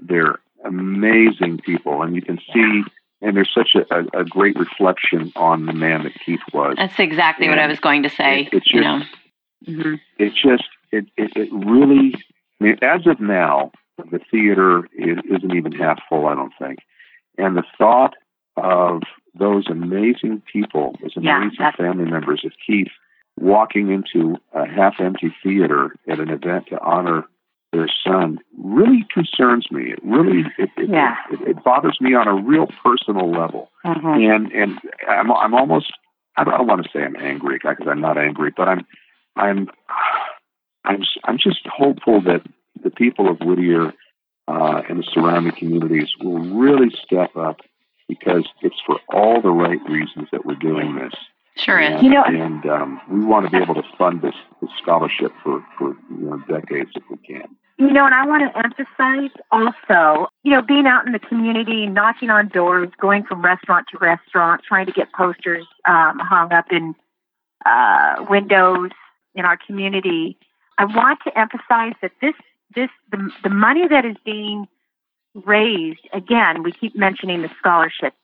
They're 0.00 0.38
amazing 0.64 1.58
people, 1.64 2.02
and 2.02 2.14
you 2.14 2.22
can 2.22 2.38
see 2.52 2.82
and 3.22 3.36
there's 3.36 3.50
such 3.54 3.76
a, 3.76 3.94
a, 3.94 4.22
a, 4.22 4.24
great 4.24 4.58
reflection 4.58 5.32
on 5.36 5.66
the 5.66 5.72
man 5.72 6.02
that 6.02 6.12
Keith 6.26 6.40
was. 6.52 6.74
That's 6.76 6.98
exactly 6.98 7.46
and 7.46 7.52
what 7.52 7.60
I 7.60 7.68
was 7.68 7.78
going 7.78 8.02
to 8.02 8.10
say. 8.10 8.48
It, 8.52 8.54
it 8.54 8.62
just, 8.64 8.74
you 8.74 8.80
know, 8.80 9.02
mm-hmm. 9.66 9.94
it 10.18 10.32
just, 10.34 10.68
it, 10.90 11.06
it, 11.16 11.32
it, 11.36 11.48
really. 11.52 12.14
I 12.60 12.64
mean, 12.64 12.78
as 12.82 13.06
of 13.06 13.20
now, 13.20 13.70
the 14.10 14.20
theater 14.30 14.88
is, 14.92 15.18
isn't 15.30 15.54
even 15.54 15.72
half 15.72 16.00
full. 16.08 16.26
I 16.26 16.34
don't 16.34 16.52
think, 16.58 16.80
and 17.38 17.56
the 17.56 17.62
thought 17.78 18.14
of 18.56 19.02
those 19.34 19.66
amazing 19.70 20.42
people, 20.52 20.96
those 21.00 21.16
amazing 21.16 21.52
yeah, 21.58 21.72
family 21.76 22.04
members 22.04 22.42
of 22.44 22.52
Keith, 22.66 22.92
walking 23.38 23.90
into 23.90 24.36
a 24.52 24.66
half-empty 24.66 25.34
theater 25.42 25.96
at 26.08 26.20
an 26.20 26.28
event 26.28 26.66
to 26.68 26.80
honor 26.80 27.24
their 27.72 27.88
son 28.06 28.38
really 28.58 29.06
concerns 29.12 29.66
me. 29.70 29.92
It 29.92 29.98
really 30.04 30.44
it 30.58 30.68
it, 30.76 30.90
yeah. 30.90 31.16
it, 31.30 31.40
it 31.48 31.64
bothers 31.64 31.98
me 32.00 32.14
on 32.14 32.28
a 32.28 32.34
real 32.34 32.66
personal 32.84 33.30
level. 33.30 33.70
Mm-hmm. 33.84 34.06
And 34.06 34.52
and 34.52 34.78
I'm 35.08 35.32
I'm 35.32 35.54
almost 35.54 35.92
I 36.36 36.44
don't, 36.44 36.54
I 36.54 36.58
don't 36.58 36.66
want 36.66 36.84
to 36.84 36.90
say 36.92 37.02
I'm 37.02 37.16
angry 37.16 37.58
because 37.62 37.86
I'm 37.88 38.00
not 38.00 38.18
angry, 38.18 38.52
but 38.54 38.68
I'm 38.68 38.86
I'm 39.36 39.70
I'm 40.84 41.02
I'm 41.24 41.38
just 41.38 41.66
hopeful 41.66 42.20
that 42.22 42.42
the 42.82 42.90
people 42.90 43.30
of 43.30 43.38
Whittier 43.40 43.92
uh, 44.48 44.82
and 44.88 44.98
the 44.98 45.08
surrounding 45.10 45.52
communities 45.52 46.10
will 46.20 46.40
really 46.40 46.90
step 47.04 47.36
up 47.36 47.60
because 48.12 48.46
it's 48.60 48.80
for 48.86 48.98
all 49.08 49.40
the 49.40 49.50
right 49.50 49.80
reasons 49.88 50.28
that 50.32 50.44
we're 50.44 50.54
doing 50.54 50.96
this. 50.96 51.14
Sure 51.56 51.80
is. 51.80 51.92
And, 51.92 52.02
you 52.02 52.10
know, 52.10 52.24
and 52.24 52.66
um, 52.66 53.00
we 53.10 53.24
want 53.24 53.46
to 53.46 53.50
be 53.50 53.62
able 53.62 53.74
to 53.74 53.82
fund 53.96 54.22
this, 54.22 54.34
this 54.60 54.70
scholarship 54.82 55.32
for, 55.42 55.64
for 55.78 55.96
you 56.10 56.26
know, 56.26 56.42
decades 56.48 56.90
if 56.94 57.02
we 57.10 57.16
can. 57.18 57.56
You 57.78 57.90
know, 57.90 58.04
and 58.04 58.14
I 58.14 58.26
want 58.26 58.42
to 58.42 58.58
emphasize 58.58 59.30
also, 59.50 60.28
you 60.44 60.52
know, 60.52 60.62
being 60.62 60.86
out 60.86 61.06
in 61.06 61.12
the 61.12 61.18
community, 61.18 61.86
knocking 61.86 62.30
on 62.30 62.48
doors, 62.48 62.90
going 63.00 63.24
from 63.24 63.42
restaurant 63.42 63.86
to 63.92 63.98
restaurant, 63.98 64.62
trying 64.66 64.86
to 64.86 64.92
get 64.92 65.12
posters 65.12 65.66
um, 65.88 66.18
hung 66.18 66.52
up 66.52 66.66
in 66.70 66.94
uh, 67.64 68.26
windows 68.28 68.90
in 69.34 69.44
our 69.44 69.58
community. 69.66 70.38
I 70.78 70.84
want 70.84 71.20
to 71.24 71.38
emphasize 71.38 71.94
that 72.02 72.12
this, 72.20 72.34
this, 72.74 72.90
the, 73.10 73.30
the 73.42 73.50
money 73.50 73.88
that 73.88 74.04
is 74.04 74.16
being 74.24 74.68
raised, 75.34 76.08
again, 76.12 76.62
we 76.62 76.72
keep 76.72 76.94
mentioning 76.96 77.42
the 77.42 77.50
scholarship. 77.58 78.14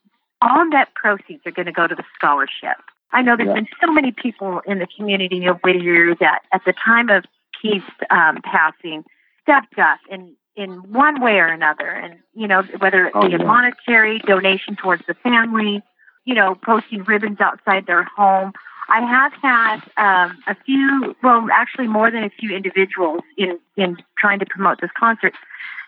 All 0.40 0.68
net 0.68 0.88
proceeds 0.94 1.47
are 1.47 1.51
going 1.51 1.66
to 1.66 1.73
go 1.73 1.87
to 1.87 1.94
the 1.94 2.05
scholarship. 2.14 2.79
I 3.12 3.23
know 3.23 3.37
there's 3.37 3.49
yeah. 3.49 3.55
been 3.55 3.68
so 3.81 3.90
many 3.90 4.12
people 4.12 4.61
in 4.66 4.79
the 4.79 4.87
community 4.87 5.47
of 5.47 5.59
Whittier 5.61 6.14
that 6.16 6.42
at 6.53 6.62
the 6.64 6.73
time 6.73 7.09
of 7.09 7.25
Keith's 7.61 7.87
um, 8.11 8.40
passing 8.42 9.05
stepped 9.42 9.79
up 9.79 9.99
in 10.11 10.35
in 10.57 10.92
one 10.92 11.21
way 11.21 11.35
or 11.38 11.47
another, 11.47 11.88
and 11.88 12.18
you 12.35 12.47
know 12.47 12.62
whether 12.79 13.07
it 13.07 13.12
oh, 13.14 13.27
be 13.27 13.33
yeah. 13.33 13.40
a 13.40 13.44
monetary 13.44 14.18
donation 14.21 14.77
towards 14.77 15.03
the 15.07 15.14
family, 15.14 15.83
you 16.25 16.35
know, 16.35 16.57
posting 16.57 17.05
ribbons 17.05 17.40
outside 17.40 17.87
their 17.87 18.03
home. 18.05 18.53
I 18.90 19.01
have 19.01 19.33
had 19.35 19.81
um, 19.97 20.38
a 20.47 20.57
few, 20.64 21.14
well, 21.23 21.47
actually 21.53 21.88
more 21.88 22.11
than 22.11 22.25
a 22.25 22.31
few 22.31 22.55
individuals 22.55 23.21
in 23.37 23.59
in 23.77 23.97
trying 24.18 24.40
to 24.40 24.47
promote 24.47 24.81
this 24.81 24.90
concert 24.99 25.35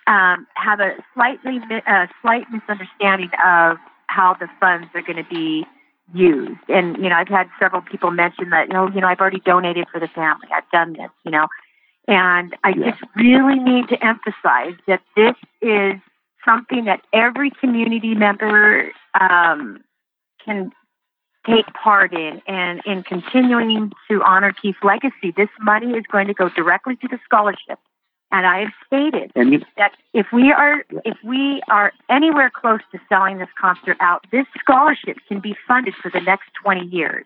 um, 0.06 0.46
have 0.54 0.80
a 0.80 0.96
slightly 1.14 1.58
a 1.86 2.08
slight 2.22 2.46
misunderstanding 2.50 3.30
of 3.44 3.78
how 4.06 4.34
the 4.38 4.48
funds 4.58 4.88
are 4.94 5.02
going 5.02 5.22
to 5.22 5.30
be 5.30 5.64
used. 6.12 6.60
And, 6.68 6.96
you 6.96 7.08
know, 7.08 7.16
I've 7.16 7.28
had 7.28 7.48
several 7.58 7.82
people 7.82 8.10
mention 8.10 8.50
that, 8.50 8.68
you 8.68 8.74
know, 8.74 8.88
you 8.88 9.00
know, 9.00 9.06
I've 9.06 9.20
already 9.20 9.40
donated 9.40 9.86
for 9.92 10.00
the 10.00 10.08
family. 10.08 10.48
I've 10.54 10.68
done 10.72 10.94
this, 10.94 11.10
you 11.24 11.30
know. 11.30 11.46
And 12.08 12.56
I 12.64 12.70
yeah. 12.70 12.90
just 12.90 13.02
really 13.14 13.58
need 13.58 13.88
to 13.88 14.04
emphasize 14.04 14.74
that 14.86 15.00
this 15.16 15.36
is 15.62 16.00
something 16.44 16.86
that 16.86 17.02
every 17.12 17.50
community 17.60 18.14
member 18.14 18.90
um, 19.20 19.84
can 20.44 20.72
take 21.46 21.66
part 21.72 22.12
in 22.12 22.42
and 22.46 22.82
in 22.84 23.02
continuing 23.02 23.92
to 24.10 24.22
honor 24.22 24.52
Keith's 24.52 24.78
legacy. 24.82 25.32
This 25.36 25.48
money 25.60 25.92
is 25.92 26.04
going 26.10 26.26
to 26.26 26.34
go 26.34 26.48
directly 26.48 26.96
to 26.96 27.08
the 27.08 27.18
scholarship 27.24 27.78
and 28.32 28.46
I 28.46 28.60
have 28.60 28.72
stated 28.86 29.32
you, 29.34 29.60
that 29.76 29.92
if 30.14 30.26
we 30.32 30.52
are 30.52 30.84
if 31.04 31.18
we 31.24 31.62
are 31.68 31.92
anywhere 32.08 32.50
close 32.54 32.80
to 32.92 33.00
selling 33.08 33.38
this 33.38 33.48
concert 33.60 33.96
out, 34.00 34.26
this 34.30 34.46
scholarship 34.58 35.18
can 35.28 35.40
be 35.40 35.56
funded 35.66 35.94
for 35.94 36.10
the 36.10 36.20
next 36.20 36.50
twenty 36.62 36.86
years. 36.86 37.24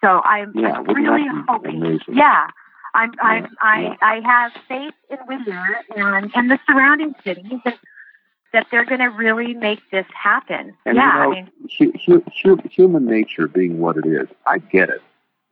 So 0.00 0.20
I'm, 0.20 0.52
yeah, 0.54 0.72
I'm 0.72 0.84
really 0.84 1.26
hoping. 1.48 1.76
Amazing? 1.82 2.14
Yeah. 2.14 2.48
I'm, 2.92 3.12
I'm, 3.20 3.44
yeah, 3.44 3.48
I. 3.60 3.96
I 4.02 4.20
have 4.20 4.52
faith 4.68 4.94
in 5.10 5.16
Whittier 5.26 5.80
and, 5.96 6.30
and 6.34 6.50
the 6.50 6.60
surrounding 6.66 7.14
cities 7.24 7.58
that, 7.64 7.78
that 8.52 8.66
they're 8.70 8.84
going 8.84 9.00
to 9.00 9.06
really 9.06 9.54
make 9.54 9.80
this 9.90 10.06
happen. 10.14 10.76
And 10.86 10.96
yeah, 10.96 11.24
you 11.24 11.30
know, 11.30 11.32
I 11.32 11.34
mean, 11.34 11.50
hu- 12.06 12.22
hu- 12.44 12.68
human 12.70 13.06
nature 13.06 13.48
being 13.48 13.80
what 13.80 13.96
it 13.96 14.06
is, 14.06 14.28
I 14.46 14.58
get 14.58 14.90
it. 14.90 15.02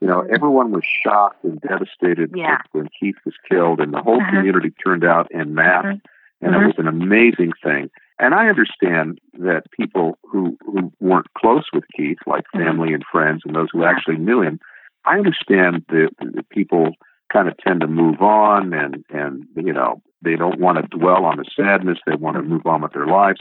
You 0.02 0.08
know, 0.08 0.26
everyone 0.34 0.72
was 0.72 0.82
shocked 0.84 1.44
and 1.44 1.60
devastated 1.60 2.32
Yeah. 2.34 2.58
when 2.72 2.88
Keith 2.98 3.14
was 3.24 3.34
killed, 3.48 3.78
and 3.80 3.94
the 3.94 4.02
whole 4.02 4.20
Mhm. 4.20 4.30
community 4.30 4.72
turned 4.84 5.04
out 5.04 5.28
en 5.32 5.54
masse, 5.54 5.84
Mhm. 5.84 6.00
and 6.40 6.54
Mhm. 6.54 6.60
it 6.60 6.66
was 6.66 6.78
an 6.78 6.88
amazing 6.88 7.52
thing. 7.62 7.88
And 8.18 8.34
I 8.34 8.48
understand 8.48 9.20
that 9.34 9.70
people 9.70 10.18
who 10.24 10.58
who 10.66 10.90
weren't 10.98 11.32
close 11.34 11.70
with 11.72 11.84
Keith, 11.96 12.18
like 12.26 12.48
family 12.50 12.92
and 12.92 13.04
friends, 13.12 13.42
and 13.46 13.54
those 13.54 13.70
who 13.70 13.84
actually 13.84 14.16
knew 14.16 14.40
him, 14.42 14.58
I 15.04 15.18
understand 15.18 15.84
that, 15.90 16.10
that 16.18 16.48
people 16.48 16.96
kind 17.32 17.46
of 17.46 17.56
tend 17.58 17.80
to 17.82 17.86
move 17.86 18.20
on, 18.20 18.74
and 18.74 19.04
and 19.08 19.46
you 19.54 19.72
know 19.72 20.02
they 20.20 20.34
don't 20.34 20.58
want 20.58 20.78
to 20.78 20.98
dwell 20.98 21.24
on 21.24 21.36
the 21.36 21.44
sadness; 21.44 22.00
they 22.06 22.16
want 22.16 22.36
to 22.36 22.42
move 22.42 22.66
on 22.66 22.80
with 22.82 22.92
their 22.92 23.06
lives. 23.06 23.40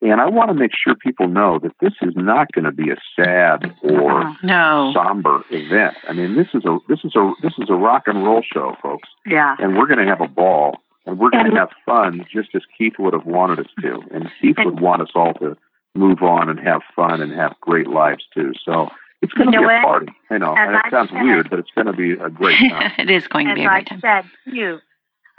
And 0.00 0.20
I 0.20 0.28
want 0.28 0.48
to 0.50 0.54
make 0.54 0.70
sure 0.74 0.94
people 0.94 1.26
know 1.26 1.58
that 1.60 1.72
this 1.80 1.92
is 2.02 2.12
not 2.14 2.52
going 2.52 2.64
to 2.66 2.72
be 2.72 2.90
a 2.90 2.96
sad 3.16 3.74
or. 3.82 4.32
No. 4.44 4.92
somber 4.94 5.42
event. 5.50 5.96
I 6.08 6.12
mean, 6.12 6.36
this 6.36 6.46
is 6.54 6.64
a 6.64 6.78
this 6.88 7.00
is 7.04 7.16
a 7.16 7.32
this 7.42 7.54
is 7.58 7.68
a 7.68 7.74
rock 7.74 8.04
and 8.06 8.24
roll 8.24 8.42
show, 8.42 8.76
folks, 8.80 9.08
Yeah. 9.26 9.56
and 9.58 9.76
we're 9.76 9.86
going 9.86 9.98
to 9.98 10.06
have 10.06 10.20
a 10.20 10.28
ball, 10.28 10.76
and 11.06 11.18
we're 11.18 11.30
going 11.30 11.50
to 11.50 11.56
have 11.56 11.70
fun, 11.84 12.24
just 12.32 12.50
as 12.54 12.62
Keith 12.76 12.94
would 13.00 13.12
have 13.12 13.26
wanted 13.26 13.58
us 13.58 13.66
to, 13.80 14.00
and 14.12 14.30
Keith 14.40 14.56
And- 14.58 14.66
would 14.66 14.80
want 14.80 15.02
us 15.02 15.08
all 15.16 15.34
to 15.34 15.56
move 15.96 16.22
on 16.22 16.48
and 16.48 16.60
have 16.60 16.82
fun 16.94 17.20
and 17.20 17.32
have 17.32 17.54
great 17.60 17.88
lives 17.88 18.24
too. 18.32 18.52
So 18.64 18.88
it's 19.20 19.32
going 19.32 19.50
to 19.50 19.58
be 19.58 19.64
a 19.64 19.80
party. 19.82 20.12
You 20.30 20.38
know, 20.38 20.54
and 20.56 20.76
it 20.76 20.82
I 20.84 20.90
sounds 20.90 21.10
weird, 21.10 21.50
but 21.50 21.58
it's 21.58 21.70
going 21.74 21.88
to 21.88 21.92
be 21.92 22.12
a 22.12 22.30
great 22.30 22.58
time. 22.70 22.92
it 22.98 23.10
is 23.10 23.26
going 23.26 23.48
to 23.48 23.54
be 23.56 23.64
a 23.64 23.68
great 23.68 23.86
time. 23.88 24.00
said 24.00 24.24
too, 24.54 24.78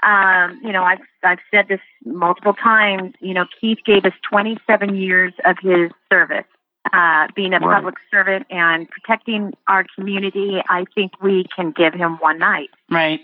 um, 0.03 0.59
you 0.63 0.71
know, 0.71 0.83
I've 0.83 0.99
I've 1.23 1.39
said 1.51 1.67
this 1.67 1.81
multiple 2.05 2.53
times. 2.53 3.13
You 3.19 3.33
know, 3.33 3.45
Keith 3.59 3.79
gave 3.85 4.05
us 4.05 4.13
27 4.29 4.95
years 4.95 5.33
of 5.45 5.57
his 5.61 5.91
service, 6.11 6.45
uh, 6.93 7.27
being 7.35 7.53
a 7.53 7.59
Right. 7.59 7.75
public 7.75 7.95
servant 8.09 8.45
and 8.49 8.87
protecting 8.89 9.53
our 9.67 9.85
community. 9.95 10.61
I 10.69 10.85
think 10.95 11.11
we 11.21 11.45
can 11.55 11.71
give 11.71 11.93
him 11.93 12.17
one 12.19 12.37
night. 12.39 12.69
Right. 12.89 13.19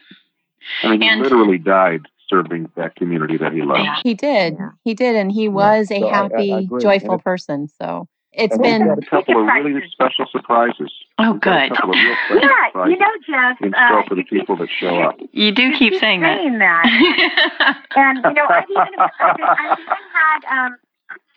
I 0.83 0.97
mean, 0.97 1.01
he 1.01 1.15
literally 1.21 1.57
died 1.57 2.07
serving 2.27 2.69
that 2.75 2.95
community 2.95 3.37
that 3.37 3.53
he 3.53 3.61
loved. 3.61 3.87
He 4.03 4.13
did. 4.15 4.55
Yeah. 4.59 4.69
He 4.83 4.93
did. 4.95 5.15
And 5.15 5.31
he 5.31 5.47
was 5.47 5.91
a 5.91 5.99
So 5.99 6.07
I- 6.07 6.09
I- 6.09 6.19
I 6.19 6.21
happy, 6.23 6.69
joyful 6.81 7.19
person. 7.19 7.67
So 7.67 8.07
it's 8.37 8.53
And 8.53 8.61
been, 8.63 8.81
a 8.89 9.01
couple 9.09 9.39
of 9.41 9.45
really 9.47 9.71
Surprises. 9.73 9.91
special 9.91 10.25
surprises. 10.31 10.91
Oh, 11.17 11.31
We've 11.33 11.35
a 11.37 11.39
good. 11.39 11.71
of 11.71 11.89
real 11.89 12.15
special 12.25 12.41
Yeah, 12.41 12.49
surprises 12.67 12.91
you 12.91 12.97
know, 12.99 13.11
Jeff. 13.27 13.61
in 13.61 13.73
uh, 13.75 14.03
for 14.07 14.15
the 14.15 14.21
you 14.21 14.23
keep- 14.25 14.39
people 14.41 14.55
that 14.57 14.69
show 14.69 15.01
up. 15.01 15.15
You 15.31 15.51
do 15.51 15.63
you 15.63 15.77
keep 15.77 15.95
saying 15.99 16.21
that. 16.21 16.37
saying 16.39 16.59
that. 16.59 17.77
And 17.95 18.17
you 18.25 18.33
know, 18.33 18.45
I've 18.49 18.69
even, 18.69 18.99
I've, 18.99 19.11
I've 19.19 19.79
even 19.79 19.95
had 20.13 20.65
um, 20.65 20.77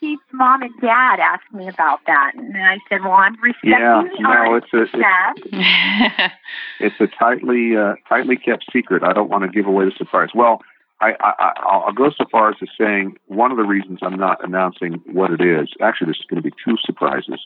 Keith's 0.01 0.22
mom 0.32 0.62
and 0.62 0.72
dad 0.80 1.20
ask 1.20 1.42
me 1.53 1.68
about 1.68 2.01
that, 2.07 2.32
and 2.36 2.57
I 2.57 2.78
said, 2.88 3.03
"Well, 3.03 3.12
I'm 3.12 3.34
respecting 3.40 3.70
Yeah, 3.70 4.03
our 4.26 4.44
no, 4.46 4.55
it's 4.57 4.72
a 4.72 4.82
it's, 4.82 6.32
it's 6.80 7.01
a 7.01 7.07
tightly 7.18 7.76
uh, 7.76 7.94
tightly 8.09 8.36
kept 8.36 8.64
secret. 8.72 9.03
I 9.03 9.12
don't 9.12 9.28
want 9.28 9.44
to 9.44 9.49
give 9.49 9.66
away 9.66 9.84
the 9.86 9.92
surprise. 9.96 10.30
Well, 10.34 10.62
I, 11.01 11.11
I 11.20 11.32
I- 11.38 11.53
I'll, 11.59 11.82
I'll 11.86 11.92
go 11.92 12.11
so 12.11 12.24
far 12.30 12.51
as 12.51 12.57
to 12.59 12.66
saying 12.78 13.16
one 13.26 13.51
of 13.51 13.57
the 13.57 13.64
reasons 13.64 13.99
I'm 14.03 14.16
not 14.18 14.42
announcing 14.44 15.01
what 15.12 15.30
it 15.30 15.40
is. 15.40 15.68
Actually, 15.80 16.07
there's 16.07 16.24
going 16.28 16.42
to 16.42 16.49
be 16.51 16.55
two 16.64 16.76
surprises. 16.84 17.40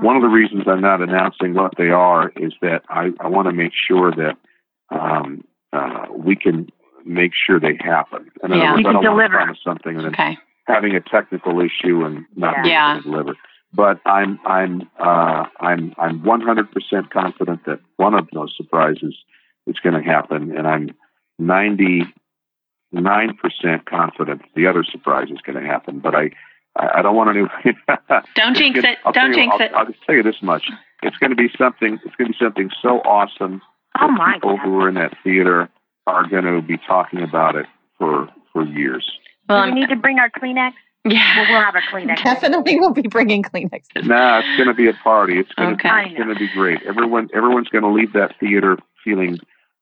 One 0.00 0.16
of 0.16 0.22
the 0.22 0.28
reasons 0.28 0.64
I'm 0.66 0.80
not 0.82 1.00
announcing 1.00 1.54
what 1.54 1.72
they 1.78 1.88
are 1.88 2.30
is 2.36 2.52
that 2.60 2.82
I, 2.90 3.10
I 3.20 3.28
want 3.28 3.46
to 3.48 3.52
make 3.54 3.72
sure 3.74 4.10
that 4.12 4.36
um, 4.90 5.44
uh, 5.72 6.06
we 6.14 6.36
can 6.36 6.68
make 7.06 7.32
sure 7.34 7.58
they 7.58 7.78
happen. 7.80 8.30
In 8.44 8.52
other 8.52 8.60
Yeah. 8.62 8.72
words, 8.72 8.82
You 8.82 8.88
I 8.88 8.92
can 8.92 9.02
don't 9.02 9.04
want 9.04 9.04
to 9.04 9.10
deliver. 9.28 9.36
promise 9.36 9.58
something 9.64 9.96
and 9.96 10.04
then 10.04 10.12
okay. 10.12 10.38
having 10.66 10.94
a 10.94 11.00
technical 11.00 11.60
issue 11.60 12.04
and 12.04 12.26
not 12.36 12.54
being 12.56 12.66
Yeah. 12.74 12.92
able 12.94 13.02
to 13.02 13.10
deliver. 13.10 13.36
But 13.72 14.00
I'm 14.06 14.38
I'm 14.46 14.88
uh, 14.98 15.46
I'm 15.60 15.94
I'm 15.98 16.20
100% 16.20 17.10
confident 17.10 17.64
that 17.66 17.80
one 17.96 18.14
of 18.14 18.28
those 18.32 18.54
surprises 18.56 19.14
is 19.66 19.76
going 19.82 19.94
to 19.94 20.02
happen, 20.02 20.56
and 20.56 20.66
I'm 20.66 20.88
99% 22.94 23.84
confident 23.86 24.42
the 24.54 24.66
other 24.66 24.84
surprise 24.84 25.28
is 25.30 25.40
going 25.42 25.62
to 25.62 25.66
happen. 25.68 25.98
But 26.00 26.14
I 26.14 26.30
I 26.76 26.98
I 26.98 27.02
don't 27.02 27.16
want 27.16 27.34
to. 27.34 27.74
Don't 28.34 28.56
jinx 28.56 28.80
gonna- 28.80 28.92
it. 28.92 28.98
I'll 29.04 29.12
Don't 29.12 29.28
you- 29.30 29.34
jinx 29.34 29.54
I'll, 29.58 29.66
it. 29.66 29.72
I'll 29.74 29.86
just 29.86 30.02
tell 30.04 30.14
you 30.14 30.22
this 30.22 30.42
much: 30.42 30.70
it's 31.02 31.16
going 31.18 31.30
to 31.30 31.36
be 31.36 31.48
something. 31.58 31.98
It's 32.04 32.14
going 32.16 32.32
to 32.32 32.38
be 32.38 32.44
something 32.44 32.70
so 32.82 32.98
awesome. 33.00 33.60
Oh 34.00 34.06
that 34.06 34.10
my 34.12 34.34
people 34.34 34.56
God! 34.56 34.64
who 34.64 34.80
are 34.80 34.88
in 34.88 34.94
that 34.94 35.16
theater 35.24 35.68
are 36.06 36.26
going 36.28 36.44
to 36.44 36.62
be 36.62 36.78
talking 36.78 37.22
about 37.22 37.56
it 37.56 37.66
for 37.98 38.28
for 38.52 38.64
years. 38.64 39.10
Well, 39.48 39.66
Do 39.66 39.72
we 39.74 39.80
need 39.80 39.88
to 39.88 39.96
bring 39.96 40.18
our 40.18 40.30
Kleenex? 40.30 40.72
Yeah. 41.04 41.48
we'll 41.50 41.60
have 41.60 41.74
a 41.74 41.78
Kleenex. 41.80 42.22
definitely 42.24 42.78
we'll 42.78 42.92
be 42.92 43.02
bringing 43.02 43.42
Kleenex. 43.42 43.82
Nah, 44.04 44.40
it's 44.40 44.56
going 44.56 44.68
to 44.68 44.74
be 44.74 44.88
a 44.88 44.92
party. 44.92 45.38
It's 45.38 45.52
going 45.54 45.74
Okay. 45.74 45.88
to 45.88 45.94
I 45.94 46.02
it's 46.04 46.16
going 46.16 46.28
to 46.28 46.34
be 46.34 46.48
great. 46.52 46.82
Everyone 46.86 47.28
everyone's 47.34 47.68
going 47.68 47.84
to 47.84 47.90
leave 47.90 48.12
that 48.12 48.34
theater 48.40 48.78
feeling 49.04 49.38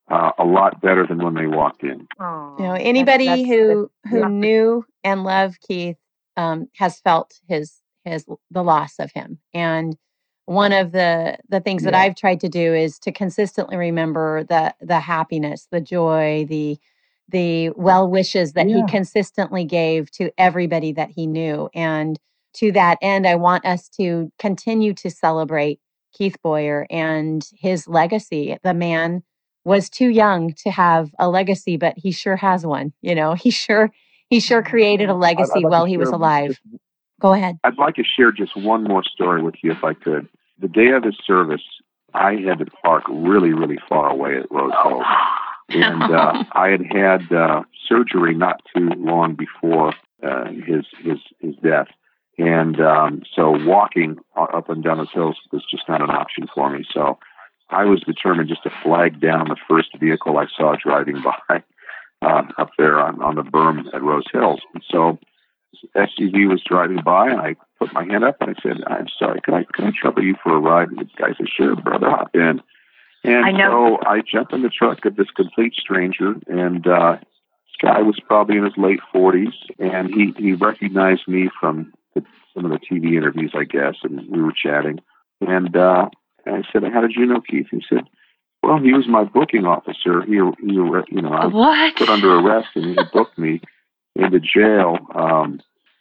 uh, 0.09 0.33
a 0.39 0.45
lot 0.45 0.81
better 0.81 1.07
than 1.07 1.19
when 1.23 1.35
they 1.35 1.47
walked 1.47 1.83
in. 1.83 2.07
Oh, 2.21 2.57
You 2.59 2.65
know, 2.67 2.75
anybody 2.75 3.27
that's- 3.27 3.47
who 3.47 3.91
who 4.09 4.21
yeah. 4.21 4.29
knew 4.29 4.85
and 5.05 5.25
loved 5.25 5.61
Keith 5.61 5.97
um, 6.37 6.69
has 6.77 7.01
felt 7.01 7.41
his 7.49 7.81
his 8.05 8.25
the 8.51 8.63
loss 8.63 8.99
of 8.99 9.11
him. 9.13 9.39
And 9.53 9.97
one 10.47 10.73
of 10.73 10.93
the 10.93 11.39
the 11.49 11.61
things 11.61 11.83
that 11.83 11.95
I've 11.95 12.15
tried 12.15 12.41
to 12.41 12.49
do 12.49 12.73
is 12.73 12.99
to 13.01 13.11
consistently 13.13 13.77
remember 13.77 14.45
the 14.45 14.75
the 14.81 15.01
happiness, 15.01 15.67
the 15.73 15.81
joy, 15.81 16.47
the 16.49 16.79
the 17.29 17.71
well 17.71 18.09
wishes 18.09 18.53
that 18.53 18.69
he 18.69 18.85
consistently 18.89 19.65
gave 19.65 20.11
to 20.13 20.31
everybody 20.39 20.93
that 20.93 21.11
he 21.11 21.27
knew. 21.27 21.69
And 21.75 22.17
to 22.55 22.71
that 22.73 22.99
end, 23.03 23.27
I 23.27 23.35
want 23.35 23.67
us 23.67 23.89
to 24.01 24.31
continue 24.39 24.95
to 24.95 25.11
celebrate 25.11 25.81
Keith 26.13 26.37
Boyer 26.43 26.87
and 26.89 27.45
his 27.53 27.89
legacy. 27.89 28.57
The 28.63 28.73
man 28.75 29.25
was 29.67 29.91
too 29.91 30.09
young 30.09 30.53
to 30.53 30.71
have 30.71 31.11
a 31.19 31.29
legacy, 31.29 31.77
but 31.77 31.95
he 31.99 32.13
sure 32.13 32.37
has 32.37 32.65
one. 32.65 32.93
You 33.03 33.15
know, 33.17 33.35
he 33.35 33.51
sure 33.51 33.91
he 34.31 34.39
sure 34.41 34.63
created 34.63 35.09
a 35.11 35.13
I'd- 35.13 35.17
I'd 35.17 35.21
legacy 35.39 35.61
like 35.61 35.71
while 35.73 35.85
he 35.85 35.97
was 35.99 36.11
alive. 36.11 36.51
just- 36.51 36.61
Go 37.21 37.33
ahead. 37.33 37.59
I'd 37.65 37.79
like 37.79 37.95
to 37.97 38.05
share 38.05 38.31
just 38.31 38.55
one 38.57 38.85
more 38.85 39.03
story 39.03 39.43
with 39.43 39.55
you 39.63 39.73
if 39.73 39.83
I 39.83 39.95
could. 39.95 40.29
The 40.61 40.69
day 40.69 40.89
of 40.91 41.03
his 41.03 41.17
service, 41.27 41.63
I 42.15 42.35
had 42.37 42.59
to 42.59 42.67
park 42.67 43.05
really, 43.09 43.53
really 43.55 43.79
far 43.89 44.11
away 44.11 44.37
at 44.39 44.51
Rose 44.51 44.73
Hill. 44.85 45.03
and 45.71 46.03
uh, 46.03 46.45
I 46.53 46.69
had 46.69 46.83
had 46.93 47.33
uh, 47.33 47.63
surgery 47.89 48.35
not 48.35 48.61
too 48.75 48.91
long 48.99 49.35
before 49.35 49.95
uh, 50.23 50.51
his 50.51 50.85
his 51.03 51.19
his 51.41 51.57
death, 51.63 51.89
and 52.39 52.79
um, 52.81 53.23
so 53.35 53.51
walking 53.65 54.19
up 54.37 54.69
and 54.69 54.85
down 54.85 54.99
those 54.99 55.11
hills 55.13 55.37
was 55.53 55.65
just 55.71 55.89
not 55.89 56.03
an 56.03 56.11
option 56.11 56.47
for 56.55 56.69
me. 56.71 56.85
So 56.93 57.19
I 57.71 57.85
was 57.85 58.01
determined 58.03 58.49
just 58.49 58.63
to 58.63 58.71
flag 58.83 59.21
down 59.21 59.49
the 59.49 59.57
first 59.69 59.97
vehicle 59.99 60.39
I 60.39 60.47
saw 60.57 60.77
driving 60.77 61.23
by 61.23 61.63
uh, 62.23 62.43
up 62.59 62.71
there 62.79 63.01
on, 63.01 63.21
on 63.23 63.35
the 63.35 63.43
berm 63.43 63.93
at 63.93 64.03
Rose 64.03 64.25
Hills. 64.33 64.61
And 64.75 64.83
so 64.91 65.19
SUV 65.95 66.49
was 66.49 66.63
driving 66.65 67.03
by, 67.05 67.31
and 67.31 67.41
I 67.41 67.57
put 67.79 67.93
my 67.93 68.05
hand 68.05 68.25
up 68.25 68.37
and 68.41 68.51
I 68.51 68.63
said, 68.63 68.83
"I'm 68.87 69.09
sorry, 69.19 69.41
can 69.41 69.55
I 69.55 69.65
can 69.65 69.87
I 69.87 69.91
trouble 69.91 70.23
you 70.23 70.37
for 70.43 70.55
a 70.55 70.61
ride?" 70.61 70.89
And 70.89 70.99
the 70.99 71.05
guy 71.17 71.35
said, 71.37 71.49
"Sure, 71.49 71.77
brother, 71.77 72.09
hop 72.09 72.35
in." 72.35 72.63
And 73.25 73.45
I 73.45 73.51
know. 73.51 73.99
so 74.01 74.09
I 74.09 74.21
jumped 74.21 74.53
in 74.53 74.63
the 74.63 74.71
truck 74.71 75.05
of 75.05 75.17
this 75.17 75.31
complete 75.35 75.75
stranger, 75.75 76.35
and 76.47 76.87
uh, 76.87 77.17
this 77.21 77.77
guy 77.83 78.01
was 78.03 78.19
probably 78.27 78.57
in 78.57 78.65
his 78.65 78.77
late 78.77 79.01
40s, 79.15 79.53
and 79.79 80.09
he 80.15 80.33
he 80.39 80.53
recognized 80.53 81.27
me 81.29 81.51
from 81.61 81.93
the, 82.15 82.25
some 82.55 82.65
of 82.65 82.71
the 82.71 82.79
TV 82.79 83.17
interviews, 83.17 83.53
I 83.55 83.65
guess, 83.65 83.97
and 84.03 84.27
we 84.31 84.41
were 84.41 84.53
chatting. 84.53 85.01
And 85.41 85.77
uh, 85.77 86.09
I 86.47 86.63
said, 86.73 86.83
"How 86.93 87.01
did 87.01 87.13
you 87.17 87.27
know 87.27 87.41
Keith?" 87.41 87.67
He 87.71 87.83
said, 87.89 88.05
"Well, 88.63 88.79
he 88.79 88.93
was 88.93 89.07
my 89.09 89.25
booking 89.25 89.65
officer. 89.65 90.23
He, 90.23 90.33
he 90.33 90.73
you 90.75 91.23
know, 91.23 91.33
I 91.33 91.47
was 91.47 91.95
put 91.97 92.09
under 92.09 92.35
arrest, 92.39 92.69
and 92.75 92.85
he 92.85 92.97
booked 93.13 93.39
me 93.39 93.61
into 94.15 94.41
jail 94.41 94.99
um, 95.15 95.61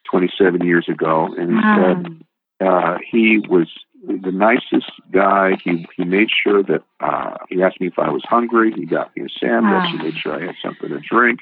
27 0.09 0.65
years 0.65 0.87
ago." 0.89 1.33
And 1.37 1.51
he 1.51 1.61
said 1.61 2.67
uh, 2.67 2.97
he 3.09 3.39
was 3.49 3.67
the 4.07 4.31
nicest 4.31 4.91
guy. 5.11 5.57
He 5.63 5.87
he 5.95 6.03
made 6.03 6.29
sure 6.29 6.63
that 6.63 6.83
uh, 6.99 7.37
he 7.49 7.61
asked 7.61 7.81
me 7.81 7.87
if 7.87 7.99
I 7.99 8.09
was 8.09 8.23
hungry. 8.25 8.71
He 8.71 8.85
got 8.85 9.15
me 9.15 9.25
a 9.25 9.29
sandwich. 9.39 9.91
He 9.91 9.97
made 9.97 10.17
sure 10.17 10.35
I 10.35 10.45
had 10.45 10.55
something 10.63 10.89
to 10.89 10.99
drink. 10.99 11.39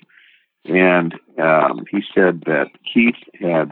And 0.66 1.14
um, 1.38 1.86
he 1.91 2.01
said 2.16 2.43
that 2.45 2.68
Keith 2.91 3.16
had 3.39 3.72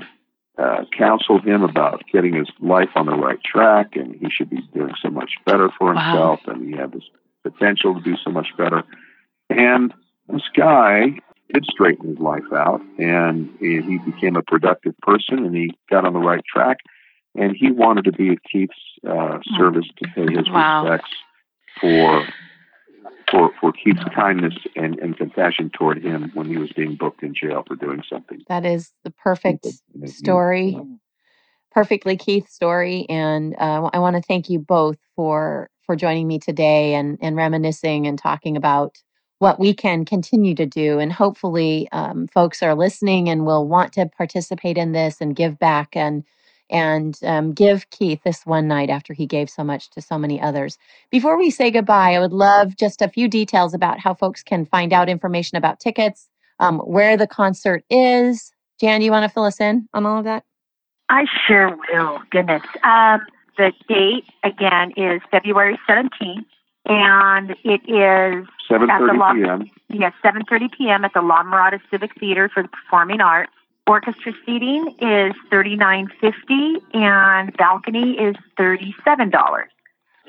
uh, 0.62 0.86
counseled 0.98 1.44
him 1.44 1.64
about 1.64 2.04
getting 2.12 2.36
his 2.36 2.50
life 2.60 2.90
on 2.96 3.06
the 3.06 3.16
right 3.16 3.40
track, 3.44 3.96
and 3.96 4.16
he 4.16 4.28
should 4.30 4.50
be 4.50 4.62
doing 4.74 4.94
so 5.02 5.10
much 5.10 5.32
better 5.46 5.70
for 5.78 5.94
Wow. 5.94 6.12
himself, 6.12 6.40
and 6.48 6.68
he 6.68 6.78
had 6.78 6.92
this 6.92 7.04
potential 7.44 7.96
to 7.96 8.02
do 8.02 8.16
so 8.24 8.30
much 8.32 8.48
better. 8.58 8.84
And 9.50 9.94
this 10.28 10.48
guy 10.56 11.18
did 11.54 11.66
straighten 11.66 12.10
his 12.10 12.20
life 12.20 12.52
out, 12.54 12.82
and 12.98 13.50
he, 13.60 13.82
he 13.82 13.98
became 13.98 14.36
a 14.36 14.44
productive 14.44 14.96
person, 15.02 15.40
and 15.46 15.56
he 15.56 15.72
got 15.90 16.06
on 16.06 16.14
the 16.14 16.20
right 16.20 16.44
track 16.46 16.78
and 17.36 17.56
he 17.58 17.72
wanted 17.72 18.06
to 18.06 18.12
be 18.12 18.32
at 18.32 18.38
Keith's 18.52 18.74
uh, 19.08 19.40
service 19.58 19.86
to 19.98 20.08
pay 20.16 20.34
his 20.34 20.50
Wow. 20.50 20.84
respects 20.84 21.12
for 21.80 22.28
for 23.32 23.52
for 23.60 23.72
Keith's 23.72 24.04
kindness 24.14 24.54
and, 24.76 25.00
and 25.00 25.18
compassion 25.18 25.72
toward 25.72 26.04
him 26.04 26.32
when 26.34 26.48
he 26.48 26.58
was 26.58 26.72
being 26.74 26.96
booked 26.96 27.24
in 27.24 27.34
jail 27.34 27.64
for 27.66 27.76
doing 27.76 28.04
something. 28.08 28.42
That 28.48 28.66
is 28.66 28.92
the 29.04 29.12
perfect 29.12 29.68
story, 30.06 30.78
perfectly 31.72 32.18
Keith 32.18 32.50
story. 32.50 33.06
And 33.10 33.56
uh, 33.58 33.90
I 33.94 34.00
want 34.00 34.18
to 34.18 34.22
thank 34.22 34.50
you 34.50 34.60
both 34.60 34.98
for 35.16 35.70
for 35.86 35.96
joining 35.96 36.28
me 36.28 36.40
today 36.40 36.94
and, 36.94 37.18
and 37.22 37.36
reminiscing 37.36 38.06
and 38.08 38.18
talking 38.18 38.56
about 38.56 38.98
what 39.40 39.60
we 39.60 39.74
can 39.74 40.06
continue 40.06 40.54
to 40.54 40.66
do. 40.66 41.00
And 41.00 41.12
hopefully, 41.12 41.88
um, 41.92 42.28
folks 42.28 42.62
are 42.62 42.76
listening 42.76 43.30
and 43.30 43.46
will 43.46 43.68
want 43.68 43.94
to 43.94 44.06
participate 44.06 44.78
in 44.78 44.92
this 44.92 45.20
and 45.20 45.36
give 45.36 45.58
back 45.58 45.96
and 45.96 46.24
and 46.72 47.20
um, 47.24 47.54
give 47.54 47.90
Keith 47.90 48.22
this 48.24 48.46
one 48.46 48.68
night 48.68 48.90
after 48.90 49.14
he 49.14 49.26
gave 49.26 49.50
so 49.50 49.64
much 49.64 49.90
to 49.92 50.02
so 50.02 50.18
many 50.18 50.42
others. 50.42 50.78
Before 51.12 51.38
we 51.38 51.50
say 51.52 51.70
goodbye, 51.70 52.16
I 52.16 52.20
would 52.20 52.34
love 52.34 52.76
just 52.76 53.02
a 53.02 53.10
few 53.10 53.28
details 53.28 53.74
about 53.74 54.00
how 54.00 54.14
folks 54.14 54.42
can 54.42 54.66
find 54.66 54.94
out 54.94 55.10
information 55.10 55.58
about 55.58 55.80
tickets, 55.80 56.30
um, 56.60 56.80
where 56.80 57.18
the 57.18 57.28
concert 57.28 57.84
is. 57.90 58.52
Jan, 58.80 59.02
you 59.02 59.12
want 59.12 59.24
to 59.24 59.30
fill 59.30 59.44
us 59.44 59.60
in 59.60 59.88
on 59.94 60.06
all 60.06 60.20
of 60.20 60.24
that? 60.24 60.44
I 61.10 61.26
sure 61.48 61.78
will. 61.92 62.20
Goodness. 62.32 62.64
Um, 62.84 63.22
the 63.58 63.74
date 63.88 64.24
again 64.44 64.94
is 64.96 65.22
February 65.30 65.78
17th, 65.88 66.46
and 66.86 67.52
it 67.64 67.82
is 67.86 68.48
7:30 68.70 69.44
p.m. 69.44 69.70
Yes, 69.90 70.14
7:30 70.24 70.70
p.m. 70.78 71.04
at 71.04 71.14
the 71.14 71.22
La 71.22 71.44
Mirada 71.44 71.80
Civic 71.92 72.18
Theater 72.20 72.50
for 72.52 72.64
the 72.64 72.70
Performing 72.70 73.20
Arts. 73.20 73.52
Orchestra 73.88 74.34
seating 74.46 74.96
is 75.00 75.34
$39.50 75.52 76.82
and 76.94 77.56
balcony 77.58 78.14
is 78.18 78.36
$37. 78.60 79.64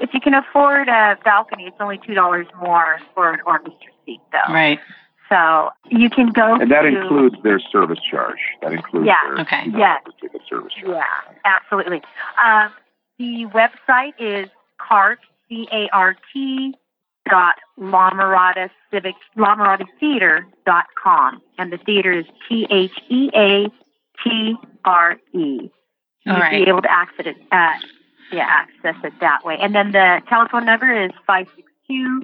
If 0.01 0.15
you 0.15 0.21
can 0.21 0.35
afford 0.35 0.89
a 0.89 1.19
balcony, 1.25 1.67
it's 1.67 1.77
only 1.79 1.99
$2 1.99 2.47
more 2.61 2.99
for 3.15 3.31
an 3.33 3.41
orchestra 3.47 3.93
seat, 4.07 4.21
though. 4.33 4.53
Right. 4.53 4.81
So 5.29 5.71
you 5.91 6.11
can 6.11 6.31
go 6.31 6.55
And 6.57 6.71
that 6.71 6.83
to, 6.83 6.89
includes 6.89 7.37
their 7.43 7.61
service 7.61 8.01
charge. 8.11 8.39
That 8.63 8.73
includes 8.73 9.07
Yeah, 9.07 9.17
their 9.25 9.41
okay. 9.41 9.65
$2 9.67 9.79
Yes. 9.79 10.03
ticket 10.21 10.41
service 10.49 10.73
charge. 10.73 10.89
Yeah, 10.97 11.05
absolutely. 11.45 12.03
Um, 12.43 12.71
the 13.19 13.47
website 13.55 14.15
is 14.19 14.49
cart, 14.79 15.21
C 15.49 15.69
A 15.73 15.89
R 15.93 16.17
T, 16.33 16.75
dot 17.29 17.57
La 17.77 18.11
Mirada 18.11 18.71
Civic, 18.91 19.15
La 19.37 19.77
Theater 20.01 20.47
dot 20.67 20.87
com. 21.03 21.41
And 21.59 21.73
the 21.73 21.79
theater 21.79 22.13
is 22.13 22.27
T 22.49 22.67
H 22.71 22.93
E 23.09 23.31
A 23.35 23.67
T 24.23 24.55
R 24.85 25.17
E. 25.35 25.71
You'll 26.25 26.37
right. 26.37 26.65
be 26.65 26.69
able 26.69 26.83
to 26.83 26.91
access 26.91 27.27
it, 27.27 27.37
uh, 27.51 27.73
yeah, 28.33 28.47
access 28.49 28.95
it 29.03 29.13
that 29.21 29.45
way. 29.45 29.59
And 29.61 29.75
then 29.75 29.93
the 29.93 30.23
telephone 30.29 30.65
number 30.65 31.05
is 31.05 31.11
562 31.27 32.23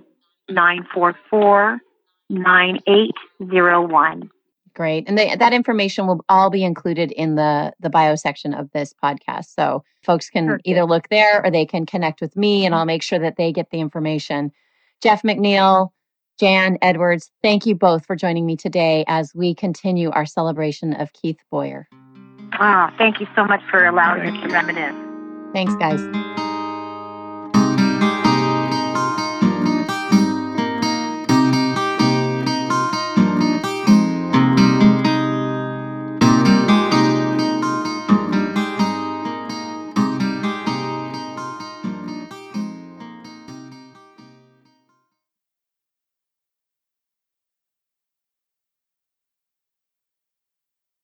944 0.49 1.78
9801. 2.30 4.30
Great. 4.74 5.09
And 5.09 5.18
they, 5.18 5.34
that 5.34 5.53
information 5.53 6.07
will 6.07 6.24
all 6.28 6.51
be 6.51 6.62
included 6.62 7.11
in 7.11 7.34
the 7.34 7.72
the 7.80 7.90
bio 7.90 8.14
section 8.14 8.55
of 8.55 8.70
this 8.70 8.94
podcast. 9.03 9.46
So 9.57 9.82
folks 10.05 10.30
can 10.30 10.46
Perfect. 10.46 10.68
either 10.68 10.84
look 10.84 11.09
there 11.09 11.44
or 11.44 11.51
they 11.51 11.66
can 11.66 11.84
connect 11.84 12.20
with 12.20 12.36
me 12.36 12.64
and 12.64 12.74
I'll 12.74 12.84
make 12.84 13.03
sure 13.03 13.18
that 13.18 13.36
they 13.36 13.53
get 13.53 13.70
the 13.70 13.80
information. 13.80 14.53
Jeff 15.03 15.22
McNeil, 15.22 15.90
Jan 16.40 16.78
Edwards, 16.82 17.30
thank 17.42 17.66
you 17.66 17.74
both 17.74 18.07
for 18.07 18.16
joining 18.16 18.46
me 18.46 18.57
today 18.57 19.05
as 19.09 19.32
we 19.34 19.55
continue 19.55 20.11
our 20.11 20.26
celebration 20.26 20.94
of 20.94 21.12
Keith 21.12 21.38
Boyer. 21.51 21.88
Ah, 22.53 22.92
thank 22.99 23.20
you 23.20 23.26
so 23.36 23.44
much 23.44 23.61
for 23.70 23.84
allowing 23.84 24.28
us 24.28 24.42
to 24.42 24.53
reminisce. 24.53 24.94
Thanks, 25.53 25.74
guys. 25.76 26.38